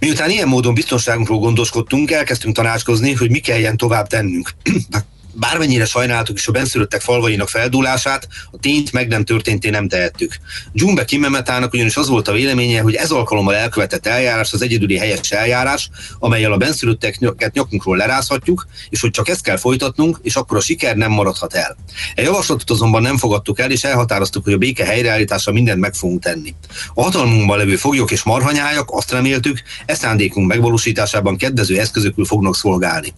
Miután 0.00 0.30
ilyen 0.30 0.48
módon 0.48 0.74
biztonságunkról 0.74 1.38
gondoskodtunk, 1.38 2.10
elkezdtünk 2.10 2.54
tanácskozni, 2.54 3.12
hogy 3.12 3.30
mi 3.30 3.38
kelljen 3.38 3.76
tovább 3.76 4.06
tennünk. 4.06 4.50
Bármennyire 5.32 5.84
sajnáltuk 5.84 6.38
is 6.38 6.48
a 6.48 6.52
benszülöttek 6.52 7.00
falvainak 7.00 7.48
feldúlását, 7.48 8.28
a 8.50 8.58
tényt 8.58 8.92
meg 8.92 9.08
nem 9.08 9.24
történté 9.24 9.70
nem 9.70 9.88
tehettük. 9.88 10.36
Jumbe 10.72 11.04
Kimemetának 11.04 11.72
ugyanis 11.72 11.96
az 11.96 12.08
volt 12.08 12.28
a 12.28 12.32
véleménye, 12.32 12.80
hogy 12.80 12.94
ez 12.94 13.10
alkalommal 13.10 13.54
elkövetett 13.54 14.06
eljárás 14.06 14.52
az 14.52 14.62
egyedüli 14.62 14.98
helyes 14.98 15.30
eljárás, 15.30 15.90
amelyel 16.18 16.52
a 16.52 16.56
benszülötteket 16.56 17.52
nyakunkról 17.52 17.96
lerázhatjuk, 17.96 18.66
és 18.90 19.00
hogy 19.00 19.10
csak 19.10 19.28
ezt 19.28 19.42
kell 19.42 19.56
folytatnunk, 19.56 20.18
és 20.22 20.36
akkor 20.36 20.56
a 20.56 20.60
siker 20.60 20.96
nem 20.96 21.10
maradhat 21.10 21.54
el. 21.54 21.76
E 22.14 22.22
javaslatot 22.22 22.70
azonban 22.70 23.02
nem 23.02 23.18
fogadtuk 23.18 23.58
el, 23.58 23.70
és 23.70 23.84
elhatároztuk, 23.84 24.44
hogy 24.44 24.52
a 24.52 24.58
béke 24.58 24.84
helyreállítása 24.84 25.52
mindent 25.52 25.80
meg 25.80 25.94
fogunk 25.94 26.22
tenni. 26.22 26.54
A 26.94 27.02
hatalmunkban 27.02 27.58
levő 27.58 27.76
foglyok 27.76 28.10
és 28.10 28.22
marhanyájak 28.22 28.88
azt 28.92 29.10
reméltük, 29.10 29.62
e 29.86 29.94
szándékunk 29.94 30.46
megvalósításában 30.46 31.36
kedvező 31.36 31.78
eszközökül 31.78 32.24
fognak 32.24 32.56
szolgálni. 32.56 33.14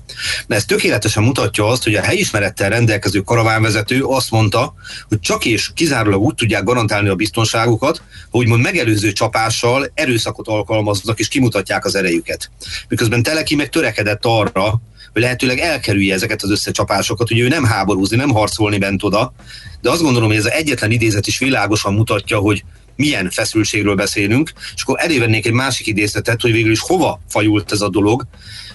De 0.47 0.55
ez 0.55 0.65
tökéletesen 0.65 1.23
mutatja 1.23 1.69
azt, 1.69 1.85
hogy 1.85 1.95
a 1.95 2.02
helyismerettel 2.03 2.71
rendelkező 2.71 3.21
karavánvezető 3.21 4.03
azt 4.03 4.31
mondta, 4.31 4.75
hogy 5.09 5.21
csak 5.21 5.45
és 5.45 5.71
kizárólag 5.75 6.21
úgy 6.21 6.35
tudják 6.35 6.65
garantálni 6.65 7.09
a 7.09 7.15
biztonságukat, 7.15 8.03
hogy 8.31 8.41
úgymond 8.41 8.63
megelőző 8.63 9.13
csapással 9.13 9.91
erőszakot 9.95 10.49
alkalmaznak 10.49 11.19
és 11.19 11.29
kimutatják 11.29 11.85
az 11.85 11.95
erejüket. 11.95 12.51
Miközben 12.89 13.23
Teleki 13.23 13.55
meg 13.55 13.69
törekedett 13.69 14.25
arra, 14.25 14.81
hogy 15.13 15.23
lehetőleg 15.23 15.59
elkerülje 15.59 16.15
ezeket 16.15 16.43
az 16.43 16.51
összecsapásokat, 16.51 17.29
hogy 17.29 17.39
ő 17.39 17.49
nem 17.49 17.65
háborúzni, 17.65 18.17
nem 18.17 18.31
harcolni 18.31 18.79
bent 18.79 19.03
oda, 19.03 19.33
de 19.81 19.91
azt 19.91 20.03
gondolom, 20.03 20.29
hogy 20.29 20.39
ez 20.39 20.45
az 20.45 20.51
egyetlen 20.51 20.91
idézet 20.91 21.27
is 21.27 21.39
világosan 21.39 21.95
mutatja, 21.95 22.39
hogy 22.39 22.65
milyen 22.97 23.31
feszültségről 23.31 23.95
beszélünk, 23.95 24.53
és 24.75 24.83
akkor 24.83 24.97
elévennék 25.01 25.47
egy 25.47 25.53
másik 25.53 25.87
idézetet, 25.87 26.41
hogy 26.41 26.53
végül 26.53 26.71
is 26.71 26.81
hova 26.81 27.21
fajult 27.29 27.73
ez 27.73 27.81
a 27.81 27.89
dolog, 27.89 28.27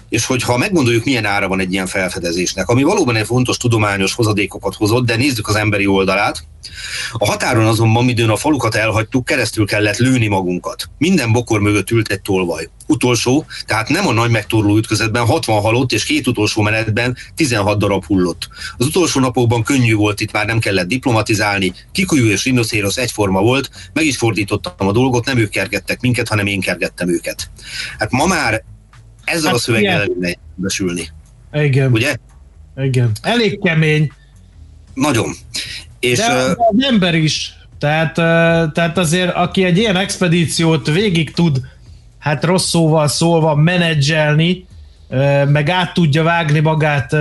és 0.08 0.24
hogyha 0.24 0.56
meggondoljuk, 0.56 1.04
milyen 1.04 1.24
ára 1.24 1.48
van 1.48 1.60
egy 1.60 1.72
ilyen 1.72 1.86
felfedezésnek, 1.86 2.68
ami 2.68 2.82
valóban 2.82 3.16
egy 3.16 3.26
fontos 3.26 3.56
tudományos 3.56 4.14
hozadékokat 4.14 4.74
hozott, 4.74 5.06
de 5.06 5.16
nézzük 5.16 5.48
az 5.48 5.54
emberi 5.54 5.86
oldalát. 5.86 6.44
A 7.12 7.26
határon 7.26 7.66
azonban, 7.66 8.04
midőn 8.04 8.28
a 8.28 8.36
falukat 8.36 8.74
elhagytuk, 8.74 9.24
keresztül 9.24 9.66
kellett 9.66 9.96
lőni 9.96 10.26
magunkat. 10.26 10.90
Minden 10.98 11.32
bokor 11.32 11.60
mögött 11.60 11.90
ült 11.90 12.10
egy 12.10 12.20
tolvaj. 12.20 12.70
Utolsó, 12.86 13.46
tehát 13.66 13.88
nem 13.88 14.06
a 14.06 14.12
nagy 14.12 14.30
megtorló 14.30 14.76
ütközetben 14.76 15.26
60 15.26 15.60
halott, 15.60 15.92
és 15.92 16.04
két 16.04 16.26
utolsó 16.26 16.62
menetben 16.62 17.16
16 17.34 17.78
darab 17.78 18.04
hullott. 18.04 18.48
Az 18.76 18.86
utolsó 18.86 19.20
napokban 19.20 19.62
könnyű 19.62 19.94
volt, 19.94 20.20
itt 20.20 20.32
már 20.32 20.46
nem 20.46 20.58
kellett 20.58 20.88
diplomatizálni, 20.88 21.72
kikujú 21.92 22.26
és 22.26 22.44
rinocéros 22.44 22.96
egyforma 22.96 23.40
volt, 23.40 23.70
meg 23.92 24.04
is 24.04 24.16
fordítottam 24.16 24.88
a 24.88 24.92
dolgot, 24.92 25.24
nem 25.24 25.38
ők 25.38 25.50
kergettek 25.50 26.00
minket, 26.00 26.28
hanem 26.28 26.46
én 26.46 26.60
kergettem 26.60 27.08
őket. 27.08 27.50
Hát 27.98 28.10
ma 28.10 28.26
már 28.26 28.64
ezzel 29.32 29.46
hát 29.46 29.54
a 29.54 29.58
szöveggel 29.58 30.08
besülni. 30.54 31.08
Igen. 31.52 31.92
Ugye? 31.92 32.16
Igen. 32.76 33.10
Elég 33.22 33.60
kemény. 33.62 34.12
Nagyon. 34.94 35.30
És, 36.00 36.18
de, 36.18 36.26
de 36.26 36.34
az 36.42 36.76
ember 36.78 37.14
is. 37.14 37.52
Tehát, 37.78 38.14
tehát 38.72 38.98
azért, 38.98 39.34
aki 39.34 39.64
egy 39.64 39.78
ilyen 39.78 39.96
expedíciót 39.96 40.90
végig 40.90 41.32
tud, 41.32 41.60
hát 42.18 42.44
rossz 42.44 42.68
szóval 42.68 43.08
szólva 43.08 43.54
menedzselni, 43.54 44.66
meg 45.46 45.68
át 45.68 45.94
tudja 45.94 46.22
vágni 46.22 46.60
magát 46.60 47.12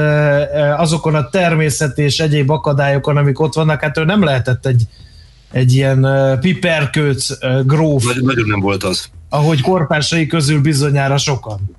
azokon 0.77 1.15
a 1.15 1.29
természet 1.29 1.97
és 1.97 2.19
egyéb 2.19 2.49
akadályokon, 2.49 3.17
amik 3.17 3.39
ott 3.39 3.53
vannak, 3.53 3.81
hát 3.81 3.97
ő 3.97 4.03
nem 4.03 4.23
lehetett 4.23 4.65
egy, 4.65 4.83
egy 5.51 5.73
ilyen 5.73 6.07
piperkőc 6.39 7.27
gróf. 7.65 8.03
Nagyon, 8.03 8.23
nagyon 8.23 8.47
nem 8.47 8.59
volt 8.59 8.83
az. 8.83 9.09
Ahogy 9.29 9.61
korpásai 9.61 10.27
közül 10.27 10.61
bizonyára 10.61 11.17
sokan. 11.17 11.75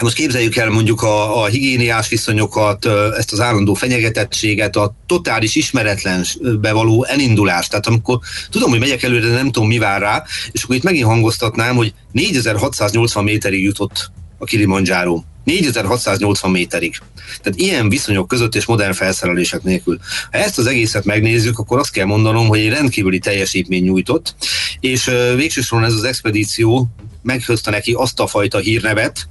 Most 0.00 0.14
képzeljük 0.14 0.56
el 0.56 0.70
mondjuk 0.70 1.02
a, 1.02 1.42
a 1.42 1.46
higiéniás 1.46 2.08
viszonyokat, 2.08 2.86
ezt 3.16 3.32
az 3.32 3.40
állandó 3.40 3.74
fenyegetettséget, 3.74 4.76
a 4.76 4.94
totális 5.06 5.54
ismeretlenbe 5.54 6.72
való 6.72 7.04
elindulást. 7.04 7.70
Tehát 7.70 7.86
amikor 7.86 8.18
tudom, 8.50 8.70
hogy 8.70 8.78
megyek 8.78 9.02
előre, 9.02 9.26
de 9.26 9.34
nem 9.34 9.50
tudom, 9.50 9.68
mi 9.68 9.78
vár 9.78 10.00
rá, 10.00 10.24
és 10.52 10.62
akkor 10.62 10.76
itt 10.76 10.82
megint 10.82 11.06
hangoztatnám, 11.06 11.76
hogy 11.76 11.94
4680 12.12 13.24
méterig 13.24 13.62
jutott 13.62 14.10
a 14.38 14.44
Kilimanjaro. 14.44 15.22
4680 15.44 16.50
méterig. 16.50 16.98
Tehát 17.42 17.58
ilyen 17.58 17.88
viszonyok 17.88 18.28
között 18.28 18.54
és 18.54 18.64
modern 18.64 18.92
felszerelések 18.92 19.62
nélkül. 19.62 19.98
Ha 20.30 20.38
ezt 20.38 20.58
az 20.58 20.66
egészet 20.66 21.04
megnézzük, 21.04 21.58
akkor 21.58 21.78
azt 21.78 21.92
kell 21.92 22.06
mondanom, 22.06 22.46
hogy 22.46 22.58
egy 22.58 22.68
rendkívüli 22.68 23.18
teljesítmény 23.18 23.82
nyújtott, 23.82 24.34
és 24.80 25.10
végsősoron 25.36 25.84
ez 25.84 25.92
az 25.92 26.04
expedíció 26.04 26.88
meghozta 27.22 27.70
neki 27.70 27.92
azt 27.92 28.20
a 28.20 28.26
fajta 28.26 28.58
hírnevet, 28.58 29.28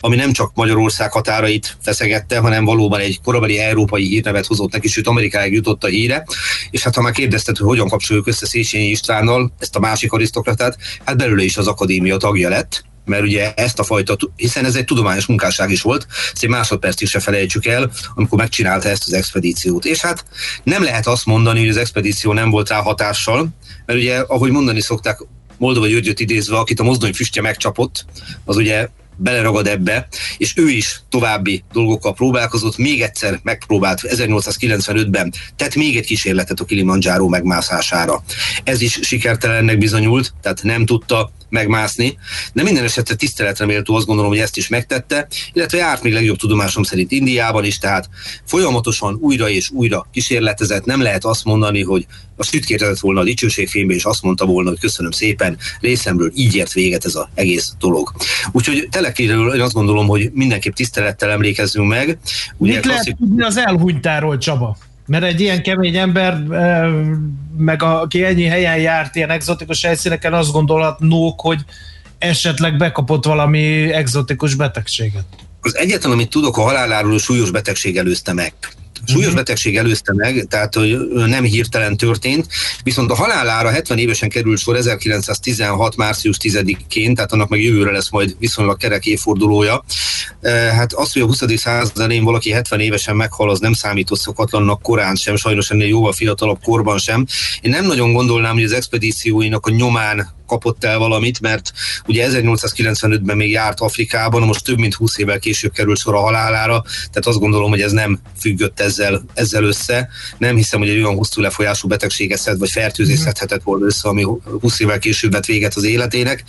ami 0.00 0.16
nem 0.16 0.32
csak 0.32 0.50
Magyarország 0.54 1.12
határait 1.12 1.76
feszegette, 1.82 2.38
hanem 2.38 2.64
valóban 2.64 3.00
egy 3.00 3.20
korabeli 3.24 3.58
európai 3.58 4.06
hírnevet 4.06 4.46
hozott 4.46 4.72
neki, 4.72 4.88
sőt 4.88 5.06
Amerikáig 5.06 5.52
jutott 5.52 5.84
a 5.84 5.88
híre. 5.88 6.24
És 6.70 6.82
hát 6.82 6.94
ha 6.94 7.02
már 7.02 7.12
kérdezted, 7.12 7.56
hogy 7.56 7.66
hogyan 7.66 7.88
kapcsoljuk 7.88 8.26
össze 8.26 8.46
Széchenyi 8.46 8.88
Istvánnal, 8.88 9.52
ezt 9.58 9.76
a 9.76 9.80
másik 9.80 10.12
arisztokratát, 10.12 10.76
hát 11.04 11.16
belőle 11.16 11.42
is 11.42 11.56
az 11.56 11.66
akadémia 11.66 12.16
tagja 12.16 12.48
lett, 12.48 12.86
mert 13.04 13.22
ugye 13.22 13.54
ezt 13.54 13.78
a 13.78 13.84
fajta, 13.84 14.16
hiszen 14.36 14.64
ez 14.64 14.74
egy 14.74 14.84
tudományos 14.84 15.26
munkásság 15.26 15.70
is 15.70 15.82
volt, 15.82 16.06
ezt 16.32 16.42
egy 16.42 16.48
másodperc 16.48 17.00
is 17.00 17.10
se 17.10 17.20
felejtsük 17.20 17.66
el, 17.66 17.90
amikor 18.14 18.38
megcsinálta 18.38 18.88
ezt 18.88 19.04
az 19.06 19.12
expedíciót. 19.12 19.84
És 19.84 20.00
hát 20.00 20.24
nem 20.62 20.82
lehet 20.82 21.06
azt 21.06 21.26
mondani, 21.26 21.58
hogy 21.58 21.68
az 21.68 21.76
expedíció 21.76 22.32
nem 22.32 22.50
volt 22.50 22.68
rá 22.68 22.80
hatással, 22.80 23.48
mert 23.86 23.98
ugye, 23.98 24.18
ahogy 24.18 24.50
mondani 24.50 24.80
szokták, 24.80 25.18
Moldova 25.58 25.86
Györgyöt 25.86 26.20
idézve, 26.20 26.56
akit 26.56 26.80
a 26.80 26.84
mozdony 26.84 27.12
füstje 27.12 27.42
megcsapott, 27.42 28.04
az 28.44 28.56
ugye 28.56 28.88
beleragad 29.18 29.66
ebbe, 29.66 30.08
és 30.36 30.52
ő 30.56 30.68
is 30.68 31.00
további 31.08 31.64
dolgokkal 31.72 32.14
próbálkozott, 32.14 32.76
még 32.76 33.02
egyszer 33.02 33.40
megpróbált 33.42 34.00
1895-ben, 34.04 35.32
tett 35.56 35.74
még 35.74 35.96
egy 35.96 36.06
kísérletet 36.06 36.60
a 36.60 36.64
Kilimanjaro 36.64 37.28
megmászására. 37.28 38.22
Ez 38.64 38.80
is 38.80 38.98
sikertelennek 39.02 39.78
bizonyult, 39.78 40.32
tehát 40.42 40.62
nem 40.62 40.86
tudta 40.86 41.30
megmászni, 41.48 42.18
de 42.52 42.62
minden 42.62 42.84
esetre 42.84 43.14
tiszteletre 43.14 43.66
méltó 43.66 43.94
azt 43.94 44.06
gondolom, 44.06 44.30
hogy 44.30 44.40
ezt 44.40 44.56
is 44.56 44.68
megtette, 44.68 45.26
illetve 45.52 45.78
járt 45.78 46.02
még 46.02 46.12
legjobb 46.12 46.36
tudomásom 46.36 46.82
szerint 46.82 47.12
Indiában 47.12 47.64
is, 47.64 47.78
tehát 47.78 48.08
folyamatosan 48.44 49.18
újra 49.20 49.48
és 49.48 49.70
újra 49.70 50.06
kísérletezett, 50.12 50.84
nem 50.84 51.02
lehet 51.02 51.24
azt 51.24 51.44
mondani, 51.44 51.82
hogy 51.82 52.06
a 52.36 52.44
sütkértezett 52.44 52.98
volna 52.98 53.20
a 53.20 53.24
dicsőségfilmbe, 53.24 53.94
és 53.94 54.04
azt 54.04 54.22
mondta 54.22 54.46
volna, 54.46 54.68
hogy 54.68 54.78
köszönöm 54.80 55.10
szépen, 55.10 55.58
részemről 55.80 56.30
így 56.34 56.54
ért 56.54 56.72
véget 56.72 57.04
ez 57.04 57.14
az 57.14 57.26
egész 57.34 57.72
dolog. 57.78 58.12
Úgyhogy 58.52 58.88
telekéről 58.90 59.54
én 59.54 59.60
azt 59.60 59.72
gondolom, 59.72 60.06
hogy 60.06 60.30
mindenképp 60.32 60.74
tisztelettel 60.74 61.30
emlékezzünk 61.30 61.88
meg. 61.88 62.18
Ugye 62.56 62.74
Mit 62.74 62.84
lehet 62.84 63.16
tudni 63.18 63.42
az 63.42 63.56
elhunytáról, 63.56 64.38
Csaba? 64.38 64.76
Mert 65.08 65.24
egy 65.24 65.40
ilyen 65.40 65.62
kemény 65.62 65.96
ember, 65.96 66.42
meg 67.56 67.82
a, 67.82 68.00
aki 68.00 68.24
ennyi 68.24 68.44
helyen 68.44 68.78
járt 68.78 69.16
ilyen 69.16 69.30
exotikus 69.30 69.84
helyszíneken, 69.84 70.34
azt 70.34 70.52
gondolhatnók, 70.52 71.40
hogy 71.40 71.60
esetleg 72.18 72.76
bekapott 72.76 73.24
valami 73.24 73.92
exotikus 73.92 74.54
betegséget. 74.54 75.24
Az 75.60 75.76
egyetlen, 75.76 76.12
amit 76.12 76.30
tudok, 76.30 76.56
a 76.56 76.62
haláláról 76.62 77.18
súlyos 77.18 77.50
betegség 77.50 77.96
előzte 77.96 78.32
meg. 78.32 78.52
Súlyos 79.06 79.34
betegség 79.34 79.76
előzte 79.76 80.12
meg, 80.14 80.46
tehát 80.48 80.74
hogy 80.74 80.98
nem 81.26 81.44
hirtelen 81.44 81.96
történt, 81.96 82.46
viszont 82.82 83.10
a 83.10 83.14
halálára 83.14 83.70
70 83.70 83.98
évesen 83.98 84.28
került 84.28 84.58
sor 84.58 84.76
1916. 84.76 85.96
március 85.96 86.36
10-én, 86.42 87.14
tehát 87.14 87.32
annak 87.32 87.48
meg 87.48 87.62
jövőre 87.62 87.90
lesz 87.90 88.10
majd 88.10 88.36
viszonylag 88.38 88.76
kerek 88.76 89.06
évfordulója. 89.06 89.84
Hát 90.76 90.92
az, 90.92 91.12
hogy 91.12 91.22
a 91.22 91.26
20. 91.26 91.42
század 91.56 91.98
elején 91.98 92.24
valaki 92.24 92.50
70 92.50 92.80
évesen 92.80 93.16
meghal, 93.16 93.50
az 93.50 93.60
nem 93.60 93.72
számított 93.72 94.20
szokatlannak 94.20 94.82
korán 94.82 95.14
sem, 95.14 95.36
sajnos 95.36 95.70
ennél 95.70 95.88
jóval 95.88 96.12
fiatalabb 96.12 96.58
korban 96.62 96.98
sem. 96.98 97.26
Én 97.60 97.70
nem 97.70 97.86
nagyon 97.86 98.12
gondolnám, 98.12 98.54
hogy 98.54 98.64
az 98.64 98.72
expedícióinak 98.72 99.66
a 99.66 99.70
nyomán 99.70 100.36
kapott 100.48 100.84
el 100.84 100.98
valamit, 100.98 101.40
mert 101.40 101.72
ugye 102.06 102.28
1895-ben 102.30 103.36
még 103.36 103.50
járt 103.50 103.80
Afrikában, 103.80 104.42
most 104.42 104.64
több 104.64 104.78
mint 104.78 104.94
20 104.94 105.18
évvel 105.18 105.38
később 105.38 105.72
került 105.72 105.98
sor 105.98 106.14
a 106.14 106.20
halálára, 106.20 106.82
tehát 106.82 107.26
azt 107.26 107.38
gondolom, 107.38 107.70
hogy 107.70 107.80
ez 107.80 107.92
nem 107.92 108.20
függött 108.40 108.80
ezzel, 108.80 109.24
ezzel 109.34 109.64
össze. 109.64 110.08
Nem 110.38 110.56
hiszem, 110.56 110.80
hogy 110.80 110.88
egy 110.88 111.02
olyan 111.02 111.16
hosszú 111.16 111.40
lefolyású 111.40 111.88
betegséget 111.88 112.38
szed, 112.38 112.58
vagy 112.58 112.70
fertőzés 112.70 113.18
szedhetett 113.18 113.62
volna 113.62 113.86
össze, 113.86 114.08
ami 114.08 114.26
20 114.60 114.80
évvel 114.80 114.98
később 114.98 115.32
vett 115.32 115.44
véget 115.44 115.74
az 115.74 115.84
életének. 115.84 116.44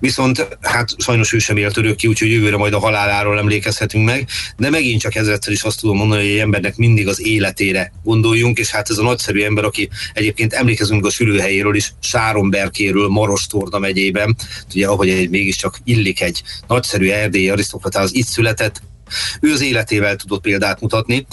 Viszont 0.00 0.58
hát 0.60 0.88
sajnos 0.98 1.32
ő 1.32 1.38
sem 1.38 1.56
élt 1.56 1.76
örökké, 1.76 2.06
úgyhogy 2.06 2.30
jövőre 2.30 2.56
majd 2.56 2.72
a 2.72 2.78
haláláról 2.78 3.38
emlékezhetünk 3.38 4.04
meg, 4.04 4.28
de 4.56 4.70
megint 4.70 5.00
csak 5.00 5.14
ezrettel 5.14 5.52
is 5.52 5.62
azt 5.62 5.80
tudom 5.80 5.96
mondani, 5.96 6.20
hogy 6.22 6.30
egy 6.30 6.38
embernek 6.38 6.76
mindig 6.76 7.08
az 7.08 7.26
életére 7.26 7.92
gondoljunk, 8.02 8.58
és 8.58 8.70
hát 8.70 8.90
ez 8.90 8.98
a 8.98 9.02
nagyszerű 9.02 9.42
ember, 9.42 9.64
aki 9.64 9.88
egyébként 10.12 10.52
emlékezünk 10.52 11.06
a 11.06 11.10
sülőhelyéről 11.10 11.74
is, 11.74 11.92
Sáron 12.00 12.50
Berkéről, 12.50 13.08
Marostorna 13.26 13.78
megyében, 13.78 14.36
ugye 14.74 14.86
ahogy 14.86 15.08
egy 15.08 15.30
mégiscsak 15.30 15.78
illik 15.84 16.20
egy 16.20 16.42
nagyszerű 16.66 17.08
erdélyi 17.08 17.50
arisztokratához 17.50 18.14
itt 18.14 18.26
született, 18.26 18.82
ő 19.40 19.52
az 19.52 19.60
életével 19.60 20.16
tudott 20.16 20.40
példát 20.40 20.80
mutatni. 20.80 21.26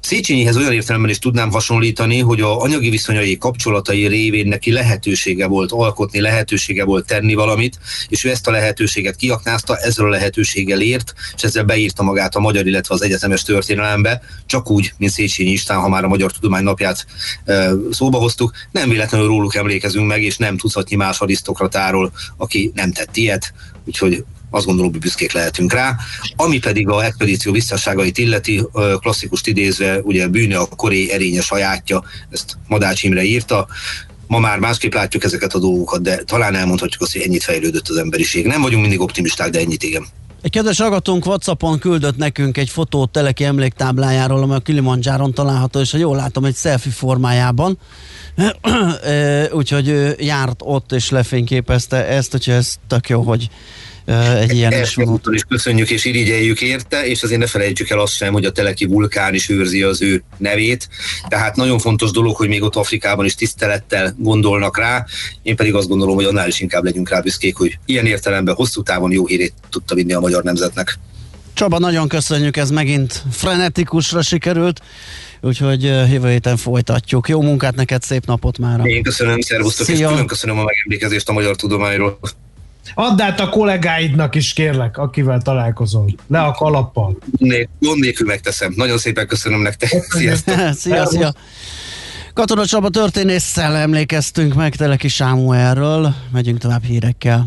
Széchenyihez 0.00 0.56
olyan 0.56 0.72
értelemben 0.72 1.10
is 1.10 1.18
tudnám 1.18 1.50
hasonlítani, 1.50 2.18
hogy 2.18 2.40
a 2.40 2.60
anyagi 2.60 2.90
viszonyai 2.90 3.38
kapcsolatai 3.38 4.06
révén 4.06 4.46
neki 4.46 4.72
lehetősége 4.72 5.46
volt 5.46 5.72
alkotni, 5.72 6.20
lehetősége 6.20 6.84
volt 6.84 7.06
tenni 7.06 7.34
valamit, 7.34 7.78
és 8.08 8.24
ő 8.24 8.30
ezt 8.30 8.46
a 8.46 8.50
lehetőséget 8.50 9.16
kiaknázta, 9.16 9.76
ezzel 9.76 10.04
a 10.06 10.08
lehetőséggel 10.08 10.80
ért, 10.80 11.14
és 11.36 11.42
ezzel 11.42 11.64
beírta 11.64 12.02
magát 12.02 12.34
a 12.34 12.40
magyar, 12.40 12.66
illetve 12.66 12.94
az 12.94 13.02
egyetemes 13.02 13.42
történelembe, 13.42 14.20
csak 14.46 14.70
úgy, 14.70 14.92
mint 14.98 15.12
Széchenyi 15.12 15.50
István, 15.50 15.80
ha 15.80 15.88
már 15.88 16.04
a 16.04 16.08
Magyar 16.08 16.32
Tudomány 16.32 16.64
napját 16.64 17.06
e, 17.44 17.70
szóba 17.90 18.18
hoztuk, 18.18 18.52
nem 18.70 18.88
véletlenül 18.88 19.26
róluk 19.26 19.54
emlékezünk 19.54 20.06
meg, 20.06 20.22
és 20.22 20.36
nem 20.36 20.56
tudhatni 20.56 20.96
más 20.96 21.20
arisztokratáról, 21.20 22.12
aki 22.36 22.72
nem 22.74 22.92
tett 22.92 23.16
ilyet, 23.16 23.52
úgyhogy 23.84 24.24
azt 24.50 24.66
gondolom, 24.66 24.90
hogy 24.90 25.00
büszkék 25.00 25.32
lehetünk 25.32 25.72
rá. 25.72 25.96
Ami 26.36 26.58
pedig 26.58 26.88
a 26.88 27.04
expedíció 27.04 27.52
visszasságait 27.52 28.18
illeti, 28.18 28.62
klasszikust 29.00 29.46
idézve, 29.46 30.00
ugye 30.02 30.28
bűne 30.28 30.58
a 30.58 30.66
koré 30.66 31.10
erénye 31.10 31.40
sajátja, 31.40 32.04
ezt 32.30 32.56
Madács 32.68 33.02
Imre 33.02 33.22
írta, 33.22 33.68
ma 34.26 34.38
már 34.38 34.58
másképp 34.58 34.92
látjuk 34.92 35.24
ezeket 35.24 35.54
a 35.54 35.58
dolgokat, 35.58 36.02
de 36.02 36.16
talán 36.16 36.54
elmondhatjuk 36.54 37.02
azt, 37.02 37.12
hogy 37.12 37.22
ennyit 37.22 37.42
fejlődött 37.42 37.88
az 37.88 37.96
emberiség. 37.96 38.46
Nem 38.46 38.60
vagyunk 38.60 38.80
mindig 38.80 39.00
optimisták, 39.00 39.50
de 39.50 39.58
ennyit 39.58 39.82
igen. 39.82 40.06
Egy 40.42 40.50
kedves 40.50 40.78
hallgatónk 40.80 41.26
Whatsappon 41.26 41.78
küldött 41.78 42.16
nekünk 42.16 42.56
egy 42.56 42.68
fotót 42.68 43.10
Teleki 43.10 43.44
emléktáblájáról, 43.44 44.42
ami 44.42 44.54
a 44.54 44.58
Kilimanjáron 44.58 45.34
található, 45.34 45.80
és 45.80 45.90
ha 45.90 45.98
jól 45.98 46.16
látom, 46.16 46.44
egy 46.44 46.56
selfie 46.56 46.92
formájában. 46.92 47.78
Úgyhogy 49.52 49.88
ő 49.88 50.16
járt 50.18 50.60
ott 50.64 50.92
és 50.92 51.10
lefényképezte 51.10 52.06
ezt, 52.06 52.34
úgyhogy 52.34 52.54
ez 52.54 52.74
tök 52.86 53.08
jó, 53.08 53.22
hogy 53.22 53.50
egy 54.10 54.54
ilyen 54.54 54.72
is 54.72 54.94
volt. 54.94 55.26
is 55.30 55.42
köszönjük 55.48 55.90
és 55.90 56.04
irigyeljük 56.04 56.60
érte, 56.60 57.06
és 57.06 57.22
azért 57.22 57.40
ne 57.40 57.46
felejtsük 57.46 57.90
el 57.90 57.98
azt 57.98 58.14
sem, 58.14 58.32
hogy 58.32 58.44
a 58.44 58.52
teleki 58.52 58.86
vulkán 58.86 59.34
is 59.34 59.48
őrzi 59.48 59.82
az 59.82 60.02
ő 60.02 60.22
nevét. 60.36 60.88
Tehát 61.28 61.56
nagyon 61.56 61.78
fontos 61.78 62.10
dolog, 62.10 62.36
hogy 62.36 62.48
még 62.48 62.62
ott 62.62 62.76
Afrikában 62.76 63.24
is 63.24 63.34
tisztelettel 63.34 64.14
gondolnak 64.18 64.78
rá. 64.78 65.06
Én 65.42 65.56
pedig 65.56 65.74
azt 65.74 65.88
gondolom, 65.88 66.14
hogy 66.14 66.24
annál 66.24 66.48
is 66.48 66.60
inkább 66.60 66.84
legyünk 66.84 67.08
rá 67.08 67.20
büszkék, 67.20 67.56
hogy 67.56 67.78
ilyen 67.86 68.06
értelemben 68.06 68.54
hosszú 68.54 68.82
távon 68.82 69.12
jó 69.12 69.26
hírét 69.26 69.52
tudta 69.70 69.94
vinni 69.94 70.12
a 70.12 70.20
magyar 70.20 70.42
nemzetnek. 70.42 70.98
Csaba, 71.52 71.78
nagyon 71.78 72.08
köszönjük, 72.08 72.56
ez 72.56 72.70
megint 72.70 73.22
frenetikusra 73.32 74.22
sikerült, 74.22 74.80
úgyhogy 75.40 75.82
jövő 75.82 76.30
héten 76.30 76.56
folytatjuk. 76.56 77.28
Jó 77.28 77.42
munkát 77.42 77.74
neked, 77.74 78.02
szép 78.02 78.26
napot 78.26 78.58
már. 78.58 78.86
Én 78.86 79.02
köszönöm, 79.02 79.40
szervusztok, 79.40 79.86
Szia. 79.86 79.96
és 79.96 80.12
külön 80.12 80.26
köszönöm 80.26 80.58
a 80.58 80.64
megemlékezést 80.64 81.28
a 81.28 81.32
magyar 81.32 81.56
tudományról. 81.56 82.18
Add 82.94 83.20
át 83.20 83.40
a 83.40 83.48
kollégáidnak 83.48 84.34
is, 84.34 84.52
kérlek, 84.52 84.98
akivel 84.98 85.42
találkozol. 85.42 86.14
Le 86.28 86.40
a 86.40 86.52
kalappal. 86.52 87.18
Gond 87.78 88.00
nélkül 88.00 88.26
megteszem. 88.26 88.72
Nagyon 88.76 88.98
szépen 88.98 89.26
köszönöm 89.26 89.60
nektek. 89.60 89.90
Sziasztok. 90.08 90.54
szia, 90.82 91.06
szia. 91.06 91.32
Katona 92.34 92.66
Csaba 92.66 92.88
történésszel 92.88 93.76
emlékeztünk 93.76 94.54
meg 94.54 94.76
Teleki 94.76 95.08
Sámuelről. 95.08 96.14
Megyünk 96.32 96.58
tovább 96.58 96.84
hírekkel. 96.84 97.46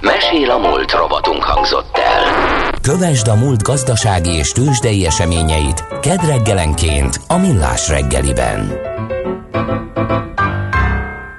Mesél 0.00 0.50
a 0.50 0.58
múlt 0.58 0.92
robotunk 0.92 1.42
hangzott 1.42 1.96
el. 1.96 2.63
Kövesd 2.84 3.28
a 3.28 3.34
múlt 3.34 3.62
gazdasági 3.62 4.30
és 4.30 4.50
tőzsdei 4.50 5.06
eseményeit 5.06 5.84
kedd 6.00 6.26
reggelenként 6.26 7.20
a 7.26 7.36
Millás 7.36 7.88
reggeliben. 7.88 8.72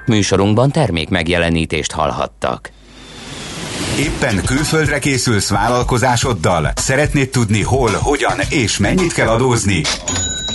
Műsorunkban 0.06 0.70
termék 0.70 1.08
megjelenítést 1.08 1.92
hallhattak. 1.92 2.70
Éppen 3.98 4.44
külföldre 4.44 4.98
készülsz 4.98 5.50
vállalkozásoddal? 5.50 6.72
Szeretnéd 6.74 7.30
tudni 7.30 7.62
hol, 7.62 7.90
hogyan 7.92 8.38
és 8.50 8.78
mennyit 8.78 9.12
kell 9.12 9.28
adózni? 9.28 9.82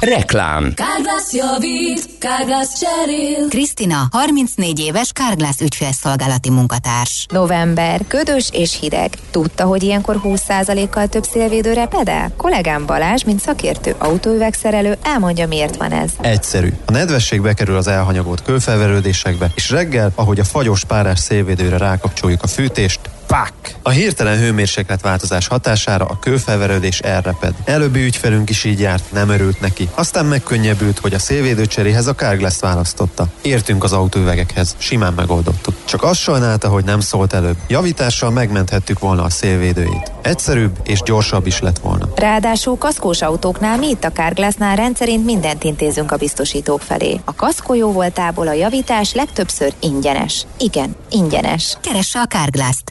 Reklám. 0.00 0.72
Kárglász 0.74 1.32
javít, 1.32 2.08
Kárglász 2.18 2.78
cserél. 2.78 3.48
Krisztina, 3.48 4.08
34 4.10 4.78
éves 4.80 5.10
Kárglász 5.12 5.60
ügyfélszolgálati 5.60 6.50
munkatárs. 6.50 7.26
November, 7.32 8.00
ködös 8.08 8.48
és 8.52 8.78
hideg. 8.80 9.10
Tudta, 9.30 9.64
hogy 9.64 9.82
ilyenkor 9.82 10.20
20%-kal 10.24 11.06
több 11.06 11.24
szélvédőre 11.24 11.86
pedel? 11.86 12.32
Kollégám 12.36 12.86
Balázs, 12.86 13.24
mint 13.24 13.40
szakértő 13.40 13.94
autóüvegszerelő, 13.98 14.98
elmondja, 15.02 15.46
miért 15.46 15.76
van 15.76 15.92
ez. 15.92 16.10
Egyszerű. 16.20 16.72
A 16.84 16.90
nedvesség 16.90 17.42
bekerül 17.42 17.76
az 17.76 17.86
elhanyagolt 17.86 18.42
kőfelverődésekbe, 18.42 19.50
és 19.54 19.70
reggel, 19.70 20.12
ahogy 20.14 20.40
a 20.40 20.44
fagyos 20.44 20.84
párás 20.84 21.18
szélvédőre 21.18 21.76
rákapcsoljuk 21.76 22.42
a 22.42 22.46
fűtést, 22.46 23.00
Pak! 23.30 23.52
A 23.82 23.90
hirtelen 23.90 24.38
hőmérséklet 24.38 25.00
változás 25.00 25.46
hatására 25.46 26.04
a 26.04 26.18
kőfelverődés 26.18 26.98
elreped. 26.98 27.54
Előbbi 27.64 28.04
ügyfelünk 28.04 28.50
is 28.50 28.64
így 28.64 28.80
járt, 28.80 29.12
nem 29.12 29.28
örült 29.28 29.60
neki. 29.60 29.88
Aztán 29.94 30.26
megkönnyebbült, 30.26 30.98
hogy 30.98 31.14
a 31.14 31.18
szélvédőcseréhez 31.18 32.06
a 32.06 32.14
carglass 32.14 32.60
választotta. 32.60 33.26
Értünk 33.42 33.84
az 33.84 33.92
autóüvegekhez, 33.92 34.74
simán 34.78 35.12
megoldottuk. 35.12 35.74
Csak 35.84 36.02
azt 36.02 36.20
sajnálta, 36.20 36.68
hogy 36.68 36.84
nem 36.84 37.00
szólt 37.00 37.32
előbb. 37.32 37.56
Javítással 37.68 38.30
megmenthettük 38.30 38.98
volna 38.98 39.22
a 39.22 39.30
szélvédőjét. 39.30 40.12
Egyszerűbb 40.22 40.78
és 40.84 41.02
gyorsabb 41.02 41.46
is 41.46 41.60
lett 41.60 41.78
volna. 41.78 42.08
Ráadásul 42.14 42.78
kaszkós 42.78 43.22
autóknál 43.22 43.78
mi 43.78 43.88
itt 43.88 44.04
a 44.04 44.12
Carglassnál 44.12 44.76
rendszerint 44.76 45.24
mindent 45.24 45.64
intézünk 45.64 46.12
a 46.12 46.16
biztosítók 46.16 46.80
felé. 46.80 47.20
A 47.24 47.34
kaszkó 47.34 47.74
jó 47.74 47.92
voltából 47.92 48.48
a 48.48 48.52
javítás 48.52 49.14
legtöbbször 49.14 49.72
ingyenes. 49.80 50.46
Igen, 50.58 50.96
ingyenes. 51.10 51.76
Keresse 51.80 52.20
a 52.20 52.26
Carglass-t 52.26 52.90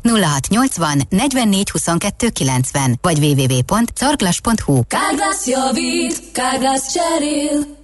0680 0.50 1.02
44 1.10 1.70
22 1.70 2.30
90 2.30 3.00
vagy 3.02 3.20
www.carglass.hu 3.20 4.82
Carglass 4.88 5.46
javít, 5.46 6.22
Carglass 6.34 6.82
cserél. 6.94 7.78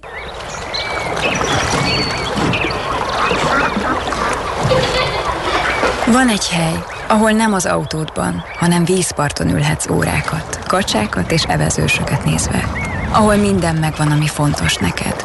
Van 6.06 6.28
egy 6.28 6.48
hely, 6.48 6.84
ahol 7.08 7.30
nem 7.30 7.52
az 7.52 7.66
autódban, 7.66 8.44
hanem 8.58 8.84
vízparton 8.84 9.48
ülhetsz 9.48 9.88
órákat, 9.88 10.58
kacsákat 10.66 11.32
és 11.32 11.42
evezősöket 11.42 12.24
nézve. 12.24 12.70
Ahol 13.12 13.36
minden 13.36 13.76
megvan, 13.76 14.10
ami 14.10 14.26
fontos 14.26 14.76
neked. 14.76 15.24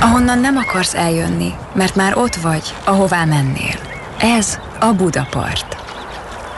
Ahonnan 0.00 0.38
nem 0.38 0.56
akarsz 0.56 0.94
eljönni, 0.94 1.54
mert 1.72 1.94
már 1.94 2.16
ott 2.18 2.34
vagy, 2.34 2.74
ahová 2.84 3.24
mennél. 3.24 3.74
Ez 4.18 4.58
a 4.80 4.92
Budapart. 4.92 5.76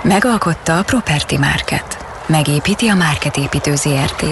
Megalkotta 0.02 0.78
a 0.78 0.82
Property 0.82 1.36
Market. 1.36 1.96
Megépíti 2.26 2.88
a 2.88 2.94
Market 2.94 3.36
építő 3.36 3.74
ZRT. 3.74 4.24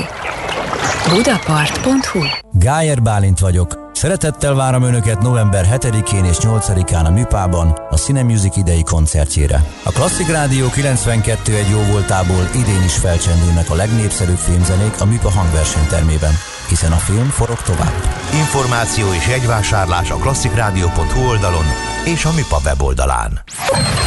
Budapart.hu 1.09 2.25
Gájer 2.53 3.03
Bálint 3.03 3.39
vagyok. 3.39 3.91
Szeretettel 3.93 4.55
várom 4.55 4.83
Önöket 4.83 5.21
november 5.21 5.67
7-én 5.73 6.25
és 6.25 6.37
8-án 6.41 7.05
a 7.05 7.11
Műpában 7.11 7.79
a 7.91 7.97
Cine 7.97 8.23
Music 8.23 8.57
idei 8.57 8.83
koncertjére. 8.83 9.65
A 9.83 9.91
Klasszik 9.91 10.29
Rádió 10.29 10.69
92 10.71 11.55
egy 11.55 11.69
jó 11.71 11.81
voltából 11.91 12.49
idén 12.55 12.83
is 12.85 12.95
felcsendülnek 12.95 13.71
a 13.71 13.75
legnépszerűbb 13.75 14.37
filmzenék 14.37 15.01
a 15.01 15.05
Műpa 15.05 15.31
hangversenytermében, 15.31 16.33
hiszen 16.69 16.93
a 16.93 16.97
film 16.97 17.29
forog 17.29 17.63
tovább. 17.63 17.95
Információ 18.33 19.13
és 19.13 19.29
jegyvásárlás 19.29 20.11
a 20.11 20.17
klasszikrádió.hu 20.17 21.29
oldalon 21.29 21.65
és 22.05 22.25
a 22.25 22.33
Műpa 22.33 22.61
weboldalán. 22.65 23.43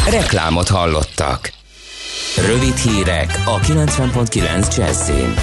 Reklámot 0.10 0.68
hallottak. 0.68 1.52
Rövid 2.48 2.76
hírek 2.76 3.42
a 3.46 3.60
90.9 3.60 4.78
Jazzin. 4.78 5.34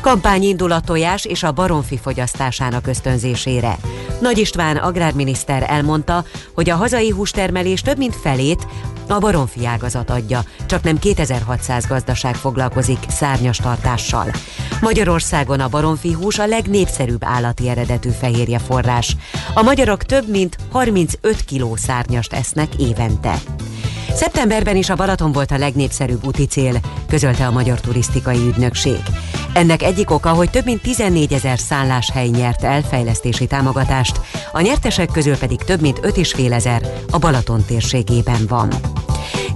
Kampány 0.00 0.42
indul 0.42 0.72
a 0.72 0.80
tojás 0.80 1.24
és 1.24 1.42
a 1.42 1.52
baromfi 1.52 1.98
fogyasztásának 1.98 2.86
ösztönzésére. 2.86 3.78
Nagy 4.20 4.38
István 4.38 4.76
agrárminiszter 4.76 5.64
elmondta, 5.68 6.24
hogy 6.54 6.70
a 6.70 6.76
hazai 6.76 7.10
hústermelés 7.10 7.80
több 7.80 7.98
mint 7.98 8.16
felét 8.16 8.66
a 9.12 9.18
baromfi 9.18 9.66
ágazat 9.66 10.10
adja, 10.10 10.44
csak 10.66 10.82
nem 10.82 10.98
2600 10.98 11.86
gazdaság 11.86 12.34
foglalkozik 12.34 12.98
szárnyas 13.08 13.56
tartással. 13.56 14.30
Magyarországon 14.80 15.60
a 15.60 15.68
baromfi 15.68 16.12
hús 16.12 16.38
a 16.38 16.46
legnépszerűbb 16.46 17.24
állati 17.24 17.68
eredetű 17.68 18.10
fehérje 18.10 18.58
forrás. 18.58 19.16
A 19.54 19.62
magyarok 19.62 20.02
több 20.02 20.28
mint 20.28 20.56
35 20.70 21.44
kiló 21.44 21.76
szárnyast 21.76 22.32
esznek 22.32 22.74
évente. 22.74 23.34
Szeptemberben 24.14 24.76
is 24.76 24.90
a 24.90 24.94
Balaton 24.94 25.32
volt 25.32 25.50
a 25.50 25.58
legnépszerűbb 25.58 26.26
úti 26.26 26.46
cél, 26.46 26.80
közölte 27.08 27.46
a 27.46 27.50
Magyar 27.50 27.80
Turisztikai 27.80 28.46
Ügynökség. 28.46 29.00
Ennek 29.52 29.82
egyik 29.82 30.10
oka, 30.10 30.30
hogy 30.30 30.50
több 30.50 30.64
mint 30.64 30.82
14 30.82 31.32
ezer 31.32 31.58
szálláshely 31.58 32.28
nyert 32.28 32.62
el 32.62 32.82
fejlesztési 32.82 33.46
támogatást, 33.46 34.20
a 34.52 34.60
nyertesek 34.60 35.08
közül 35.12 35.36
pedig 35.36 35.58
több 35.58 35.80
mint 35.80 35.98
5,5 35.98 36.52
ezer 36.52 36.92
a 37.10 37.18
Balaton 37.18 37.64
térségében 37.64 38.46
van. 38.48 38.70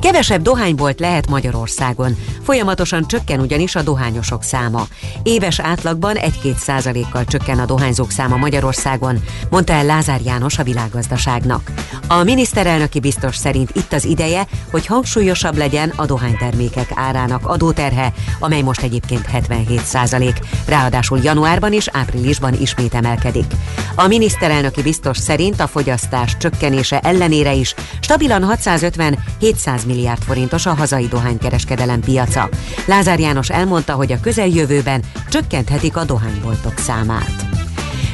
Kevesebb 0.00 0.42
dohánybolt 0.42 1.00
lehet 1.00 1.28
Magyarországon. 1.28 2.16
Folyamatosan 2.42 3.06
csökken 3.06 3.40
ugyanis 3.40 3.74
a 3.74 3.82
dohányosok 3.82 4.42
száma. 4.42 4.86
Éves 5.22 5.60
átlagban 5.60 6.16
1-2 6.18 6.54
százalékkal 6.56 7.24
csökken 7.24 7.58
a 7.58 7.64
dohányzók 7.64 8.10
száma 8.10 8.36
Magyarországon, 8.36 9.22
mondta 9.50 9.72
el 9.72 9.84
Lázár 9.84 10.20
János 10.20 10.58
a 10.58 10.62
világgazdaságnak. 10.62 11.70
A 12.08 12.22
miniszterelnöki 12.22 13.00
biztos 13.00 13.36
szerint 13.36 13.70
itt 13.74 13.92
az 13.92 14.04
ideje, 14.04 14.46
hogy 14.70 14.86
hangsúlyosabb 14.86 15.56
legyen 15.56 15.92
a 15.96 16.06
dohánytermékek 16.06 16.90
árának 16.94 17.46
adóterhe, 17.48 18.12
amely 18.38 18.62
most 18.62 18.82
egyébként 18.82 19.26
77 19.26 19.80
százalék, 19.84 20.38
ráadásul 20.66 21.18
januárban 21.22 21.72
és 21.72 21.88
áprilisban 21.92 22.54
ismét 22.60 22.94
emelkedik. 22.94 23.52
A 23.94 24.06
miniszterelnöki 24.06 24.82
biztos 24.82 25.18
szerint 25.18 25.60
a 25.60 25.66
fogyasztás 25.66 26.36
csökkenése 26.36 27.00
ellenére 27.00 27.52
is 27.52 27.74
stabilan 28.00 28.56
650-700 28.64 29.85
milliárd 29.86 30.22
forintos 30.22 30.66
a 30.66 30.74
hazai 30.74 31.06
dohánykereskedelem 31.06 32.00
piaca. 32.00 32.48
Lázár 32.86 33.20
János 33.20 33.50
elmondta, 33.50 33.92
hogy 33.92 34.12
a 34.12 34.20
közeljövőben 34.20 35.02
csökkenthetik 35.28 35.96
a 35.96 36.04
dohányboltok 36.04 36.78
számát. 36.78 37.46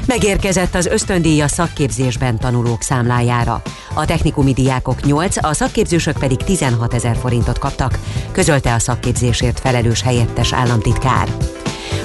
Megérkezett 0.07 0.75
az 0.75 0.87
ösztöndíja 0.87 1.49
szakképzésben 1.49 2.39
tanulók 2.39 2.83
számlájára. 2.83 3.63
A 3.95 4.05
technikumi 4.05 4.53
diákok 4.53 5.05
8, 5.05 5.45
a 5.45 5.55
szakképzősök 5.55 6.19
pedig 6.19 6.37
16 6.37 6.95
ezer 6.95 7.17
forintot 7.17 7.59
kaptak, 7.59 7.99
közölte 8.33 8.75
a 8.75 8.79
szakképzésért 8.79 9.61
felelős 9.61 10.03
helyettes 10.03 10.53
államtitkár. 10.53 11.29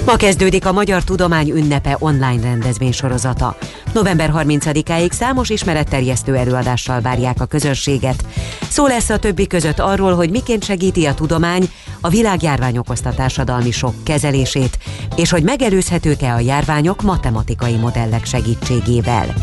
Ma 0.04 0.16
kezdődik 0.16 0.66
a 0.66 0.72
Magyar 0.72 1.04
Tudomány 1.04 1.50
Ünnepe 1.50 1.96
online 1.98 2.42
rendezvény 2.42 2.92
sorozata. 2.92 3.56
November 3.92 4.32
30-áig 4.36 5.12
számos 5.12 5.50
ismeretterjesztő 5.50 6.36
előadással 6.36 7.00
várják 7.00 7.40
a 7.40 7.44
közönséget. 7.44 8.24
Szó 8.68 8.86
lesz 8.86 9.10
a 9.10 9.18
többi 9.18 9.46
között 9.46 9.78
arról, 9.78 10.14
hogy 10.14 10.30
miként 10.30 10.64
segíti 10.64 11.06
a 11.06 11.14
tudomány 11.14 11.70
a 12.00 12.08
világjárvány 12.08 12.78
okozta 12.78 13.10
társadalmi 13.10 13.70
sok 13.70 13.94
kezelését, 14.04 14.78
és 15.16 15.30
hogy 15.30 15.42
megelőzhetők-e 15.42 16.34
a 16.34 16.38
járványok 16.38 17.02
matematikai 17.02 17.76
modellek 17.76 18.24
segítségével. 18.24 19.34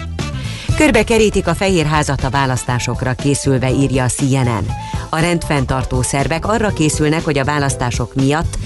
Körbe 0.76 1.04
kerítik 1.04 1.48
a 1.48 1.56
Fehérházat 1.56 2.24
a 2.24 2.30
választásokra 2.30 3.14
készülve, 3.14 3.72
írja 3.72 4.04
a 4.04 4.08
CNN. 4.08 4.66
A 5.10 5.20
rendfenntartó 5.20 6.02
szervek 6.02 6.48
arra 6.48 6.70
készülnek, 6.70 7.24
hogy 7.24 7.38
a 7.38 7.44
választások 7.44 8.16
miatt 8.16 8.58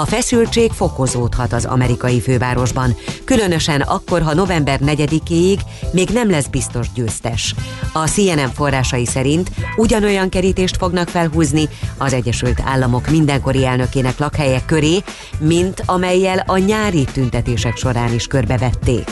a 0.00 0.04
feszültség 0.04 0.70
fokozódhat 0.70 1.52
az 1.52 1.64
amerikai 1.64 2.20
fővárosban, 2.20 2.96
különösen 3.24 3.80
akkor, 3.80 4.22
ha 4.22 4.34
november 4.34 4.80
4-éig 4.82 5.58
még 5.92 6.08
nem 6.08 6.30
lesz 6.30 6.46
biztos 6.46 6.92
győztes. 6.94 7.54
A 7.92 8.08
CNN 8.08 8.50
forrásai 8.54 9.06
szerint 9.06 9.50
ugyanolyan 9.76 10.28
kerítést 10.28 10.76
fognak 10.76 11.08
felhúzni 11.08 11.68
az 11.98 12.12
Egyesült 12.12 12.60
Államok 12.64 13.10
mindenkori 13.10 13.64
elnökének 13.66 14.18
lakhelyek 14.18 14.64
köré, 14.64 15.02
mint 15.38 15.82
amelyel 15.86 16.42
a 16.46 16.56
nyári 16.56 17.04
tüntetések 17.12 17.76
során 17.76 18.14
is 18.14 18.26
körbevették. 18.26 19.08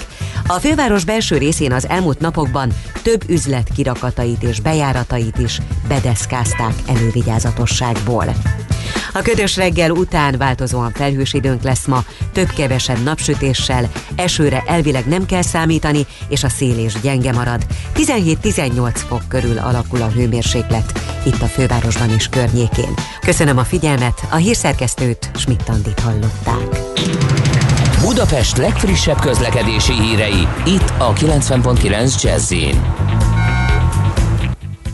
A 0.47 0.59
főváros 0.59 1.05
belső 1.05 1.37
részén 1.37 1.73
az 1.73 1.89
elmúlt 1.89 2.21
napokban 2.21 2.73
több 3.03 3.23
üzlet 3.27 3.69
kirakatait 3.75 4.43
és 4.43 4.61
bejáratait 4.61 5.39
is 5.39 5.61
bedeszkázták 5.89 6.75
elővigyázatosságból. 6.87 8.25
A 9.15 9.23
ködös 9.23 9.57
reggel 9.57 9.91
után 9.91 10.35
változóan 10.39 10.93
felhős 10.93 11.33
időnk 11.33 11.63
lesz 11.63 11.87
ma, 11.87 12.05
több-kevesebb 12.33 13.03
napsütéssel, 13.03 13.91
esőre 14.17 14.63
elvileg 14.67 15.07
nem 15.07 15.27
kell 15.27 15.43
számítani, 15.43 16.07
és 16.29 16.45
a 16.45 16.49
szél 16.49 16.79
is 16.79 17.01
gyenge 17.01 17.33
marad. 17.33 17.67
17-18 17.95 18.95
fok 18.95 19.23
körül 19.29 19.59
alakul 19.59 20.03
a 20.03 20.09
hőmérséklet, 20.09 21.01
itt 21.27 21.43
a 21.43 21.47
fővárosban 21.47 22.15
is 22.15 22.29
környékén. 22.29 22.95
Köszönöm 23.21 23.59
a 23.59 23.65
figyelmet, 23.65 24.21
a 24.31 24.37
hírszerkesztőt 24.37 25.31
Schmidt-Tandit 25.37 26.01
hallották. 26.01 26.81
Budapest 28.01 28.57
legfrissebb 28.57 29.21
közlekedési 29.21 29.93
hírei, 29.93 30.49
itt 30.67 30.93
a 30.99 31.13
90.9 31.13 32.23
jazz 32.23 32.53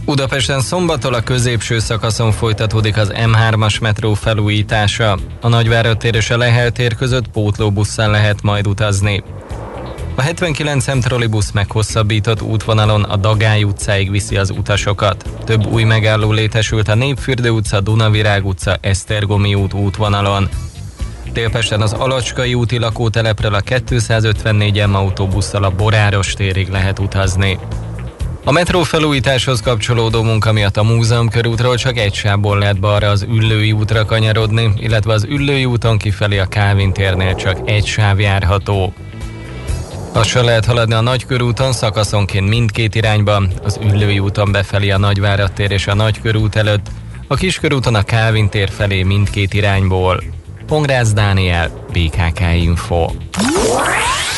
Budapesten 0.08 0.60
szombattól 0.60 1.14
a 1.14 1.20
középső 1.20 1.78
szakaszon 1.78 2.32
folytatódik 2.32 2.96
az 2.96 3.12
M3-as 3.14 3.80
metró 3.80 4.14
felújítása. 4.14 5.18
A 5.40 5.48
Nagyvárad 5.48 5.98
tér 5.98 6.14
és 6.14 6.30
a 6.30 6.36
Lehel 6.36 6.70
tér 6.70 6.94
között 6.94 7.28
pótlóbusszal 7.28 8.10
lehet 8.10 8.42
majd 8.42 8.66
utazni. 8.66 9.22
A 10.14 10.20
79 10.20 10.94
M 10.94 10.98
trollibusz 10.98 11.50
meghosszabbított 11.50 12.42
útvonalon 12.42 13.02
a 13.02 13.16
Dagály 13.16 13.62
utcáig 13.62 14.10
viszi 14.10 14.36
az 14.36 14.50
utasokat. 14.50 15.24
Több 15.44 15.66
új 15.66 15.82
megálló 15.82 16.32
létesült 16.32 16.88
a 16.88 16.94
Népfürdő 16.94 17.50
utca, 17.50 17.80
Dunavirág 17.80 18.46
utca, 18.46 18.76
Esztergomi 18.80 19.54
út 19.54 19.74
útvonalon. 19.74 20.48
Délpesten 21.32 21.80
az 21.80 21.92
Alacskai 21.92 22.54
úti 22.54 22.78
lakótelepről 22.78 23.54
a 23.54 23.60
254 23.60 24.86
M 24.86 24.94
autóbusszal 24.94 25.64
a 25.64 25.70
Boráros 25.70 26.32
térig 26.32 26.68
lehet 26.68 26.98
utazni. 26.98 27.58
A 28.48 28.52
metró 28.52 28.82
felújításhoz 28.82 29.60
kapcsolódó 29.60 30.22
munka 30.22 30.52
miatt 30.52 30.76
a 30.76 30.82
múzeum 30.82 31.28
körútról 31.28 31.76
csak 31.76 31.96
egy 31.98 32.14
sávból 32.14 32.58
lehet 32.58 32.80
balra 32.80 33.08
az 33.08 33.22
Üllői 33.22 33.72
útra 33.72 34.04
kanyarodni, 34.04 34.72
illetve 34.76 35.12
az 35.12 35.24
Üllői 35.24 35.64
úton 35.64 35.98
kifelé 35.98 36.38
a 36.38 36.46
Kávin 36.46 36.92
térnél 36.92 37.34
csak 37.34 37.58
egy 37.64 37.86
sáv 37.86 38.20
járható. 38.20 38.92
Lassan 40.14 40.44
lehet 40.44 40.64
haladni 40.64 40.94
a 40.94 41.00
Nagykörúton 41.00 41.72
szakaszonként 41.72 42.48
mindkét 42.48 42.94
irányba, 42.94 43.42
az 43.62 43.78
Üllői 43.82 44.18
úton 44.18 44.52
befelé 44.52 44.90
a 44.90 44.98
Nagyvárad 44.98 45.52
tér 45.52 45.70
és 45.70 45.86
a 45.86 45.94
Nagykörút 45.94 46.56
előtt, 46.56 46.86
a 47.26 47.34
Kiskörúton 47.34 47.94
a 47.94 48.02
Kávin 48.02 48.48
tér 48.48 48.70
felé 48.70 49.02
mindkét 49.02 49.54
irányból. 49.54 50.22
Pongrász 50.66 51.12
Dániel, 51.12 51.70
BKK 51.92 52.40
Info. 52.54 53.10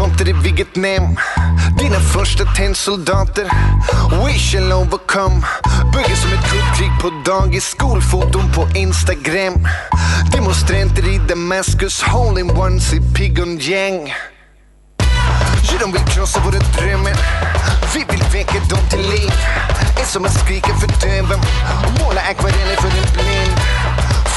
jag 0.00 0.28
i 0.28 0.32
Vietnam 0.32 1.16
Dina 1.78 2.00
första 2.00 2.44
tennsoldater 2.44 3.44
We 4.10 4.32
shall 4.38 4.72
overcome. 4.72 5.42
Bygger 5.92 6.16
som 6.16 6.32
ett 6.32 6.50
kuppkrig 6.50 6.90
på 7.00 7.30
dagis 7.30 7.64
Skolfoton 7.64 8.52
på 8.52 8.78
Instagram. 8.78 9.68
Demonstranter 10.32 11.08
i 11.14 11.20
Damaskus 11.28 12.02
Hole 12.02 12.40
in 12.40 12.50
ones 12.50 12.92
i 12.92 13.00
Pigon 13.00 13.58
Pyongyang 13.58 14.12
Ja, 15.72 15.78
de 15.80 15.92
vill 15.92 16.02
krossa 16.02 16.40
våra 16.40 16.58
drömmar. 16.58 17.16
Vi 17.94 18.04
vill 18.10 18.24
väcka 18.32 18.58
dem 18.70 18.88
till 18.90 19.00
liv. 19.00 19.32
En 20.00 20.06
som 20.06 20.24
att 20.24 20.44
skrika 20.44 20.74
för 20.74 21.06
döven. 21.06 21.40
Och 21.84 22.04
måla 22.04 22.20
akvareller 22.20 22.76
för 22.76 22.88
en 22.88 23.12
blind. 23.12 23.56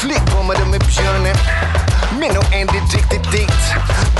Flygbombade 0.01 0.65
med 0.65 0.79
björnen 0.79 1.35
men 2.19 2.33
nog 2.33 2.47
ändå 2.51 2.73
riktigt 2.73 3.31
dit. 3.31 3.63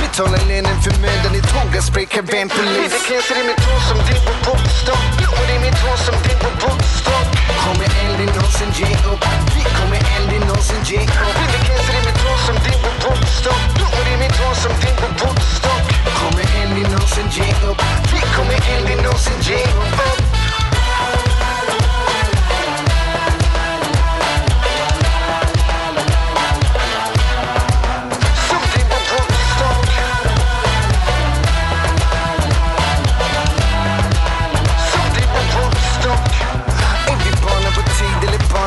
Betala 0.00 0.38
lönen 0.48 0.76
för 0.84 0.94
mödan 1.04 1.34
i 1.40 1.42
tågaspray, 1.52 2.06
kavenpolis 2.06 2.92
Det 2.94 3.02
kläser 3.08 3.36
i 3.42 3.44
mitt 3.48 3.62
hår 3.66 3.80
som 3.88 3.98
din 4.08 4.22
på 4.26 4.34
popstock 4.46 5.04
Blommor 5.18 5.48
i 5.56 5.58
mitt 5.64 5.78
hår 5.84 5.98
som 6.06 6.16
din 6.24 6.38
på 6.44 6.50
Woodstock 6.60 7.28
Kommer 7.64 7.88
aldrig 8.04 8.28
någonsin 8.36 8.70
ge 8.78 8.90
upp? 9.12 9.22
Vi 9.54 9.62
kommer 9.78 10.00
aldrig 10.16 10.40
någonsin 10.48 10.82
ge 10.90 11.00
upp? 11.24 11.36
Det 11.52 11.60
kläser 11.66 11.94
i 12.00 12.02
mitt 12.08 12.20
hår 12.24 12.38
som 12.46 12.56
din 12.64 12.78
på 12.84 12.90
popstock 13.04 13.62
Blommor 13.76 14.06
i 14.14 14.16
mitt 14.22 14.36
hår 14.40 14.54
som 14.62 14.72
din 14.82 14.96
på 15.00 15.08
Woodstock 15.20 15.84
Kommer 16.20 16.44
aldrig 16.60 16.86
någonsin 16.92 17.28
ge 17.36 17.48
upp? 17.68 17.80
Vi 18.12 18.20
kommer 18.34 18.58
aldrig 18.74 18.96
någonsin 19.04 19.38
ge 19.48 19.60
upp 19.80 20.33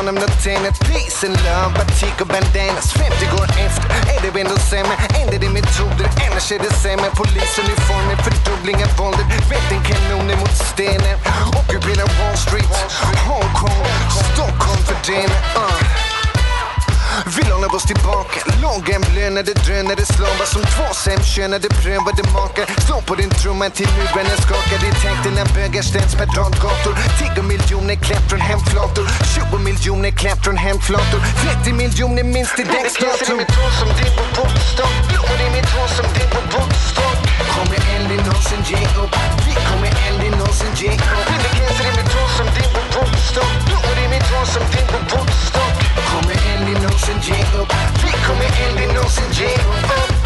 in 0.08 1.32
love, 1.32 1.44
lön, 1.44 1.72
batik 1.74 2.20
och 2.20 2.26
bandanas. 2.26 2.92
50 2.92 3.26
går 3.36 3.44
efter, 3.66 3.88
är 4.14 4.32
det 4.32 4.40
ändå 4.40 4.56
sämre? 4.56 4.94
Ändrar 5.20 5.38
det 5.38 5.50
metoder, 5.50 6.08
annars 6.30 6.52
är 6.52 6.58
det 6.58 6.72
sämre. 6.72 7.10
Polisuniformer, 7.10 8.16
fördubbling 8.16 8.76
av 8.84 8.96
våldet. 8.98 9.26
Vätten 9.50 9.80
kanoner 9.88 10.36
mot 10.36 10.56
stenen. 10.72 11.16
Ockuperar 11.60 12.08
Wall 12.18 12.36
Street, 12.36 12.74
Hongkong, 13.26 13.84
Stockholm 14.32 14.82
för 14.86 15.12
den 15.12 15.30
uh. 15.56 15.97
Vill 17.36 17.52
hålla 17.52 17.66
oss 17.66 17.86
tillbaka. 17.92 18.38
Lågämblönade 18.62 19.52
drönare 19.64 20.04
slavar 20.14 20.46
som 20.54 20.62
två 20.62 20.86
sämkönade 21.04 21.68
prövade 21.68 22.22
makar. 22.34 22.66
Slå 22.86 23.00
på 23.08 23.14
din 23.14 23.30
trumma 23.30 23.70
till 23.70 23.88
muren 23.96 24.38
skakar 24.44 24.80
I 24.88 24.90
tänkte 25.04 25.28
när 25.36 25.46
bögar 25.54 25.82
ställs 25.82 26.14
per 26.14 26.26
radgator 26.38 26.94
10 27.34 27.42
miljoner 27.42 27.96
klämt 28.06 28.26
från 28.30 28.40
hemflator. 28.40 29.06
20 29.34 29.58
miljoner 29.68 30.10
klämt 30.10 30.44
från 30.44 30.56
hemflator. 30.56 31.20
30 31.64 31.72
miljoner 31.72 32.24
minst 32.24 32.58
i 32.58 32.64
dagsdatum 32.64 33.38
mitt 33.38 33.56
hår 33.56 33.70
som 33.80 33.88
din 33.98 34.12
på 34.18 34.24
portstock 34.36 34.94
Blommor 35.08 35.40
i 35.46 35.50
mitt 35.56 35.70
hår 35.74 35.88
som 35.96 36.06
din 36.16 36.30
på 36.34 36.40
portstock 36.52 37.18
Kommer 37.54 37.80
aldrig 37.94 38.20
någonsin 38.26 38.62
ge 38.70 38.80
upp 39.02 39.14
Vi 39.46 39.54
kommer 39.68 39.90
aldrig 40.06 40.30
någonsin 40.30 40.72
ge 40.80 40.90
upp 41.18 41.28
Ingredienser 41.32 41.86
i 41.90 41.92
mitt 41.98 42.12
hår 42.16 42.28
som 42.38 42.46
din 42.56 42.70
på 42.74 42.82
portstock 42.94 43.52
Blommor 43.66 43.96
i 44.04 44.08
mitt 44.14 44.28
hår 44.32 44.46
som 44.54 44.64
din 44.72 44.86
på 44.92 44.98
portstock 45.10 45.27
sen 46.98 47.20
giro 47.20 47.66
Qui 48.00 48.10
come 48.26 48.46
Andy 48.68 48.86
non 48.92 49.08
sen 49.08 49.30
giro 49.32 49.70
oh. 49.70 50.18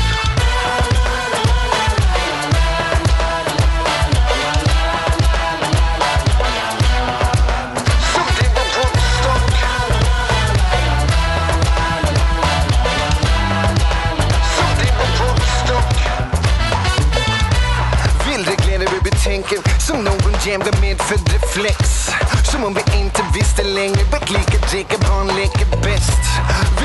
Som 19.78 20.04
någon 20.04 20.32
gömde 20.46 20.70
med 20.80 21.00
för 21.00 21.16
reflex? 21.32 22.08
Som 22.50 22.64
om 22.64 22.74
vi 22.74 22.98
inte 22.98 23.22
visste 23.34 23.62
längre 23.62 24.04
Vart 24.10 24.20
Backliket 24.20 24.70
dricker 24.70 24.98
barn 24.98 25.26
leker 25.26 25.71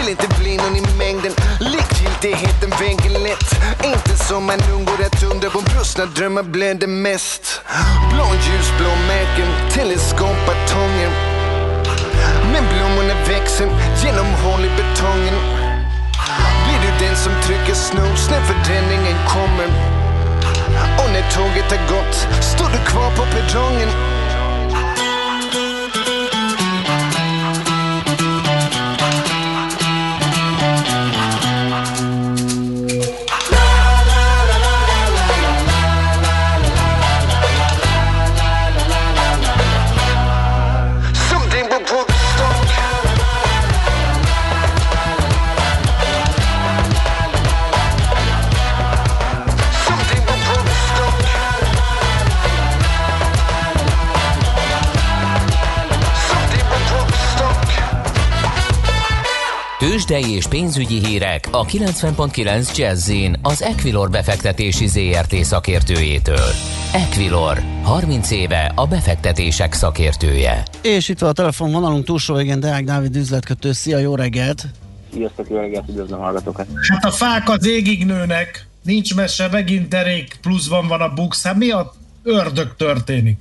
vill 0.07 0.17
inte 0.21 0.39
bli 0.39 0.57
någon 0.57 0.75
i 0.75 0.83
mängden. 0.97 1.33
Likgiltigheten 1.59 2.69
väger 2.79 3.19
lätt. 3.19 3.49
Inte 3.83 4.23
som 4.27 4.45
man 4.45 4.59
undgår 4.73 4.97
rätt 4.97 5.23
under 5.23 5.49
På 5.49 5.61
brustna 5.61 6.05
drömmar 6.05 6.43
blöder 6.43 6.87
mest. 6.87 7.61
Blå 8.13 8.25
märken 9.07 9.47
Teleskopbatonger 9.73 11.11
Men 12.51 12.63
blommorna 12.73 13.13
växer 13.27 13.67
genom 14.03 14.25
hål 14.25 14.65
i 14.65 14.69
betongen. 14.69 15.35
Blir 16.63 16.79
du 16.85 17.05
den 17.05 17.15
som 17.15 17.33
trycker 17.43 17.73
snooze 17.73 18.31
när 18.31 18.41
förändringen 18.41 19.17
kommer? 19.27 19.67
Och 20.99 21.09
när 21.13 21.31
tåget 21.35 21.71
har 21.71 21.83
gått 21.95 22.15
står 22.43 22.69
du 22.69 22.79
kvar 22.91 23.09
på 23.17 23.23
perrongen. 23.35 24.16
Tőzsdei 60.07 60.35
és 60.35 60.47
pénzügyi 60.47 61.05
hírek 61.05 61.47
a 61.51 61.65
90.9 61.65 62.77
Jazzin 62.77 63.39
az 63.41 63.61
Equilor 63.61 64.09
befektetési 64.09 64.87
ZRT 64.87 65.35
szakértőjétől. 65.35 66.49
Equilor, 66.93 67.61
30 67.83 68.31
éve 68.31 68.71
a 68.75 68.85
befektetések 68.85 69.73
szakértője. 69.73 70.63
És 70.81 71.09
itt 71.09 71.19
van 71.19 71.29
a 71.29 71.33
telefonvonalunk 71.33 72.05
túlsó 72.05 72.35
végén 72.35 72.59
Deák 72.59 72.83
Dávid 72.83 73.15
üzletkötő. 73.15 73.71
Szia, 73.71 73.97
jó 73.97 74.15
reggelt! 74.15 74.65
Sziasztok, 75.13 75.49
jó 75.49 75.55
reggelt, 75.57 75.89
üdvözlöm 75.89 76.19
hallgatókat. 76.19 76.67
Hát 76.89 77.05
a 77.05 77.11
fák 77.11 77.49
az 77.49 77.67
égig 77.67 78.05
nőnek, 78.05 78.67
nincs 78.81 79.15
mese, 79.15 79.47
megint 79.51 79.87
derék, 79.87 80.37
pluszban 80.41 80.87
van 80.87 81.01
a 81.01 81.13
bux, 81.13 81.43
hát 81.43 81.55
mi 81.55 81.69
a 81.69 81.93
ördög 82.23 82.75
történik? 82.75 83.39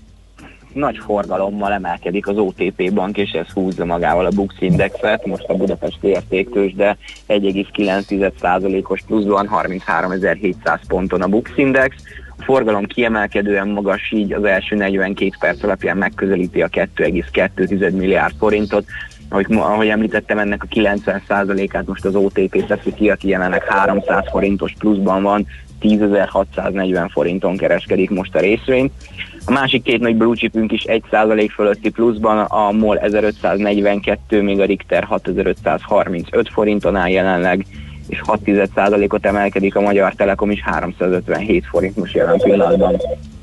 Nagy 0.76 0.98
forgalommal 0.98 1.72
emelkedik 1.72 2.26
az 2.26 2.38
OTP 2.38 2.92
bank, 2.92 3.16
és 3.16 3.30
ez 3.30 3.46
húzza 3.52 3.84
magával 3.84 4.26
a 4.26 4.30
Bux 4.34 4.54
Indexet. 4.58 5.26
Most 5.26 5.44
a 5.48 5.54
Budapesti 5.54 6.06
értéktős, 6.06 6.74
de 6.74 6.96
1,9%-os 7.28 9.02
pluszban 9.06 9.48
33.700 9.52 10.78
ponton 10.88 11.22
a 11.22 11.26
Bux 11.26 11.50
Index. 11.54 11.96
A 12.38 12.42
forgalom 12.42 12.84
kiemelkedően 12.84 13.68
magas, 13.68 14.12
így 14.12 14.32
az 14.32 14.44
első 14.44 14.76
42 14.76 15.30
perc 15.40 15.62
alapján 15.62 15.96
megközelíti 15.96 16.62
a 16.62 16.68
2,2 16.68 17.92
milliárd 17.92 18.34
forintot. 18.38 18.84
Ahogy, 19.28 19.46
ahogy 19.50 19.88
említettem, 19.88 20.38
ennek 20.38 20.62
a 20.62 20.74
90%-át 20.74 21.86
most 21.86 22.04
az 22.04 22.14
OTP 22.14 22.66
teszi 22.66 22.94
ki, 22.94 23.10
aki 23.10 23.28
jelenleg 23.28 23.64
300 23.64 24.24
forintos 24.30 24.72
pluszban 24.78 25.22
van, 25.22 25.46
10.640 25.80 27.08
forinton 27.12 27.56
kereskedik 27.56 28.10
most 28.10 28.34
a 28.34 28.40
részvény. 28.40 28.90
A 29.48 29.52
másik 29.52 29.82
két 29.82 30.00
nagy 30.00 30.16
blue 30.16 30.36
chipünk 30.36 30.72
is 30.72 30.84
1% 30.86 31.50
fölötti 31.54 31.90
pluszban, 31.90 32.38
a 32.38 32.70
MOL 32.72 32.98
1542, 32.98 34.42
még 34.42 34.60
a 34.60 34.64
Richter 34.64 35.04
6535 35.04 36.48
forinton 36.48 36.96
áll 36.96 37.08
jelenleg, 37.08 37.66
és 38.08 38.20
6%-ot 38.26 39.26
emelkedik 39.26 39.76
a 39.76 39.80
Magyar 39.80 40.14
Telekom 40.14 40.50
is 40.50 40.60
357 40.62 41.64
forint 41.66 41.96
most 41.96 42.14
jelen 42.14 42.38
pillanatban. 42.38 42.96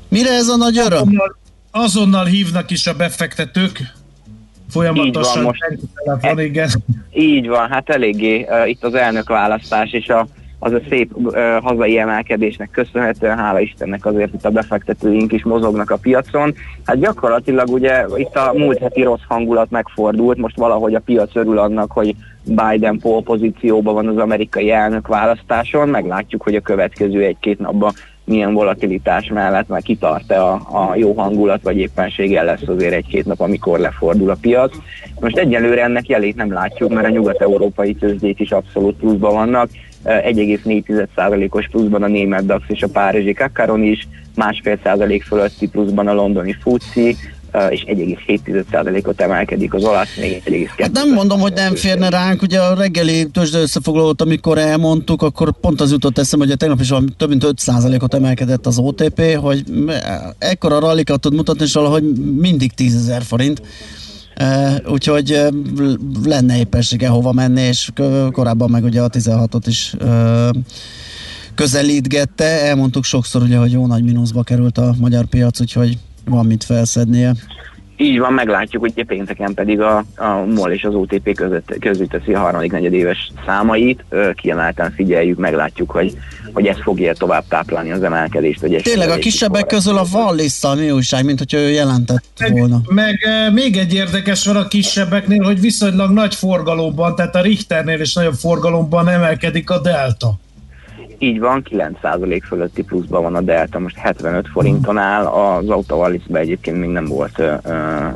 Mire 0.08 0.32
ez 0.32 0.48
a 0.48 0.56
nagy 0.56 0.78
öröm? 0.78 0.98
Azonnal, 0.98 1.36
azonnal 1.70 2.24
hívnak 2.24 2.70
is 2.70 2.86
a 2.86 2.94
befektetők, 2.94 3.80
folyamatosan. 4.70 5.38
Így 5.38 5.42
van, 5.42 5.42
most- 5.42 5.88
Telefon, 6.04 6.44
igen. 6.44 6.68
Így 7.12 7.48
van, 7.48 7.70
hát 7.70 7.90
eléggé 7.90 8.46
uh, 8.48 8.68
itt 8.68 8.84
az 8.84 8.94
elnök 8.94 9.28
választás 9.28 9.92
és 9.92 10.08
a, 10.08 10.26
az 10.64 10.72
a 10.72 10.80
szép 10.88 11.16
uh, 11.16 11.34
hazai 11.62 11.98
emelkedésnek 11.98 12.70
köszönhetően, 12.70 13.38
hála 13.38 13.60
Istennek 13.60 14.06
azért 14.06 14.34
itt 14.34 14.44
a 14.44 14.50
befektetőink 14.50 15.32
is 15.32 15.44
mozognak 15.44 15.90
a 15.90 15.96
piacon. 15.96 16.54
Hát 16.84 16.98
gyakorlatilag 16.98 17.68
ugye 17.68 18.04
itt 18.16 18.36
a 18.36 18.52
múlt 18.56 18.78
heti 18.78 19.02
rossz 19.02 19.22
hangulat 19.28 19.70
megfordult, 19.70 20.38
most 20.38 20.56
valahogy 20.56 20.94
a 20.94 21.00
piac 21.00 21.36
örül 21.36 21.58
annak, 21.58 21.92
hogy 21.92 22.14
Biden 22.42 22.98
pole 22.98 23.22
pozícióban 23.22 23.94
van 23.94 24.08
az 24.08 24.16
amerikai 24.16 24.70
elnök 24.70 25.06
választáson, 25.06 25.88
meglátjuk, 25.88 26.42
hogy 26.42 26.54
a 26.54 26.60
következő 26.60 27.22
egy-két 27.22 27.58
napban 27.58 27.92
milyen 28.24 28.52
volatilitás 28.52 29.28
mellett 29.28 29.68
már 29.68 29.82
kitart-e 29.82 30.42
a, 30.42 30.52
a 30.52 30.92
jó 30.96 31.12
hangulat, 31.12 31.62
vagy 31.62 31.78
éppenséggel 31.78 32.44
lesz 32.44 32.68
azért 32.68 32.92
egy-két 32.92 33.24
nap, 33.24 33.40
amikor 33.40 33.78
lefordul 33.78 34.30
a 34.30 34.36
piac. 34.40 34.74
Most 35.20 35.36
egyelőre 35.36 35.82
ennek 35.82 36.08
jelét 36.08 36.36
nem 36.36 36.52
látjuk, 36.52 36.92
mert 36.92 37.06
a 37.06 37.10
nyugat-európai 37.10 37.94
tőzsdék 37.94 38.40
is 38.40 38.50
abszolút 38.50 38.96
pluszban 38.96 39.32
vannak. 39.32 39.68
Eh, 40.04 40.22
1,4%-os 40.24 41.68
pluszban 41.70 42.02
a 42.02 42.06
német 42.06 42.46
DAX 42.46 42.64
és 42.68 42.82
a 42.82 42.88
párizsi 42.88 43.32
Kakaron 43.32 43.82
is, 43.82 44.08
másfél 44.34 44.78
százalék 44.82 45.22
fölötti 45.22 45.68
pluszban 45.68 46.08
a 46.08 46.12
londoni 46.12 46.56
FUCI, 46.60 47.16
és 47.68 47.84
1,7%-ot 47.86 49.20
emelkedik 49.20 49.74
az 49.74 49.84
olasz, 49.84 50.16
még 50.20 50.42
1,2. 50.44 50.68
Hát 50.76 50.92
nem 50.92 51.12
mondom, 51.12 51.40
hogy 51.40 51.52
nem 51.52 51.74
férne 51.74 52.08
ránk, 52.08 52.42
ugye 52.42 52.60
a 52.60 52.74
reggeli 52.74 53.26
tőzsde 53.32 53.58
összefoglalót, 53.58 54.20
amikor 54.20 54.58
elmondtuk, 54.58 55.22
akkor 55.22 55.52
pont 55.60 55.80
az 55.80 55.90
jutott 55.90 56.18
eszembe, 56.18 56.44
hogy 56.44 56.54
a 56.54 56.56
tegnap 56.56 56.80
is 56.80 56.88
valami 56.88 57.08
több 57.16 57.28
mint 57.28 57.44
5%-ot 57.46 58.14
emelkedett 58.14 58.66
az 58.66 58.78
OTP, 58.78 59.36
hogy 59.36 59.64
ekkora 60.38 60.78
rallikat 60.78 61.20
tud 61.20 61.34
mutatni, 61.34 61.64
és 61.64 61.72
valahogy 61.72 62.02
mindig 62.40 62.72
10 62.72 62.94
ezer 62.94 63.22
forint. 63.22 63.62
Úgyhogy 64.86 65.40
lenne 66.24 66.58
éppensége 66.58 67.08
hova 67.08 67.32
menni, 67.32 67.60
és 67.60 67.90
korábban 68.32 68.70
meg 68.70 68.84
ugye 68.84 69.02
a 69.02 69.10
16-ot 69.10 69.62
is 69.66 69.94
közelítgette. 71.54 72.44
Elmondtuk 72.44 73.04
sokszor 73.04 73.42
ugye, 73.42 73.56
hogy 73.56 73.72
jó 73.72 73.86
nagy 73.86 74.04
mínuszba 74.04 74.42
került 74.42 74.78
a 74.78 74.94
magyar 74.98 75.24
piac, 75.24 75.60
úgyhogy 75.60 75.98
van 76.24 76.46
mit 76.46 76.64
felszednie. 76.64 77.34
Így 77.96 78.18
van, 78.18 78.32
meglátjuk, 78.32 78.82
ugye 78.82 79.04
pénteken 79.04 79.54
pedig 79.54 79.80
a, 79.80 80.04
a 80.16 80.44
MOL 80.54 80.72
és 80.72 80.84
az 80.84 80.94
OTP 80.94 81.34
között 81.34 81.76
között 81.80 82.08
teszi 82.08 82.34
a 82.34 82.38
harmadik 82.38 82.72
negyedéves 82.72 83.32
számait, 83.46 84.04
kiemelten 84.34 84.92
figyeljük, 84.92 85.38
meglátjuk, 85.38 85.90
hogy, 85.90 86.16
hogy 86.52 86.66
ez 86.66 86.76
fogja 86.82 87.12
tovább 87.12 87.44
táplálni 87.48 87.90
az 87.90 88.02
emelkedést. 88.02 88.60
Hogy 88.60 88.80
Tényleg 88.82 89.08
a 89.08 89.16
kisebbek 89.16 89.66
közül 89.66 89.96
a 89.96 90.04
Vallissa 90.10 90.74
mi 90.74 90.90
újság, 90.90 91.24
mint 91.24 91.38
hogyha 91.38 91.58
ő 91.58 91.70
jelentett 91.70 92.24
meg, 92.38 92.52
volna. 92.52 92.80
Meg 92.88 93.18
még 93.52 93.76
egy 93.76 93.94
érdekes 93.94 94.46
van 94.46 94.56
a 94.56 94.68
kisebbeknél, 94.68 95.42
hogy 95.42 95.60
viszonylag 95.60 96.10
nagy 96.10 96.34
forgalomban, 96.34 97.14
tehát 97.14 97.34
a 97.34 97.42
Richternél 97.42 98.00
is 98.00 98.14
nagyobb 98.14 98.34
forgalomban 98.34 99.08
emelkedik 99.08 99.70
a 99.70 99.80
Delta. 99.80 100.38
Így 101.24 101.38
van, 101.38 101.62
9% 101.70 102.42
fölötti 102.46 102.82
pluszban 102.82 103.22
van 103.22 103.34
a 103.34 103.40
Delta, 103.40 103.78
most 103.78 103.96
75 103.96 104.48
forinton 104.52 104.98
áll, 104.98 105.24
az 105.24 105.68
Autovallisben 105.68 106.42
egyébként 106.42 106.78
még 106.78 106.88
nem 106.88 107.04
volt 107.04 107.38
uh, 107.38 107.70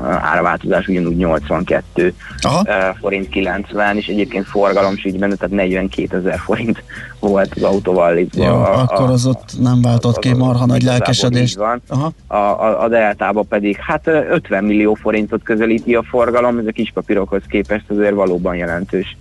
áraváltozás, 0.06 0.86
ugyanúgy 0.86 1.16
82 1.16 2.14
uh, 2.44 2.68
forint 3.00 3.28
90, 3.28 3.96
és 3.96 4.06
egyébként 4.06 4.46
forgalom 4.46 4.94
így 5.04 5.18
benne, 5.18 5.34
tehát 5.34 5.54
42 5.54 6.16
ezer 6.16 6.38
forint 6.38 6.82
volt 7.20 7.52
az 7.56 7.62
Autovallisban. 7.62 8.46
Jó, 8.46 8.54
a, 8.54 8.82
akkor 8.82 9.10
az 9.10 9.26
ott 9.26 9.52
nem 9.60 9.82
váltott 9.82 10.16
az, 10.16 10.18
ki 10.18 10.34
marha 10.34 10.66
nagy 10.66 10.82
lelkesedést. 10.82 11.56
Van. 11.56 11.82
Aha. 11.88 12.12
A, 12.26 12.36
a, 12.36 12.82
a 12.82 12.88
Deltába 12.88 13.42
pedig 13.42 13.76
hát 13.76 14.06
50 14.06 14.64
millió 14.64 14.94
forintot 14.94 15.42
közelíti 15.42 15.94
a 15.94 16.02
forgalom, 16.02 16.58
ez 16.58 16.66
a 16.66 16.72
kis 16.72 16.90
papírokhoz 16.94 17.42
képest 17.48 17.84
azért 17.90 18.14
valóban 18.14 18.56
jelentős 18.56 19.16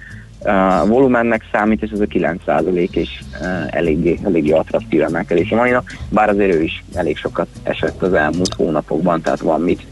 uh, 0.47 0.87
volumennek 0.87 1.43
számít, 1.51 1.83
és 1.83 1.89
ez 1.91 1.99
a 1.99 2.05
9% 2.05 2.89
is 2.91 3.23
uh, 3.41 3.75
eléggé, 3.75 4.19
eléggé 4.23 4.51
attraktív 4.51 5.01
emelkedés 5.01 5.51
a 5.51 5.55
mai 5.55 5.71
nap, 5.71 5.83
bár 6.09 6.29
azért 6.29 6.53
ő 6.53 6.61
is 6.61 6.83
elég 6.93 7.17
sokat 7.17 7.47
esett 7.63 8.01
az 8.01 8.13
elmúlt 8.13 8.53
hónapokban, 8.53 9.21
tehát 9.21 9.39
van 9.39 9.61
mit. 9.61 9.85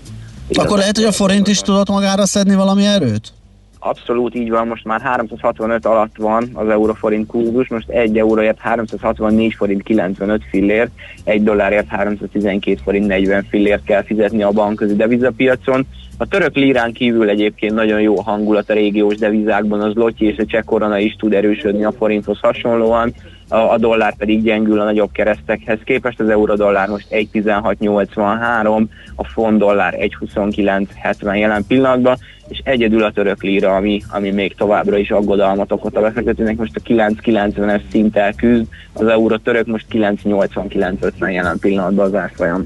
Akkor 0.53 0.77
lehet, 0.77 0.95
hogy 0.95 1.05
a 1.05 1.11
forint 1.11 1.47
is 1.47 1.59
tudott 1.59 1.89
magára 1.89 2.25
szedni 2.25 2.55
valami 2.55 2.85
erőt? 2.85 3.33
Abszolút 3.79 4.35
így 4.35 4.49
van, 4.49 4.67
most 4.67 4.85
már 4.85 5.01
365 5.01 5.85
alatt 5.85 6.15
van 6.17 6.49
az 6.53 6.69
euróforint 6.69 7.27
kurzus, 7.27 7.67
most 7.67 7.89
1 7.89 8.17
euróért 8.17 8.59
364 8.59 9.53
forint 9.53 9.83
95 9.83 10.41
fillért, 10.49 10.91
1 11.23 11.43
dollárért 11.43 11.87
312 11.87 12.79
forint 12.83 13.07
40 13.07 13.45
fillért 13.49 13.83
kell 13.83 14.03
fizetni 14.03 14.43
a 14.43 14.51
bankközi 14.51 14.95
devizapiacon. 14.95 15.85
A 16.17 16.27
török 16.27 16.55
lírán 16.55 16.93
kívül 16.93 17.29
egyébként 17.29 17.73
nagyon 17.73 18.01
jó 18.01 18.15
hangulat 18.15 18.69
a 18.69 18.73
régiós 18.73 19.15
devizákban, 19.15 19.81
az 19.81 19.93
lotyi 19.93 20.25
és 20.25 20.37
a 20.37 20.45
cseh 20.45 20.63
korona 20.63 20.97
is 20.97 21.15
tud 21.15 21.33
erősödni 21.33 21.83
a 21.83 21.91
forinthoz 21.91 22.39
hasonlóan, 22.39 23.13
a, 23.47 23.77
dollár 23.77 24.15
pedig 24.15 24.43
gyengül 24.43 24.79
a 24.79 24.83
nagyobb 24.83 25.11
keresztekhez 25.11 25.79
képest, 25.83 26.19
az 26.19 26.29
euró-dollár 26.29 26.87
most 26.87 27.07
1.1683, 27.09 28.85
a 29.15 29.27
font 29.27 29.57
dollár 29.57 29.93
1.2970 29.97 31.39
jelen 31.39 31.65
pillanatban, 31.67 32.17
és 32.47 32.61
egyedül 32.63 33.03
a 33.03 33.11
török 33.11 33.43
líra, 33.43 33.75
ami, 33.75 34.01
ami 34.09 34.31
még 34.31 34.55
továbbra 34.55 34.97
is 34.97 35.11
aggodalmat 35.11 35.71
okot 35.71 35.95
a 35.95 36.01
befektetőnek, 36.01 36.57
most 36.57 36.75
a 36.75 36.79
990-es 36.79 37.81
szinttel 37.91 38.33
küzd, 38.33 38.65
az 38.93 39.07
euró 39.07 39.35
török 39.35 39.65
most 39.65 39.85
98950 39.87 41.31
jelen 41.31 41.59
pillanatban 41.59 42.05
az 42.05 42.15
árfolyam. 42.15 42.63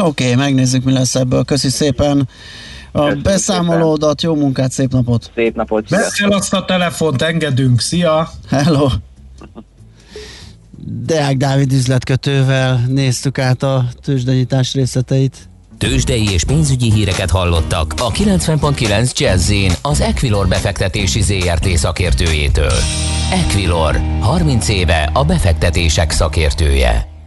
Oké, 0.00 0.24
okay, 0.24 0.34
megnézzük, 0.34 0.84
mi 0.84 0.92
lesz 0.92 1.14
ebből. 1.14 1.44
Köszi 1.44 1.68
szépen 1.68 2.28
a 2.92 3.14
beszámolódat, 3.14 4.22
jó 4.22 4.34
munkát, 4.34 4.70
szép 4.70 4.92
napot! 4.92 5.30
Szép 5.34 5.56
napot! 5.56 5.88
Beszél 5.88 6.32
azt 6.32 6.54
a 6.54 6.64
telefont, 6.64 7.22
engedünk, 7.22 7.80
szia! 7.80 8.30
Hello! 8.48 8.88
Deák 10.90 11.36
Dávid 11.36 11.72
üzletkötővel 11.72 12.84
néztük 12.88 13.38
át 13.38 13.62
a 13.62 13.84
tőzsdenyítás 14.02 14.74
részleteit. 14.74 15.48
Tőzsdei 15.78 16.32
és 16.32 16.44
pénzügyi 16.44 16.92
híreket 16.92 17.30
hallottak 17.30 17.94
a 17.96 18.10
90.9 18.10 19.18
jazz 19.18 19.52
az 19.82 20.00
Equilor 20.00 20.48
befektetési 20.48 21.20
ZRT 21.22 21.68
szakértőjétől. 21.68 22.72
Equilor, 23.32 24.00
30 24.20 24.68
éve 24.68 25.10
a 25.12 25.24
befektetések 25.24 26.10
szakértője. 26.10 27.17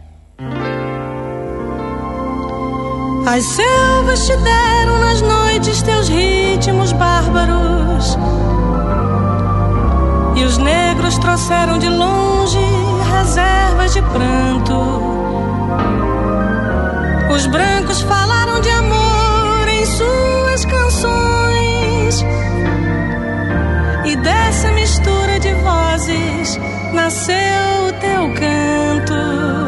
As 3.24 3.44
selvas 3.44 4.26
te 4.26 4.36
deram 4.36 4.98
nas 4.98 5.22
noites 5.22 5.80
teus 5.82 6.08
ritmos 6.08 6.92
bárbaros. 6.92 8.18
E 10.34 10.44
os 10.44 10.58
negros 10.58 11.18
trouxeram 11.18 11.78
de 11.78 11.88
longe 11.88 12.58
reservas 13.16 13.94
de 13.94 14.02
pranto. 14.02 14.74
Os 17.32 17.46
brancos 17.46 18.00
falaram 18.02 18.60
de 18.60 18.70
amor 18.70 19.68
em 19.68 19.86
suas 19.86 20.64
canções. 20.64 22.24
E 24.04 24.16
dessa 24.16 24.72
mistura 24.72 25.38
de 25.38 25.54
vozes 25.54 26.58
nasceu 26.92 27.86
o 27.88 27.92
teu 28.00 28.34
canto 28.34 29.61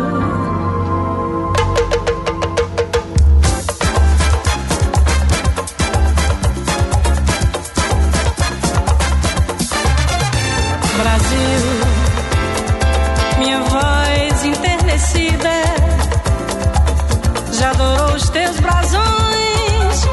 Já 17.53 17.71
adorou 17.71 18.15
os 18.17 18.29
teus 18.29 18.59
brasões, 18.61 20.07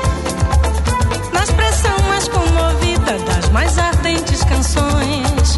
na 1.33 1.43
expressão 1.43 1.97
mais 2.07 2.27
comovida 2.27 3.17
das 3.25 3.49
mais 3.49 3.77
ardentes 3.77 4.43
canções. 4.43 5.57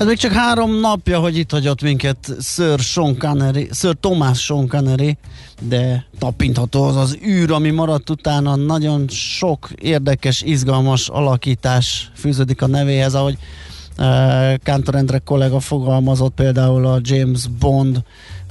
Ez 0.00 0.06
még 0.06 0.16
csak 0.16 0.32
három 0.32 0.80
napja, 0.80 1.18
hogy 1.18 1.36
itt 1.36 1.50
hagyott 1.50 1.82
minket 1.82 2.36
Sir 2.40 2.78
Sean 2.78 3.18
Connery, 3.18 3.68
Sir 3.72 3.96
Thomas 4.00 4.44
Sean 4.44 4.68
Connery, 4.68 5.16
de 5.60 6.06
tapintható 6.18 6.82
az 6.82 6.96
az 6.96 7.18
űr, 7.26 7.50
ami 7.50 7.70
maradt 7.70 8.10
utána. 8.10 8.56
Nagyon 8.56 9.08
sok 9.08 9.68
érdekes, 9.80 10.42
izgalmas 10.42 11.08
alakítás 11.08 12.10
fűződik 12.14 12.62
a 12.62 12.66
nevéhez, 12.66 13.14
ahogy 13.14 13.38
uh, 13.98 14.54
Kántor 14.54 14.94
Endre 14.94 15.18
kollega 15.18 15.60
fogalmazott 15.60 16.34
például 16.34 16.86
a 16.86 17.00
James 17.02 17.46
Bond 17.58 18.02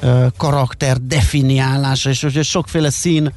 uh, 0.04 0.26
karakter 0.38 0.97
definiálása, 0.97 2.10
és, 2.10 2.24
és 2.24 2.50
sokféle 2.50 2.89
szín 2.89 3.34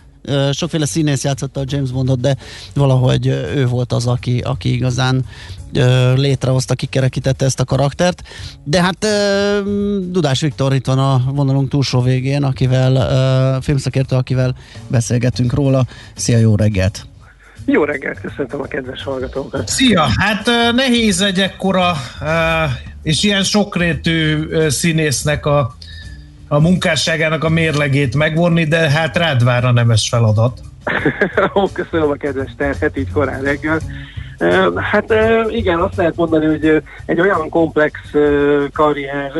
sokféle 0.53 0.87
színész 0.87 1.25
játszotta 1.25 1.61
a 1.61 1.65
James 1.67 1.91
Bondot, 1.91 2.21
de 2.21 2.37
valahogy 2.75 3.27
ő 3.27 3.67
volt 3.67 3.93
az, 3.93 4.07
aki, 4.07 4.39
aki 4.39 4.73
igazán 4.73 5.25
létrehozta, 6.15 6.75
kikerekítette 6.75 7.45
ezt 7.45 7.61
a 7.61 7.65
karaktert. 7.65 8.23
De 8.65 8.83
hát 8.83 9.07
Dudás 10.11 10.41
Viktor 10.41 10.75
itt 10.75 10.87
van 10.87 10.99
a 10.99 11.23
vonalunk 11.35 11.69
túlsó 11.69 12.01
végén, 12.01 12.43
akivel 12.43 13.61
filmszakértő, 13.61 14.17
akivel 14.17 14.57
beszélgetünk 14.87 15.53
róla. 15.53 15.85
Szia, 16.15 16.39
jó 16.39 16.57
reggelt! 16.57 17.07
Jó 17.65 17.85
reggelt, 17.85 18.21
köszöntöm 18.21 18.61
a 18.61 18.67
kedves 18.67 19.03
hallgatókat! 19.03 19.69
Szia! 19.69 20.07
Hát 20.17 20.47
nehéz 20.75 21.21
egy 21.21 21.41
ekkora 21.41 21.97
és 23.03 23.23
ilyen 23.23 23.43
sokrétű 23.43 24.49
színésznek 24.69 25.47
a 25.47 25.75
a 26.53 26.61
munkásságának 26.61 27.45
a 27.45 27.49
mérlegét 27.49 28.15
megvonni, 28.15 28.65
de 28.65 28.91
hát 28.91 29.17
rád 29.17 29.45
vár 29.45 29.65
a 29.65 29.73
nemes 29.73 30.09
feladat. 30.09 30.61
Ó, 31.55 31.69
köszönöm 31.73 32.11
a 32.11 32.15
kedves 32.15 32.55
terhet 32.57 32.99
így 32.99 33.13
korán 33.13 33.43
reggel. 33.43 33.81
Hát 34.77 35.15
igen, 35.49 35.81
azt 35.81 35.97
lehet 35.97 36.17
mondani, 36.17 36.47
hogy 36.47 36.83
egy 37.05 37.21
olyan 37.21 37.49
komplex 37.49 37.93
karrier 38.73 39.33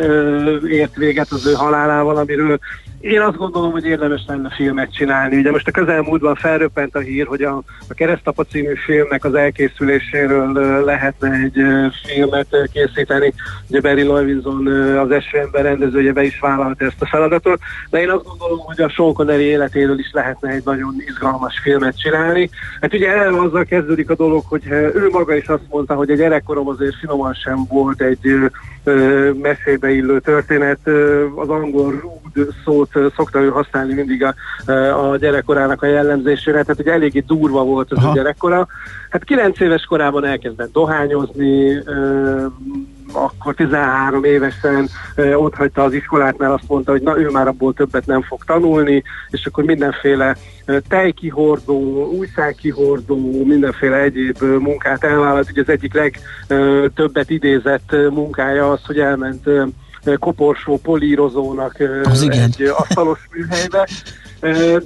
ért 0.69 0.97
véget 0.97 1.31
az 1.31 1.47
ő 1.47 1.53
halálával, 1.53 2.17
amiről 2.17 2.59
én 3.03 3.21
azt 3.21 3.37
gondolom, 3.37 3.71
hogy 3.71 3.85
érdemes 3.85 4.25
lenne 4.27 4.51
filmet 4.51 4.95
csinálni. 4.95 5.37
Ugye 5.39 5.51
most 5.51 5.69
a 5.69 5.71
közelmúltban 5.71 6.35
felröppent 6.35 6.95
a 6.95 6.99
hír, 6.99 7.27
hogy 7.27 7.43
a, 7.43 7.63
a 7.89 7.95
Keresztapa 7.95 8.45
című 8.45 8.75
filmnek 8.85 9.25
az 9.25 9.35
elkészüléséről 9.35 10.53
lehetne 10.85 11.31
egy 11.31 11.63
filmet 12.07 12.71
készíteni. 12.73 13.35
Ugye 13.69 13.81
Barry 13.81 14.03
Levinson 14.03 14.67
az 14.99 15.11
első 15.11 15.39
ember 15.39 15.63
rendezője 15.63 16.13
be 16.13 16.23
is 16.23 16.39
vállalta 16.41 16.85
ezt 16.85 17.03
a 17.03 17.07
feladatot, 17.07 17.61
de 17.91 18.01
én 18.01 18.11
azt 18.11 18.25
gondolom, 18.25 18.59
hogy 18.59 18.81
a 18.81 18.89
Sean 18.89 19.13
Connery 19.13 19.45
életéről 19.45 19.99
is 19.99 20.11
lehetne 20.13 20.51
egy 20.51 20.63
nagyon 20.65 20.95
izgalmas 21.07 21.61
filmet 21.63 21.99
csinálni. 21.99 22.51
Hát 22.81 22.95
ugye 22.95 23.09
eleve 23.09 23.41
azzal 23.41 23.65
kezdődik 23.65 24.11
a 24.11 24.15
dolog, 24.15 24.45
hogy 24.49 24.67
ő 24.71 25.09
maga 25.11 25.35
is 25.35 25.47
azt 25.47 25.69
mondta, 25.69 25.95
hogy 25.95 26.11
egy 26.11 26.19
gyerekkorom 26.19 26.69
azért 26.69 26.95
finoman 26.95 27.35
sem 27.35 27.67
volt 27.69 28.03
egy 28.03 28.51
mesébe 29.43 29.91
illő 29.91 30.21
történet. 30.21 30.79
Az 31.35 31.49
angol 31.49 31.91
rúd 31.91 32.49
szót 32.65 32.91
szokta 33.17 33.41
ő 33.41 33.49
használni 33.49 33.95
mindig 33.95 34.25
a, 34.25 34.35
a 35.11 35.17
gyerekkorának 35.17 35.83
a 35.83 35.87
jellemzésére, 35.87 36.63
tehát 36.63 36.81
ugye 36.81 36.93
eléggé 36.93 37.25
durva 37.27 37.65
volt 37.65 37.93
az 37.93 37.99
Aha. 37.99 38.11
a 38.11 38.15
gyerekkora. 38.15 38.67
Hát 39.11 39.25
kilenc 39.25 39.61
éves 39.61 39.85
korában 39.85 40.25
elkezdett 40.25 40.73
dohányozni, 40.73 41.83
akkor 43.13 43.55
13 43.55 44.25
évesen 44.25 44.89
ott 45.17 45.55
hagyta 45.55 45.83
az 45.83 45.93
iskolát, 45.93 46.39
mert 46.39 46.53
azt 46.53 46.69
mondta, 46.69 46.91
hogy 46.91 47.03
na 47.03 47.19
ő 47.19 47.29
már 47.29 47.49
abból 47.49 47.75
többet 47.75 48.07
nem 48.07 48.23
fog 48.23 48.45
tanulni, 48.45 49.03
és 49.31 49.47
akkor 49.47 49.65
mindenféle 49.65 50.37
tejkihordó, 50.89 52.07
újságkihordó, 52.07 53.45
mindenféle 53.45 53.97
egyéb 53.97 54.43
munkát 54.43 55.05
elvállalt. 55.05 55.51
Ugye 55.51 55.61
az 55.61 55.69
egyik 55.69 55.95
legtöbbet 55.95 57.31
idézett 57.31 57.91
munkája 58.11 58.71
az, 58.71 58.81
hogy 58.87 58.99
elment 58.99 59.51
koporsó 60.19 60.79
polírozónak 60.79 61.77
az 62.03 62.23
egy 62.23 62.35
igen. 62.59 62.73
asztalos 62.73 63.29
műhelybe. 63.33 63.89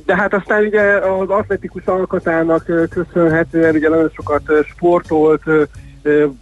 De 0.04 0.16
hát 0.16 0.34
aztán 0.34 0.64
ugye 0.64 0.82
az 0.82 1.28
atletikus 1.28 1.84
alkatának 1.84 2.64
köszönhetően 2.90 3.74
ugye 3.74 3.88
nagyon 3.88 4.10
sokat 4.14 4.42
sportolt, 4.70 5.42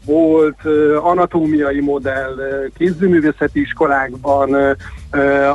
volt 0.05 0.65
anatómiai 1.03 1.81
modell 1.81 2.37
kézművészeti 2.77 3.61
iskolákban, 3.61 4.77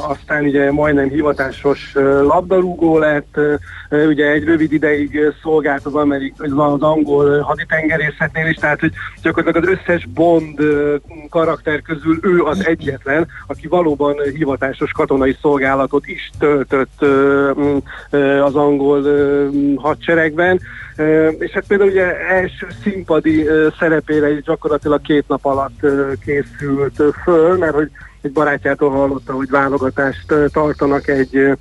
aztán 0.07 0.43
ugye 0.43 0.71
majdnem 0.71 1.09
hivatásos 1.09 1.91
labdarúgó 2.21 2.97
lett, 2.97 3.39
ugye 3.89 4.31
egy 4.31 4.43
rövid 4.43 4.71
ideig 4.71 5.19
szolgált 5.41 5.85
az, 5.85 5.95
amerik, 5.95 6.33
az 6.37 6.81
angol 6.81 7.39
haditengerészetnél 7.39 8.47
is, 8.47 8.55
tehát 8.55 8.79
hogy 8.79 8.91
gyakorlatilag 9.21 9.67
az 9.67 9.77
összes 9.79 10.05
Bond 10.05 10.59
karakter 11.29 11.81
közül 11.81 12.19
ő 12.21 12.43
az 12.43 12.65
egyetlen, 12.65 13.27
aki 13.47 13.67
valóban 13.67 14.15
hivatásos 14.35 14.91
katonai 14.91 15.37
szolgálatot 15.41 16.07
is 16.07 16.29
töltött 16.39 17.01
az 18.43 18.55
angol 18.55 19.03
hadseregben, 19.75 20.59
és 21.39 21.51
hát 21.51 21.67
például 21.67 21.89
ugye 21.89 22.27
első 22.27 22.67
színpadi 22.83 23.47
szerepére 23.79 24.31
is 24.31 24.41
gyakorlatilag 24.41 25.01
két 25.01 25.27
nap 25.27 25.45
alatt 25.45 25.85
készült 26.25 27.03
föl, 27.23 27.57
mert 27.57 27.73
hogy 27.73 27.91
egy 28.21 28.31
barátjától 28.31 28.89
hallotta, 28.89 29.33
hogy 29.33 29.49
válogatást 29.49 30.33
tartanak 30.51 31.07
egy 31.07 31.57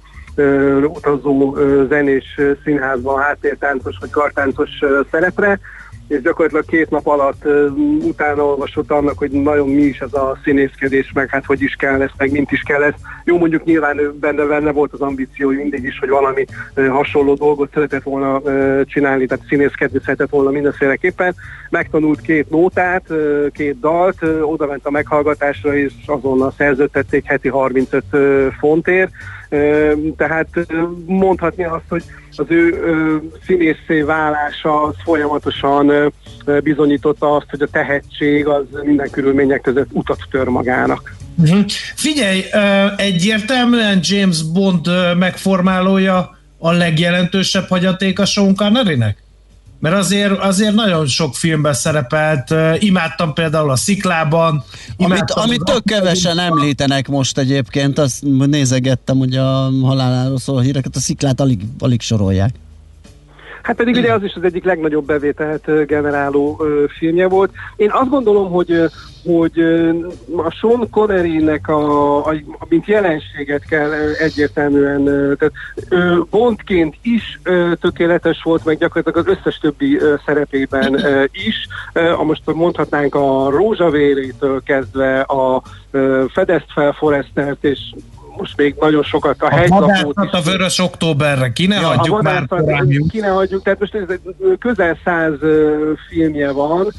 utazó 0.82 1.56
zenés 1.88 2.40
színházban 2.64 3.22
háttértáncos 3.22 3.96
vagy 4.00 4.10
kartáncos 4.10 4.70
szerepre, 5.10 5.60
és 6.08 6.20
gyakorlatilag 6.20 6.64
két 6.64 6.90
nap 6.90 7.06
alatt 7.06 7.44
uh, 7.44 7.76
utána 8.02 8.44
olvasott 8.44 8.90
annak, 8.90 9.18
hogy 9.18 9.30
nagyon 9.30 9.68
mi 9.68 9.82
is 9.82 10.00
ez 10.00 10.12
a 10.12 10.38
színészkedés, 10.44 11.12
meg 11.14 11.28
hát 11.28 11.44
hogy 11.44 11.62
is 11.62 11.74
kell 11.74 11.98
lesz, 11.98 12.10
meg 12.16 12.32
mint 12.32 12.52
is 12.52 12.62
kell 12.62 12.80
lesz. 12.80 13.00
Jó, 13.24 13.38
mondjuk 13.38 13.64
nyilván 13.64 14.16
benne, 14.20 14.44
benne 14.44 14.72
volt 14.72 14.92
az 14.92 15.00
ambíció 15.00 15.48
mindig 15.48 15.84
is, 15.84 15.98
hogy 15.98 16.08
valami 16.08 16.44
uh, 16.76 16.88
hasonló 16.88 17.34
dolgot 17.34 17.70
szeretett 17.74 18.02
volna 18.02 18.38
uh, 18.38 18.84
csinálni, 18.84 19.26
tehát 19.26 19.44
színészkedni 19.48 19.98
szeretett 20.04 20.30
volna 20.30 20.50
mindenféleképpen. 20.50 21.34
Megtanult 21.70 22.20
két 22.20 22.50
nótát, 22.50 23.04
uh, 23.08 23.50
két 23.50 23.80
dalt, 23.80 24.22
uh, 24.22 24.50
oda 24.50 24.66
ment 24.66 24.86
a 24.86 24.90
meghallgatásra, 24.90 25.76
és 25.76 25.92
azonnal 26.06 26.52
szerződtették 26.56 27.24
heti 27.24 27.48
35 27.48 28.04
uh, 28.12 28.46
fontért. 28.58 29.10
Tehát 30.16 30.48
mondhatni 31.06 31.64
azt, 31.64 31.84
hogy 31.88 32.02
az 32.36 32.46
ő 32.48 32.74
színészé 33.46 34.00
válása 34.00 34.82
az 34.82 34.94
folyamatosan 35.04 36.12
bizonyította 36.62 37.36
azt, 37.36 37.46
hogy 37.50 37.62
a 37.62 37.66
tehetség 37.66 38.46
az 38.46 38.64
minden 38.84 39.10
körülmények 39.10 39.60
között 39.60 39.88
utat 39.92 40.18
tör 40.30 40.48
magának. 40.48 41.16
Uh-huh. 41.38 41.64
Figyelj, 41.94 42.44
egyértelműen 42.96 43.98
James 44.02 44.42
Bond 44.52 44.86
megformálója 45.18 46.38
a 46.58 46.72
legjelentősebb 46.72 47.68
hagyaték 47.68 48.18
a 48.18 48.24
Sean 48.24 48.54
Connery-nek? 48.54 49.22
Mert 49.80 49.94
azért, 49.94 50.38
azért 50.38 50.74
nagyon 50.74 51.06
sok 51.06 51.34
filmben 51.34 51.74
szerepelt, 51.74 52.54
imádtam 52.78 53.32
például 53.32 53.70
a 53.70 53.76
Sziklában. 53.76 54.64
Amit, 54.96 55.30
amit 55.30 55.62
tök 55.64 55.84
kevesen 55.84 56.38
említenek 56.38 57.08
most 57.08 57.38
egyébként, 57.38 57.98
azt 57.98 58.22
nézegettem, 58.46 59.18
hogy 59.18 59.36
a 59.36 59.70
haláláról 59.82 60.38
szól 60.38 60.56
a 60.56 60.60
híreket, 60.60 60.96
a 60.96 61.00
Sziklát 61.00 61.40
alig, 61.40 61.60
alig 61.78 62.00
sorolják. 62.00 62.54
Hát 63.68 63.76
pedig 63.76 63.96
ugye 63.96 64.12
az 64.12 64.22
is 64.22 64.34
az 64.34 64.42
egyik 64.42 64.64
legnagyobb 64.64 65.06
bevételt 65.06 65.86
generáló 65.86 66.62
filmje 66.98 67.28
volt. 67.28 67.50
Én 67.76 67.90
azt 67.90 68.08
gondolom, 68.08 68.50
hogy 68.50 68.90
hogy 69.24 69.60
a 70.36 70.50
Sean 70.50 70.90
Connery-nek 70.90 71.68
a, 71.68 72.16
a, 72.26 72.34
mint 72.68 72.86
jelenséget 72.86 73.64
kell 73.64 73.90
egyértelműen, 74.18 75.04
tehát 75.38 75.52
Bondként 76.30 76.96
is 77.02 77.40
tökéletes 77.80 78.42
volt, 78.42 78.64
meg 78.64 78.78
gyakorlatilag 78.78 79.28
az 79.28 79.36
összes 79.36 79.58
többi 79.58 79.98
szerepében 80.26 81.04
is. 81.32 81.68
A 81.92 82.22
most 82.22 82.42
mondhatnánk 82.54 83.14
a 83.14 83.50
rózsavérétől 83.50 84.62
kezdve 84.62 85.20
a 85.20 85.62
fedezt 86.28 86.72
fel 86.74 86.92
Forestert, 86.92 87.64
és 87.64 87.78
most 88.38 88.56
még 88.56 88.74
nagyon 88.80 89.02
sokat 89.02 89.42
a, 89.42 89.46
a 89.46 89.50
hegylapót 89.50 90.16
is. 90.24 90.30
a 90.32 90.40
vörös 90.44 90.78
októberre, 90.78 91.52
ki 91.52 91.66
ne 91.66 91.80
ja, 91.80 91.86
hagyjuk 91.86 92.22
már. 92.22 92.46
Ki 93.08 93.20
ne 93.20 93.28
hagyjuk, 93.28 93.62
tehát 93.62 93.80
most 93.80 93.94
ez 93.94 94.02
közel 94.58 94.98
száz 95.04 95.32
filmje 96.08 96.52
van, 96.52 96.92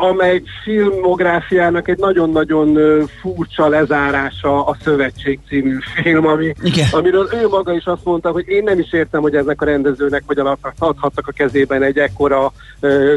amely 0.00 0.42
filmográfiának 0.62 1.88
egy 1.88 1.98
nagyon-nagyon 1.98 2.78
furcsa 3.20 3.68
lezárása 3.68 4.64
a 4.66 4.76
Szövetség 4.82 5.38
című 5.48 5.76
film, 6.02 6.26
ami, 6.26 6.54
Igen. 6.62 6.88
amiről 6.90 7.28
ő 7.32 7.48
maga 7.48 7.72
is 7.72 7.84
azt 7.84 8.04
mondta, 8.04 8.30
hogy 8.30 8.48
én 8.48 8.62
nem 8.62 8.78
is 8.78 8.92
értem, 8.92 9.20
hogy 9.20 9.34
ezek 9.34 9.62
a 9.62 9.64
rendezőnek 9.64 10.22
hogyan 10.26 10.58
adhattak 10.78 11.26
a 11.26 11.32
kezében 11.32 11.82
egy 11.82 11.98
ekkora 11.98 12.52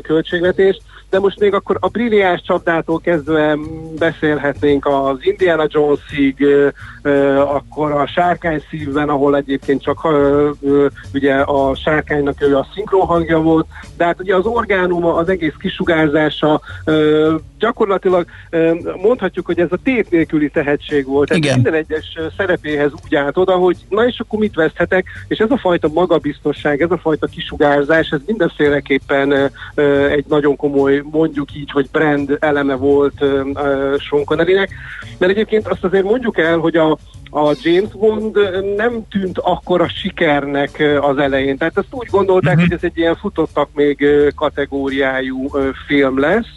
költségvetést, 0.02 0.82
de 1.10 1.20
most 1.20 1.40
még 1.40 1.54
akkor 1.54 1.78
a 1.80 1.88
brilliáns 1.88 2.42
csapdától 2.42 3.00
kezdve 3.00 3.58
beszélhetnénk 4.00 4.86
az 4.86 5.18
Indiana 5.20 5.66
Jones-ig, 5.68 6.46
akkor 7.46 7.92
a 7.92 8.08
sárkány 8.08 8.64
szívben, 8.70 9.10
ahol 9.10 9.36
egyébként 9.36 9.82
csak 9.82 10.08
ugye 11.14 11.34
a 11.34 11.76
sárkánynak 11.76 12.42
ő 12.42 12.58
a 12.58 12.68
szinkronhangja 12.74 13.42
volt, 13.42 13.68
de 13.98 14.06
hát 14.06 14.20
ugye 14.20 14.36
az 14.36 14.46
orgánuma, 14.46 15.16
az 15.16 15.30
egész 15.30 15.54
kisugárzása 15.60 16.62
gyakorlatilag 17.60 18.26
mondhatjuk, 19.02 19.46
hogy 19.46 19.60
ez 19.60 19.72
a 19.72 19.78
tét 19.84 20.12
nélküli 20.12 20.50
tehetség 20.50 21.06
volt. 21.06 21.36
Igen. 21.36 21.54
minden 21.54 21.74
egyes 21.74 22.18
szerepéhez 22.38 22.92
úgy 23.06 23.16
állt 23.16 23.38
oda, 23.38 23.54
hogy 23.54 23.78
na 23.90 24.06
és 24.06 24.20
akkor 24.20 24.40
mit 24.40 24.56
veszthetek, 24.56 25.06
és 25.28 25.38
ez 25.38 25.52
a 25.52 25.58
fajta 25.58 25.88
magabiztosság, 25.94 26.82
ez 26.82 26.92
a 26.92 26.98
fajta 26.98 27.28
kisugárzás, 27.28 28.10
ez 28.10 28.20
mindenféleképpen 28.26 29.52
egy 30.10 30.26
nagyon 30.28 30.56
komoly, 30.56 30.97
mondjuk 31.04 31.56
így, 31.56 31.72
hogy 31.72 31.90
brand 31.92 32.38
eleme 32.40 32.76
volt 32.76 33.26
Sean 33.98 34.24
Connerynek, 34.26 34.70
mert 35.18 35.32
egyébként 35.32 35.68
azt 35.68 35.84
azért 35.84 36.04
mondjuk 36.04 36.38
el, 36.38 36.58
hogy 36.58 36.76
a 36.76 36.98
a 37.32 37.56
James 37.62 37.92
Bond 37.92 38.38
nem 38.76 39.08
tűnt 39.10 39.38
akkora 39.38 39.88
sikernek 39.88 40.98
az 41.02 41.18
elején. 41.18 41.58
Tehát 41.58 41.78
ezt 41.78 41.88
úgy 41.92 42.08
gondolták, 42.12 42.56
uh-huh. 42.56 42.70
hogy 42.70 42.78
ez 42.78 42.84
egy 42.84 42.98
ilyen 42.98 43.16
futottak 43.16 43.70
még 43.74 44.06
kategóriájú 44.36 45.50
film 45.88 46.20
lesz, 46.20 46.48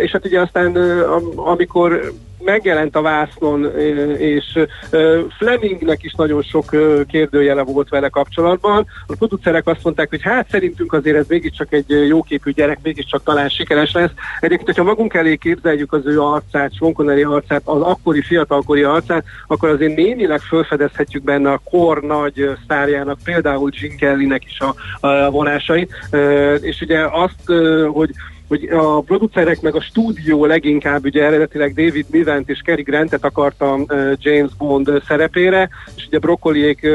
és 0.00 0.10
hát 0.10 0.26
ugye 0.26 0.40
aztán 0.40 0.76
amikor 1.34 2.12
megjelent 2.46 2.96
a 2.96 3.02
vásznon, 3.02 3.78
és 4.18 4.58
Flemingnek 5.38 6.02
is 6.02 6.12
nagyon 6.12 6.42
sok 6.42 6.70
kérdőjele 7.08 7.62
volt 7.62 7.88
vele 7.88 8.08
kapcsolatban. 8.08 8.86
A 9.06 9.14
producerek 9.18 9.66
azt 9.66 9.84
mondták, 9.84 10.08
hogy 10.08 10.22
hát 10.22 10.50
szerintünk 10.50 10.92
azért 10.92 11.16
ez 11.16 11.26
mégiscsak 11.28 11.72
egy 11.72 12.06
jóképű 12.08 12.50
gyerek, 12.50 12.78
mégiscsak 12.82 13.22
talán 13.22 13.48
sikeres 13.48 13.92
lesz. 13.92 14.10
Egyébként, 14.40 14.66
hogyha 14.66 14.82
magunk 14.82 15.14
elé 15.14 15.36
képzeljük 15.36 15.92
az 15.92 16.06
ő 16.06 16.20
arcát, 16.20 16.74
Svonkoneri 16.74 17.22
arcát, 17.22 17.62
az 17.64 17.80
akkori 17.80 18.22
fiatalkori 18.22 18.82
arcát, 18.82 19.24
akkor 19.46 19.68
azért 19.68 19.96
némileg 19.96 20.40
felfedezhetjük 20.40 21.22
benne 21.22 21.50
a 21.50 21.60
kor 21.70 22.02
nagy 22.02 22.50
sztárjának, 22.64 23.18
például 23.24 23.70
Jim 23.72 23.96
Kellynek 23.96 24.44
is 24.44 24.60
a, 24.60 24.74
a 25.06 25.30
vonásait. 25.30 25.94
És 26.60 26.80
ugye 26.80 27.04
azt, 27.10 27.52
hogy 27.92 28.10
hogy 28.48 28.64
a 28.64 29.00
producerek 29.00 29.60
meg 29.60 29.74
a 29.74 29.80
stúdió 29.80 30.44
leginkább 30.44 31.04
ugye 31.04 31.24
eredetileg 31.24 31.74
David 31.74 32.06
Mivent 32.10 32.48
és 32.48 32.62
Cary 32.62 32.82
Grantet 32.82 33.24
akartam 33.24 33.84
James 34.16 34.50
Bond 34.58 35.02
szerepére, 35.06 35.68
és 35.96 36.06
ugye 36.06 36.18
Broccoliék 36.18 36.88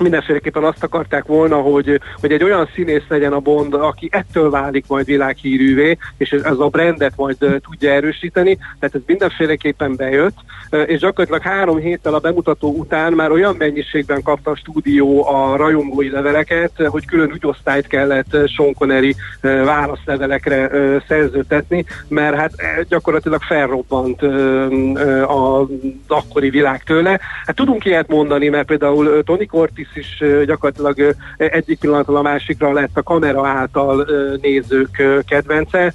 mindenféleképpen 0.00 0.64
azt 0.64 0.82
akarták 0.84 1.24
volna, 1.24 1.56
hogy, 1.56 2.00
hogy 2.20 2.32
egy 2.32 2.44
olyan 2.44 2.68
színész 2.74 3.08
legyen 3.08 3.32
a 3.32 3.40
Bond, 3.40 3.74
aki 3.74 4.08
ettől 4.12 4.50
válik 4.50 4.84
majd 4.88 5.06
világhírűvé, 5.06 5.98
és 6.16 6.30
ez 6.30 6.58
a 6.58 6.68
brandet 6.68 7.12
majd 7.16 7.36
tudja 7.38 7.90
erősíteni, 7.90 8.58
tehát 8.78 8.94
ez 8.94 9.00
mindenféleképpen 9.06 9.96
bejött, 9.96 10.36
és 10.86 10.98
gyakorlatilag 10.98 11.42
három 11.42 11.78
héttel 11.78 12.14
a 12.14 12.18
bemutató 12.18 12.74
után 12.76 13.12
már 13.12 13.30
olyan 13.30 13.54
mennyiségben 13.58 14.22
kapta 14.22 14.50
a 14.50 14.56
stúdió 14.56 15.28
a 15.28 15.56
rajongói 15.56 16.10
leveleket, 16.10 16.72
hogy 16.86 17.06
külön 17.06 17.30
ügyosztályt 17.30 17.86
kellett 17.86 18.36
Sean 18.48 18.74
Connery 18.74 19.14
válaszlevelekre 19.40 20.70
szerzőtetni, 21.08 21.84
mert 22.08 22.36
hát 22.36 22.52
gyakorlatilag 22.88 23.42
felrobbant 23.42 24.22
az 25.26 25.68
akkori 26.06 26.50
világ 26.50 26.82
tőle. 26.82 27.20
Hát 27.46 27.56
tudunk 27.56 27.84
ilyet 27.84 28.08
mondani, 28.08 28.48
mert 28.48 28.66
például 28.66 29.22
Tony 29.22 29.46
Curtis 29.46 29.88
is 29.94 30.22
gyakorlatilag 30.46 31.16
egyik 31.36 31.78
pillanatról 31.78 32.16
a 32.16 32.22
másikra 32.22 32.72
lett 32.72 32.90
a 32.96 33.02
kamera 33.02 33.48
által 33.48 34.08
nézők 34.42 35.02
kedvence, 35.26 35.92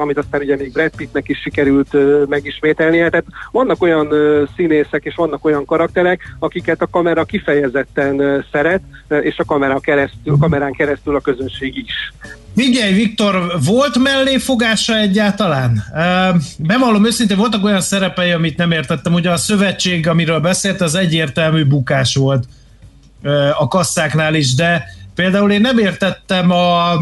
amit 0.00 0.18
aztán 0.18 0.40
ugye 0.40 0.56
még 0.56 0.72
Brad 0.72 0.96
Pittnek 0.96 1.28
is 1.28 1.38
sikerült 1.38 1.96
megismételnie. 2.28 3.10
Tehát 3.10 3.26
vannak 3.50 3.82
olyan 3.82 4.08
színészek 4.56 5.04
és 5.04 5.14
vannak 5.14 5.44
olyan 5.44 5.64
karakterek, 5.64 6.20
akiket 6.38 6.82
a 6.82 6.86
kamera 6.86 7.24
kifejezetten 7.24 8.44
szeret, 8.52 8.80
és 9.20 9.38
a 9.38 9.44
kamera 9.44 9.80
keresztül, 9.80 10.36
kamerán 10.40 10.72
keresztül 10.72 11.16
a 11.16 11.20
közönség 11.20 11.76
is. 11.76 12.12
Figyelj, 12.56 12.92
Viktor, 12.92 13.52
volt 13.66 13.98
melléfogása 13.98 14.98
egyáltalán? 14.98 15.82
Bemallom 16.58 17.06
őszintén, 17.06 17.36
voltak 17.36 17.64
olyan 17.64 17.80
szerepei, 17.80 18.30
amit 18.30 18.56
nem 18.56 18.70
értettem. 18.70 19.12
Ugye 19.12 19.30
a 19.30 19.36
szövetség, 19.36 20.08
amiről 20.08 20.40
beszélt, 20.40 20.80
az 20.80 20.94
egyértelmű 20.94 21.64
bukás 21.64 22.14
volt 22.14 22.44
a 23.58 23.68
kasszáknál 23.68 24.34
is, 24.34 24.54
de 24.54 24.84
például 25.14 25.52
én 25.52 25.60
nem 25.60 25.78
értettem 25.78 26.50
a, 26.50 26.92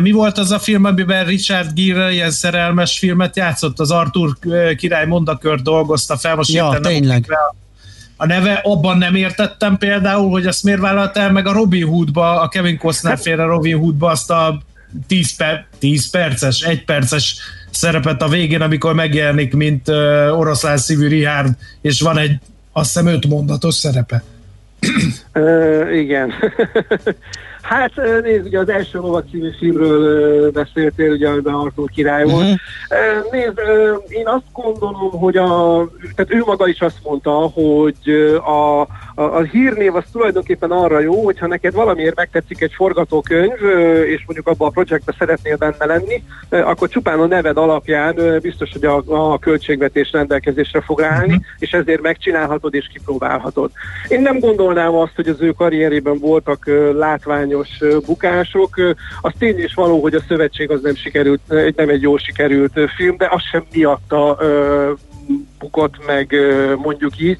mi 0.00 0.10
volt 0.10 0.38
az 0.38 0.50
a 0.50 0.58
film, 0.58 0.84
amiben 0.84 1.24
Richard 1.24 1.70
Gere 1.74 2.12
ilyen 2.12 2.30
szerelmes 2.30 2.98
filmet 2.98 3.36
játszott, 3.36 3.80
az 3.80 3.90
Arthur 3.90 4.36
király 4.76 5.06
mondakör 5.06 5.62
dolgozta 5.62 6.16
fel, 6.16 6.34
most 6.34 6.52
ja, 6.52 6.78
tényleg. 6.80 7.26
A, 7.28 7.54
a 8.16 8.26
neve, 8.26 8.60
abban 8.62 8.98
nem 8.98 9.14
értettem 9.14 9.78
például, 9.78 10.30
hogy 10.30 10.46
azt 10.46 10.62
miért 10.62 10.80
vállalt 10.80 11.16
el 11.16 11.32
meg 11.32 11.46
a 11.46 11.52
Robin 11.52 11.86
Hoodba, 11.86 12.40
a 12.40 12.48
Kevin 12.48 12.78
Costner 12.78 13.18
féle 13.18 13.44
Robin 13.44 13.78
Hoodba 13.78 14.10
azt 14.10 14.30
a 14.30 14.62
10, 15.06 15.36
per, 15.36 15.66
10 15.78 16.10
perces, 16.10 16.60
1 16.60 16.84
perces 16.84 17.36
szerepet 17.70 18.22
a 18.22 18.28
végén, 18.28 18.60
amikor 18.60 18.94
megjelenik, 18.94 19.54
mint 19.54 19.88
uh, 19.88 20.38
oroszlán 20.38 20.76
szívű 20.76 21.08
Richard, 21.08 21.56
és 21.80 22.00
van 22.00 22.18
egy 22.18 22.38
azt 22.72 22.86
hiszem 22.86 23.06
öt 23.06 23.26
mondatos 23.26 23.74
szerepe. 23.74 24.22
Uh, 25.34 25.96
igen. 25.96 26.32
Hát 27.64 27.92
nézd, 28.22 28.46
ugye 28.46 28.58
az 28.58 28.68
első 28.68 28.98
lovat 28.98 29.28
című 29.30 29.50
filmről 29.58 30.50
beszéltél, 30.50 31.12
ugye 31.12 31.28
amiben 31.28 31.54
Arthur 31.54 31.90
király 31.90 32.24
volt. 32.24 32.42
Uh-huh. 32.42 33.30
Nézd, 33.30 33.60
én 34.08 34.26
azt 34.26 34.44
gondolom, 34.52 35.10
hogy 35.10 35.36
a, 35.36 35.84
tehát 36.14 36.32
ő 36.32 36.42
maga 36.46 36.68
is 36.68 36.80
azt 36.80 36.98
mondta, 37.02 37.30
hogy 37.30 38.36
a, 38.36 38.86
a, 39.14 39.22
a 39.22 39.42
hírnév 39.42 39.94
az 39.94 40.04
tulajdonképpen 40.12 40.70
arra 40.70 41.00
jó, 41.00 41.24
hogyha 41.24 41.46
neked 41.46 41.74
valamiért 41.74 42.16
megtetszik 42.16 42.60
egy 42.60 42.72
forgatókönyv, 42.74 43.62
és 44.06 44.22
mondjuk 44.26 44.48
abban 44.48 44.68
a 44.68 44.70
projektben 44.70 45.14
szeretnél 45.18 45.56
benne 45.56 45.84
lenni, 45.84 46.22
akkor 46.48 46.88
csupán 46.88 47.20
a 47.20 47.26
neved 47.26 47.56
alapján 47.56 48.38
biztos, 48.42 48.72
hogy 48.72 48.84
a, 48.84 49.02
a 49.06 49.38
költségvetés 49.38 50.12
rendelkezésre 50.12 50.80
fog 50.80 51.02
állni, 51.02 51.34
uh-huh. 51.34 51.44
és 51.58 51.70
ezért 51.72 52.00
megcsinálhatod 52.00 52.74
és 52.74 52.90
kipróbálhatod. 52.92 53.70
Én 54.08 54.20
nem 54.20 54.38
gondolnám 54.38 54.94
azt, 54.94 55.14
hogy 55.14 55.28
az 55.28 55.40
ő 55.40 55.50
karrierében 55.50 56.18
voltak 56.18 56.70
látványos 56.94 57.68
bukások. 58.06 58.76
Az 59.20 59.32
tény 59.38 59.58
is 59.58 59.74
való, 59.74 60.00
hogy 60.00 60.14
a 60.14 60.24
szövetség 60.28 60.70
az 60.70 60.80
nem 60.82 60.94
sikerült, 60.94 61.40
nem 61.76 61.88
egy 61.88 62.02
jól 62.02 62.18
sikerült 62.18 62.72
film, 62.96 63.16
de 63.16 63.28
az 63.30 63.42
sem 63.50 63.64
miatta 63.72 64.38
bukott 65.58 66.06
meg 66.06 66.34
mondjuk 66.76 67.20
így, 67.20 67.38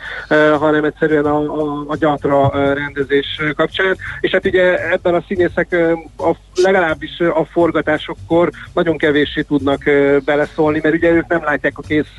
hanem 0.59 0.85
egyszerűen 0.85 1.25
a, 1.25 1.39
a, 1.39 1.85
a 1.87 1.97
gyatra 1.97 2.51
rendezés 2.75 3.41
kapcsán. 3.57 3.97
És 4.21 4.31
hát 4.31 4.47
ugye 4.47 4.91
ebben 4.91 5.15
a 5.15 5.25
színészek 5.29 5.77
a, 6.19 6.31
legalábbis 6.55 7.21
a 7.21 7.45
forgatásokkor 7.45 8.51
nagyon 8.75 8.99
kevéssé 8.99 9.43
tudnak 9.43 9.83
beleszólni, 10.25 10.81
mert 10.83 10.95
ugye 10.95 11.11
ők 11.11 11.27
nem 11.27 11.45
látják 11.45 11.79
a 11.79 11.83
kész 11.83 12.17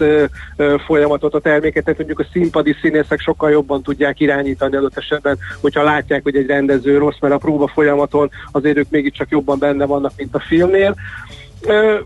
folyamatot, 0.85 1.33
a 1.33 1.39
terméket, 1.39 1.83
tehát 1.83 1.99
mondjuk 1.99 2.19
a 2.19 2.29
színpadi 2.31 2.75
színészek 2.81 3.19
sokkal 3.19 3.51
jobban 3.51 3.81
tudják 3.81 4.19
irányítani 4.19 4.75
adott 4.75 4.97
esetben, 4.97 5.37
hogyha 5.61 5.83
látják, 5.83 6.23
hogy 6.23 6.35
egy 6.35 6.47
rendező 6.47 6.97
rossz, 6.97 7.19
mert 7.19 7.33
a 7.33 7.37
próba 7.37 7.67
folyamaton 7.67 8.29
azért 8.51 8.77
ők 8.77 8.89
mégiscsak 8.89 9.29
jobban 9.29 9.59
benne 9.59 9.85
vannak, 9.85 10.11
mint 10.17 10.35
a 10.35 10.39
filmnél. 10.39 10.95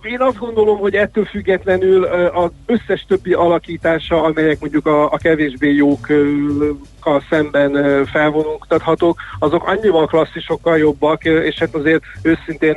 Én 0.02 0.20
azt 0.20 0.38
gondolom, 0.38 0.78
hogy 0.78 0.95
ettől 0.95 1.26
függetlenül 1.26 2.04
az 2.34 2.50
összes 2.66 3.06
többi 3.08 3.34
alakítása, 3.34 4.24
amelyek 4.24 4.60
mondjuk 4.60 4.86
a, 4.86 5.12
a 5.12 5.18
kevésbé 5.18 5.74
jókkal 5.74 7.24
szemben 7.30 8.06
felvonultathatók, 8.06 9.20
azok 9.39 9.68
annyival 9.68 10.08
klasszisokkal 10.08 10.78
jobbak, 10.78 11.24
és 11.24 11.56
hát 11.56 11.76
azért 11.76 12.04
őszintén 12.22 12.76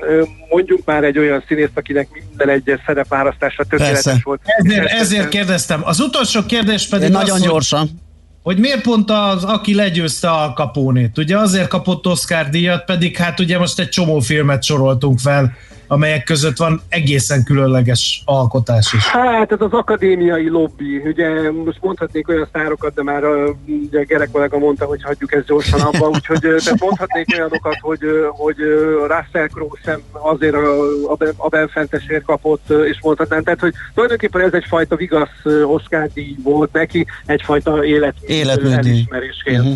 mondjuk 0.50 0.80
már 0.84 1.04
egy 1.04 1.18
olyan 1.18 1.44
színészt, 1.48 1.76
akinek 1.76 2.08
minden 2.28 2.48
egyes 2.48 2.80
szerepválasztása 2.86 3.64
tökéletes 3.64 4.02
Persze. 4.02 4.20
volt. 4.22 4.40
Ezért, 4.44 4.86
ezért 4.86 5.28
kérdeztem. 5.28 5.80
Az 5.84 6.00
utolsó 6.00 6.40
kérdés 6.46 6.88
pedig 6.88 7.08
Én 7.08 7.14
az, 7.14 7.22
nagyon 7.22 7.48
gyorsan. 7.48 7.88
Hogy 8.42 8.58
miért 8.58 8.82
pont 8.82 9.10
az, 9.10 9.44
aki 9.44 9.74
legyőzte 9.74 10.30
a 10.30 10.52
kapónét? 10.52 11.18
Ugye 11.18 11.38
azért 11.38 11.68
kapott 11.68 12.06
Oscar 12.06 12.48
díjat, 12.48 12.84
pedig 12.84 13.16
hát 13.16 13.40
ugye 13.40 13.58
most 13.58 13.80
egy 13.80 13.88
csomó 13.88 14.18
filmet 14.18 14.62
soroltunk 14.62 15.18
fel 15.18 15.56
amelyek 15.92 16.24
között 16.24 16.56
van 16.56 16.80
egészen 16.88 17.44
különleges 17.44 18.22
alkotás 18.24 18.92
is. 18.92 19.06
Hát 19.06 19.52
ez 19.52 19.60
az 19.60 19.72
akadémiai 19.72 20.48
lobby, 20.48 20.96
ugye 21.04 21.50
most 21.50 21.78
mondhatnék 21.80 22.28
olyan 22.28 22.48
szárokat, 22.52 22.94
de 22.94 23.02
már 23.02 23.24
a, 23.24 23.56
ugye 23.66 24.00
a 24.00 24.04
Gerek 24.04 24.30
kollega 24.30 24.58
mondta, 24.58 24.84
hogy 24.84 25.02
hagyjuk 25.02 25.32
ezt 25.32 25.46
gyorsan 25.46 25.80
abba, 25.80 26.08
úgyhogy 26.08 26.40
tehát 26.40 26.80
mondhatnék 26.80 27.26
olyanokat, 27.34 27.76
hogy, 27.80 28.00
hogy 28.28 28.56
Russell 29.00 29.48
Crowe 29.48 29.78
sem 29.84 30.00
azért 30.10 30.54
a, 30.54 30.82
a, 31.12 31.16
a 31.36 31.48
benfentesért 31.48 32.24
kapott, 32.24 32.70
és 32.70 32.98
mondhatnám, 33.02 33.42
tehát 33.42 33.60
hogy 33.60 33.74
tulajdonképpen 33.94 34.40
ez 34.40 34.52
egyfajta 34.52 34.96
vigasz 34.96 35.44
Oscar 35.64 36.08
díj 36.14 36.36
volt 36.42 36.72
neki, 36.72 37.06
egyfajta 37.26 37.84
élet, 37.84 38.14
elismerésként. 38.62 39.58
Uh-huh. 39.58 39.74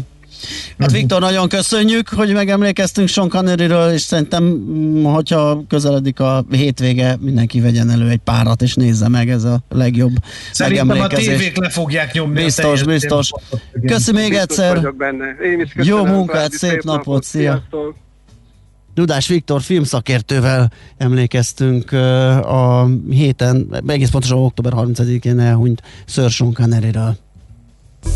Hát 0.78 0.93
Viktor, 0.93 1.20
nagyon 1.20 1.49
köszönjük, 1.49 2.09
hogy 2.09 2.32
megemlékeztünk 2.32 3.09
Sean 3.09 3.28
Connery-ről, 3.28 3.91
és 3.91 4.01
szerintem, 4.01 4.45
mm, 4.45 5.05
hogyha 5.05 5.64
közeledik 5.68 6.20
a 6.20 6.45
hétvége, 6.51 7.16
mindenki 7.20 7.61
vegyen 7.61 7.91
elő 7.91 8.09
egy 8.09 8.20
párat, 8.24 8.62
és 8.62 8.74
nézze 8.74 9.09
meg, 9.09 9.30
ez 9.30 9.45
a 9.45 9.61
legjobb 9.68 10.12
Szerintem 10.53 10.91
a 10.91 11.07
tévék 11.07 11.57
le 11.57 11.68
fogják 11.68 12.12
nyomni. 12.12 12.43
Biztos, 12.43 12.82
biztos. 12.82 13.30
Köszönöm 13.87 14.22
még 14.22 14.34
egyszer. 14.34 14.76
Én 15.45 15.61
is 15.61 15.72
köszönöm. 15.72 15.99
Jó 15.99 16.05
munkát, 16.05 16.51
szép, 16.51 16.70
szép 16.70 16.82
napot, 16.82 17.05
napot 17.05 17.24
szia! 17.24 17.62
Dudás 18.95 19.28
Viktor 19.28 19.61
filmszakértővel 19.61 20.72
emlékeztünk 20.97 21.93
a 22.43 22.89
héten, 23.11 23.82
egész 23.87 24.11
pontosan 24.11 24.39
október 24.39 24.72
30-én 24.76 25.39
elhunyt 25.39 25.82
Sir 26.07 26.30
Sean 26.30 26.53
Connery-ről. 26.53 27.16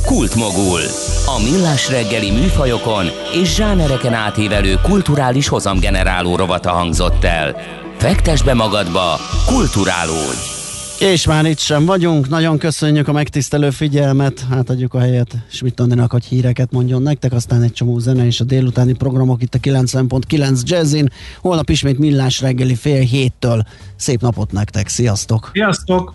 Kultmogul. 0.07 0.81
A 1.27 1.43
millás 1.51 1.91
reggeli 1.91 2.31
műfajokon 2.31 3.07
és 3.33 3.55
zsánereken 3.55 4.15
átívelő 4.15 4.75
kulturális 4.83 5.49
hozamgeneráló 5.49 6.37
rovata 6.37 6.71
hangzott 6.71 7.25
el. 7.25 7.57
Fektes 7.99 8.43
be 8.43 8.55
magadba, 8.55 9.17
kulturálódj! 9.47 10.59
És 11.01 11.27
már 11.27 11.45
itt 11.45 11.59
sem 11.59 11.85
vagyunk, 11.85 12.29
nagyon 12.29 12.59
köszönjük 12.59 13.09
a 13.09 13.13
megtisztelő 13.13 13.71
figyelmet, 13.71 14.47
átadjuk 14.51 14.95
a 14.95 14.99
helyet 14.99 15.35
Schmidt 15.49 15.81
Andinak, 15.81 16.11
hogy 16.11 16.25
híreket 16.25 16.73
mondjon 16.73 17.03
nektek, 17.03 17.33
aztán 17.33 17.63
egy 17.63 17.73
csomó 17.73 17.99
zene 17.99 18.27
és 18.27 18.41
a 18.41 18.45
délutáni 18.45 18.93
programok 18.93 19.43
itt 19.43 19.55
a 19.55 19.59
90.9 19.59 20.63
Jazzin. 20.63 21.09
Holnap 21.41 21.71
ismét 21.71 21.99
millás 21.99 22.41
reggeli 22.41 22.75
fél 22.75 23.01
héttől. 23.01 23.63
Szép 23.97 24.21
napot 24.21 24.53
nektek, 24.53 24.89
sziasztok! 24.89 25.51
Sziasztok! 25.53 26.15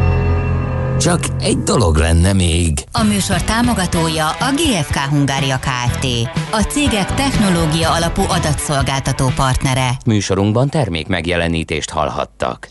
Csak 1.01 1.19
egy 1.39 1.57
dolog 1.57 1.95
lenne 1.95 2.33
még. 2.33 2.83
A 2.91 3.03
műsor 3.03 3.41
támogatója 3.41 4.27
a 4.27 4.53
GFK 4.55 4.95
Hungária 4.95 5.59
Kft. 5.59 6.05
A 6.51 6.61
cégek 6.61 7.13
technológia 7.13 7.91
alapú 7.91 8.21
adatszolgáltató 8.21 9.31
partnere. 9.35 9.89
Műsorunkban 10.05 10.69
termék 10.69 11.07
megjelenítést 11.07 11.89
hallhattak. 11.89 12.69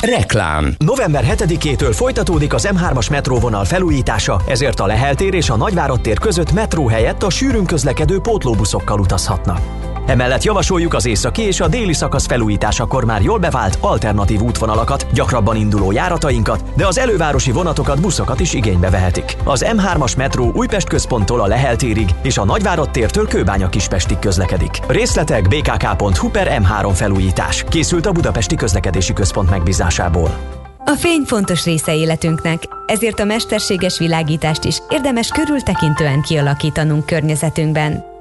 Reklám. 0.00 0.74
November 0.78 1.24
7-től 1.28 1.92
folytatódik 1.92 2.54
az 2.54 2.68
M3-as 2.72 3.10
metróvonal 3.10 3.64
felújítása, 3.64 4.40
ezért 4.48 4.80
a 4.80 4.86
Lehel 4.86 5.14
tér 5.14 5.34
és 5.34 5.50
a 5.50 5.56
Nagyvárad 5.56 6.00
tér 6.00 6.18
között 6.18 6.52
metró 6.52 6.88
helyett 6.88 7.22
a 7.22 7.30
sűrűn 7.30 7.66
közlekedő 7.66 8.20
pótlóbuszokkal 8.20 9.00
utazhatnak. 9.00 9.89
Emellett 10.10 10.42
javasoljuk 10.42 10.94
az 10.94 11.06
északi 11.06 11.42
és 11.42 11.60
a 11.60 11.68
déli 11.68 11.92
szakasz 11.92 12.26
felújításakor 12.26 13.04
már 13.04 13.22
jól 13.22 13.38
bevált 13.38 13.78
alternatív 13.80 14.40
útvonalakat, 14.40 15.06
gyakrabban 15.12 15.56
induló 15.56 15.92
járatainkat, 15.92 16.64
de 16.76 16.86
az 16.86 16.98
elővárosi 16.98 17.52
vonatokat, 17.52 18.00
buszokat 18.00 18.40
is 18.40 18.54
igénybe 18.54 18.90
vehetik. 18.90 19.36
Az 19.44 19.64
M3-as 19.68 20.16
metró 20.16 20.52
Újpest 20.54 20.88
központtól 20.88 21.40
a 21.40 21.46
Lehel 21.46 21.76
térig 21.76 22.10
és 22.22 22.38
a 22.38 22.44
Nagyvárad 22.44 22.90
tértől 22.90 23.28
Kőbánya 23.28 23.68
Kispestig 23.68 24.18
közlekedik. 24.18 24.78
Részletek 24.86 25.48
bkk.hu 25.48 26.28
per 26.30 26.62
M3 26.62 26.90
felújítás. 26.94 27.64
Készült 27.68 28.06
a 28.06 28.12
Budapesti 28.12 28.54
Közlekedési 28.54 29.12
Központ 29.12 29.50
megbízásából. 29.50 30.38
A 30.84 30.94
fény 30.98 31.22
fontos 31.26 31.64
része 31.64 31.94
életünknek, 31.94 32.62
ezért 32.86 33.20
a 33.20 33.24
mesterséges 33.24 33.98
világítást 33.98 34.64
is 34.64 34.76
érdemes 34.88 35.28
körültekintően 35.28 36.22
kialakítanunk 36.22 37.06
környezetünkben. 37.06 38.08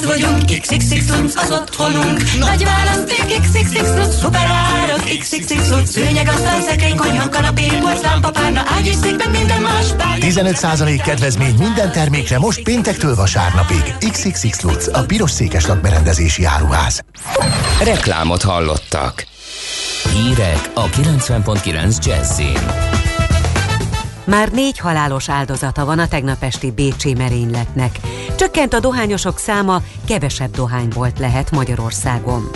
család 0.00 0.20
vagyunk, 0.20 0.60
XXX 0.60 1.34
az 1.34 1.50
otthonunk. 1.50 2.38
Nagy 2.38 2.64
választék, 2.64 3.40
XXX 3.40 3.94
Lutz, 3.96 4.20
szuper 4.20 4.46
árak, 4.46 5.04
XXX 5.18 5.90
szőnyeg, 5.90 6.28
aztán 6.28 6.62
szekrény, 6.62 6.96
konyha, 6.96 7.28
kanapé, 7.28 7.66
porcelán, 7.80 8.20
párna, 8.20 8.62
ágy 8.66 8.86
és 8.86 8.94
székben 8.94 9.30
minden 9.30 9.60
más 9.60 9.92
bár. 9.92 10.18
15% 10.20 11.00
kedvezmény 11.04 11.54
minden 11.58 11.92
termékre 11.92 12.38
most 12.38 12.62
péntektől 12.62 13.14
vasárnapig. 13.14 13.94
XXX 14.10 14.60
Lutz, 14.60 14.90
a 14.92 15.04
piros 15.04 15.30
székes 15.30 15.66
berendezési 15.82 16.44
áruház. 16.44 17.00
Reklámot 17.82 18.42
hallottak. 18.42 19.26
Hírek 20.12 20.70
a 20.74 20.84
90.9 20.84 22.04
Jazzin. 22.04 23.07
Már 24.28 24.50
négy 24.50 24.78
halálos 24.78 25.28
áldozata 25.28 25.84
van 25.84 25.98
a 25.98 26.08
tegnap 26.08 26.42
esti 26.42 26.70
Bécsi 26.70 27.14
merényletnek. 27.14 27.98
Csökkent 28.36 28.74
a 28.74 28.80
dohányosok 28.80 29.38
száma, 29.38 29.82
kevesebb 30.06 30.50
dohánybolt 30.50 31.18
lehet 31.18 31.50
Magyarországon. 31.50 32.50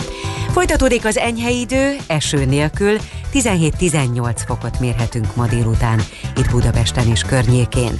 Folytatódik 0.51 1.05
az 1.05 1.17
enyhe 1.17 1.49
idő, 1.49 1.95
eső 2.07 2.45
nélkül, 2.45 2.97
17-18 3.33 4.43
fokot 4.45 4.79
mérhetünk 4.79 5.35
ma 5.35 5.47
délután, 5.47 5.99
itt 6.37 6.51
Budapesten 6.51 7.07
és 7.07 7.21
környékén. 7.21 7.95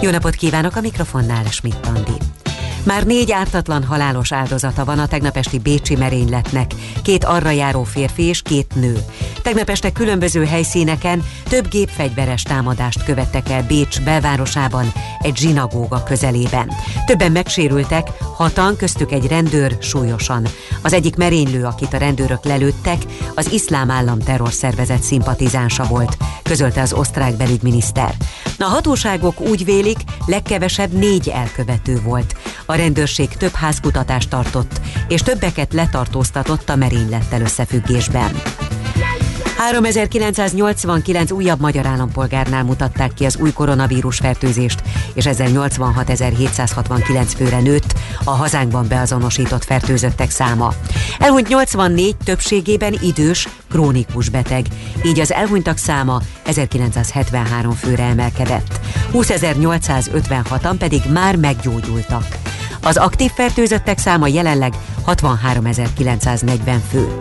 Jó 0.00 0.10
napot 0.10 0.34
kívánok 0.34 0.76
a 0.76 0.80
mikrofonnál, 0.80 1.44
Schmidt 1.44 1.86
Andi. 1.86 2.39
Már 2.82 3.04
négy 3.04 3.32
ártatlan 3.32 3.84
halálos 3.84 4.32
áldozata 4.32 4.84
van 4.84 4.98
a 4.98 5.06
tegnap 5.06 5.36
esti 5.36 5.58
Bécsi 5.58 5.96
merényletnek, 5.96 6.70
két 7.02 7.24
arra 7.24 7.50
járó 7.50 7.82
férfi 7.82 8.22
és 8.22 8.42
két 8.42 8.74
nő. 8.74 8.98
Tegnap 9.42 9.68
este 9.68 9.92
különböző 9.92 10.44
helyszíneken 10.44 11.24
több 11.48 11.68
gépfegyveres 11.68 12.42
támadást 12.42 13.04
követtek 13.04 13.48
el 13.48 13.62
Bécs 13.62 14.00
belvárosában, 14.00 14.92
egy 15.18 15.36
zsinagóga 15.36 16.02
közelében. 16.02 16.72
Többen 17.06 17.32
megsérültek, 17.32 18.08
hatan, 18.34 18.76
köztük 18.76 19.12
egy 19.12 19.26
rendőr 19.26 19.76
súlyosan. 19.80 20.46
Az 20.82 20.92
egyik 20.92 21.16
merénylő, 21.16 21.64
akit 21.64 21.92
a 21.92 21.98
rendőrök 21.98 22.44
lelőttek, 22.44 23.02
az 23.34 23.52
iszlám 23.52 23.90
állam 23.90 24.18
terrorszervezet 24.18 25.02
szimpatizánsa 25.02 25.84
volt, 25.84 26.16
közölte 26.42 26.80
az 26.80 26.92
osztrák 26.92 27.36
belügyminiszter. 27.36 28.14
A 28.58 28.64
hatóságok 28.64 29.40
úgy 29.40 29.64
vélik, 29.64 29.98
legkevesebb 30.26 30.92
négy 30.92 31.28
elkövető 31.28 32.00
volt. 32.02 32.34
A 32.70 32.74
rendőrség 32.74 33.28
több 33.28 33.52
házkutatást 33.52 34.30
tartott, 34.30 34.80
és 35.08 35.20
többeket 35.20 35.72
letartóztatott 35.72 36.68
a 36.68 36.76
merénylettel 36.76 37.40
összefüggésben. 37.40 38.30
3989 39.60 41.30
újabb 41.30 41.60
magyar 41.60 41.86
állampolgárnál 41.86 42.64
mutatták 42.64 43.14
ki 43.14 43.24
az 43.24 43.36
új 43.36 43.52
koronavírus 43.52 44.16
fertőzést, 44.16 44.82
és 45.14 45.26
ezzel 45.26 45.48
86.769 45.52 47.32
főre 47.36 47.60
nőtt 47.60 47.94
a 48.24 48.30
hazánkban 48.30 48.88
beazonosított 48.88 49.64
fertőzöttek 49.64 50.30
száma. 50.30 50.74
Elhunyt 51.18 51.48
84 51.48 52.16
többségében 52.24 52.98
idős, 53.02 53.48
krónikus 53.70 54.28
beteg, 54.28 54.66
így 55.04 55.20
az 55.20 55.32
elhunytak 55.32 55.76
száma 55.76 56.20
1973 56.44 57.72
főre 57.72 58.04
emelkedett. 58.04 58.80
20.856-an 59.12 60.74
pedig 60.78 61.00
már 61.12 61.36
meggyógyultak. 61.36 62.26
Az 62.82 62.96
aktív 62.96 63.30
fertőzöttek 63.30 63.98
száma 63.98 64.26
jelenleg 64.26 64.72
63.940 65.06 66.76
fő. 66.90 67.18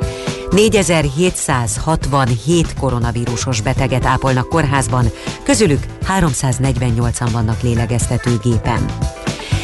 4767 0.52 2.74
koronavírusos 2.80 3.62
beteget 3.62 4.06
ápolnak 4.06 4.50
kórházban, 4.50 5.06
közülük 5.44 5.86
348-an 6.08 7.30
vannak 7.32 7.62
lélegeztetőgépen. 7.62 8.86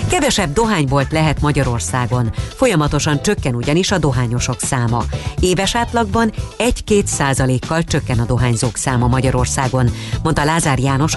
Kevesebb 0.10 0.54
dohánybolt 0.54 1.12
lehet 1.12 1.42
Magyarországon, 1.42 2.34
folyamatosan 2.56 3.22
csökken 3.22 3.56
ugyanis 3.56 3.92
a 3.92 3.98
dohányosok 3.98 4.60
száma. 4.60 5.04
Éves 5.40 5.76
átlagban 5.76 6.32
1-2 6.58 7.06
százalékkal 7.06 7.84
csökken 7.84 8.20
a 8.20 8.26
dohányzók 8.26 8.78
száma 8.78 9.08
Magyarországon, 9.08 9.90
mondta 10.24 10.44
Lázár 10.44 10.80
János, 10.80 11.14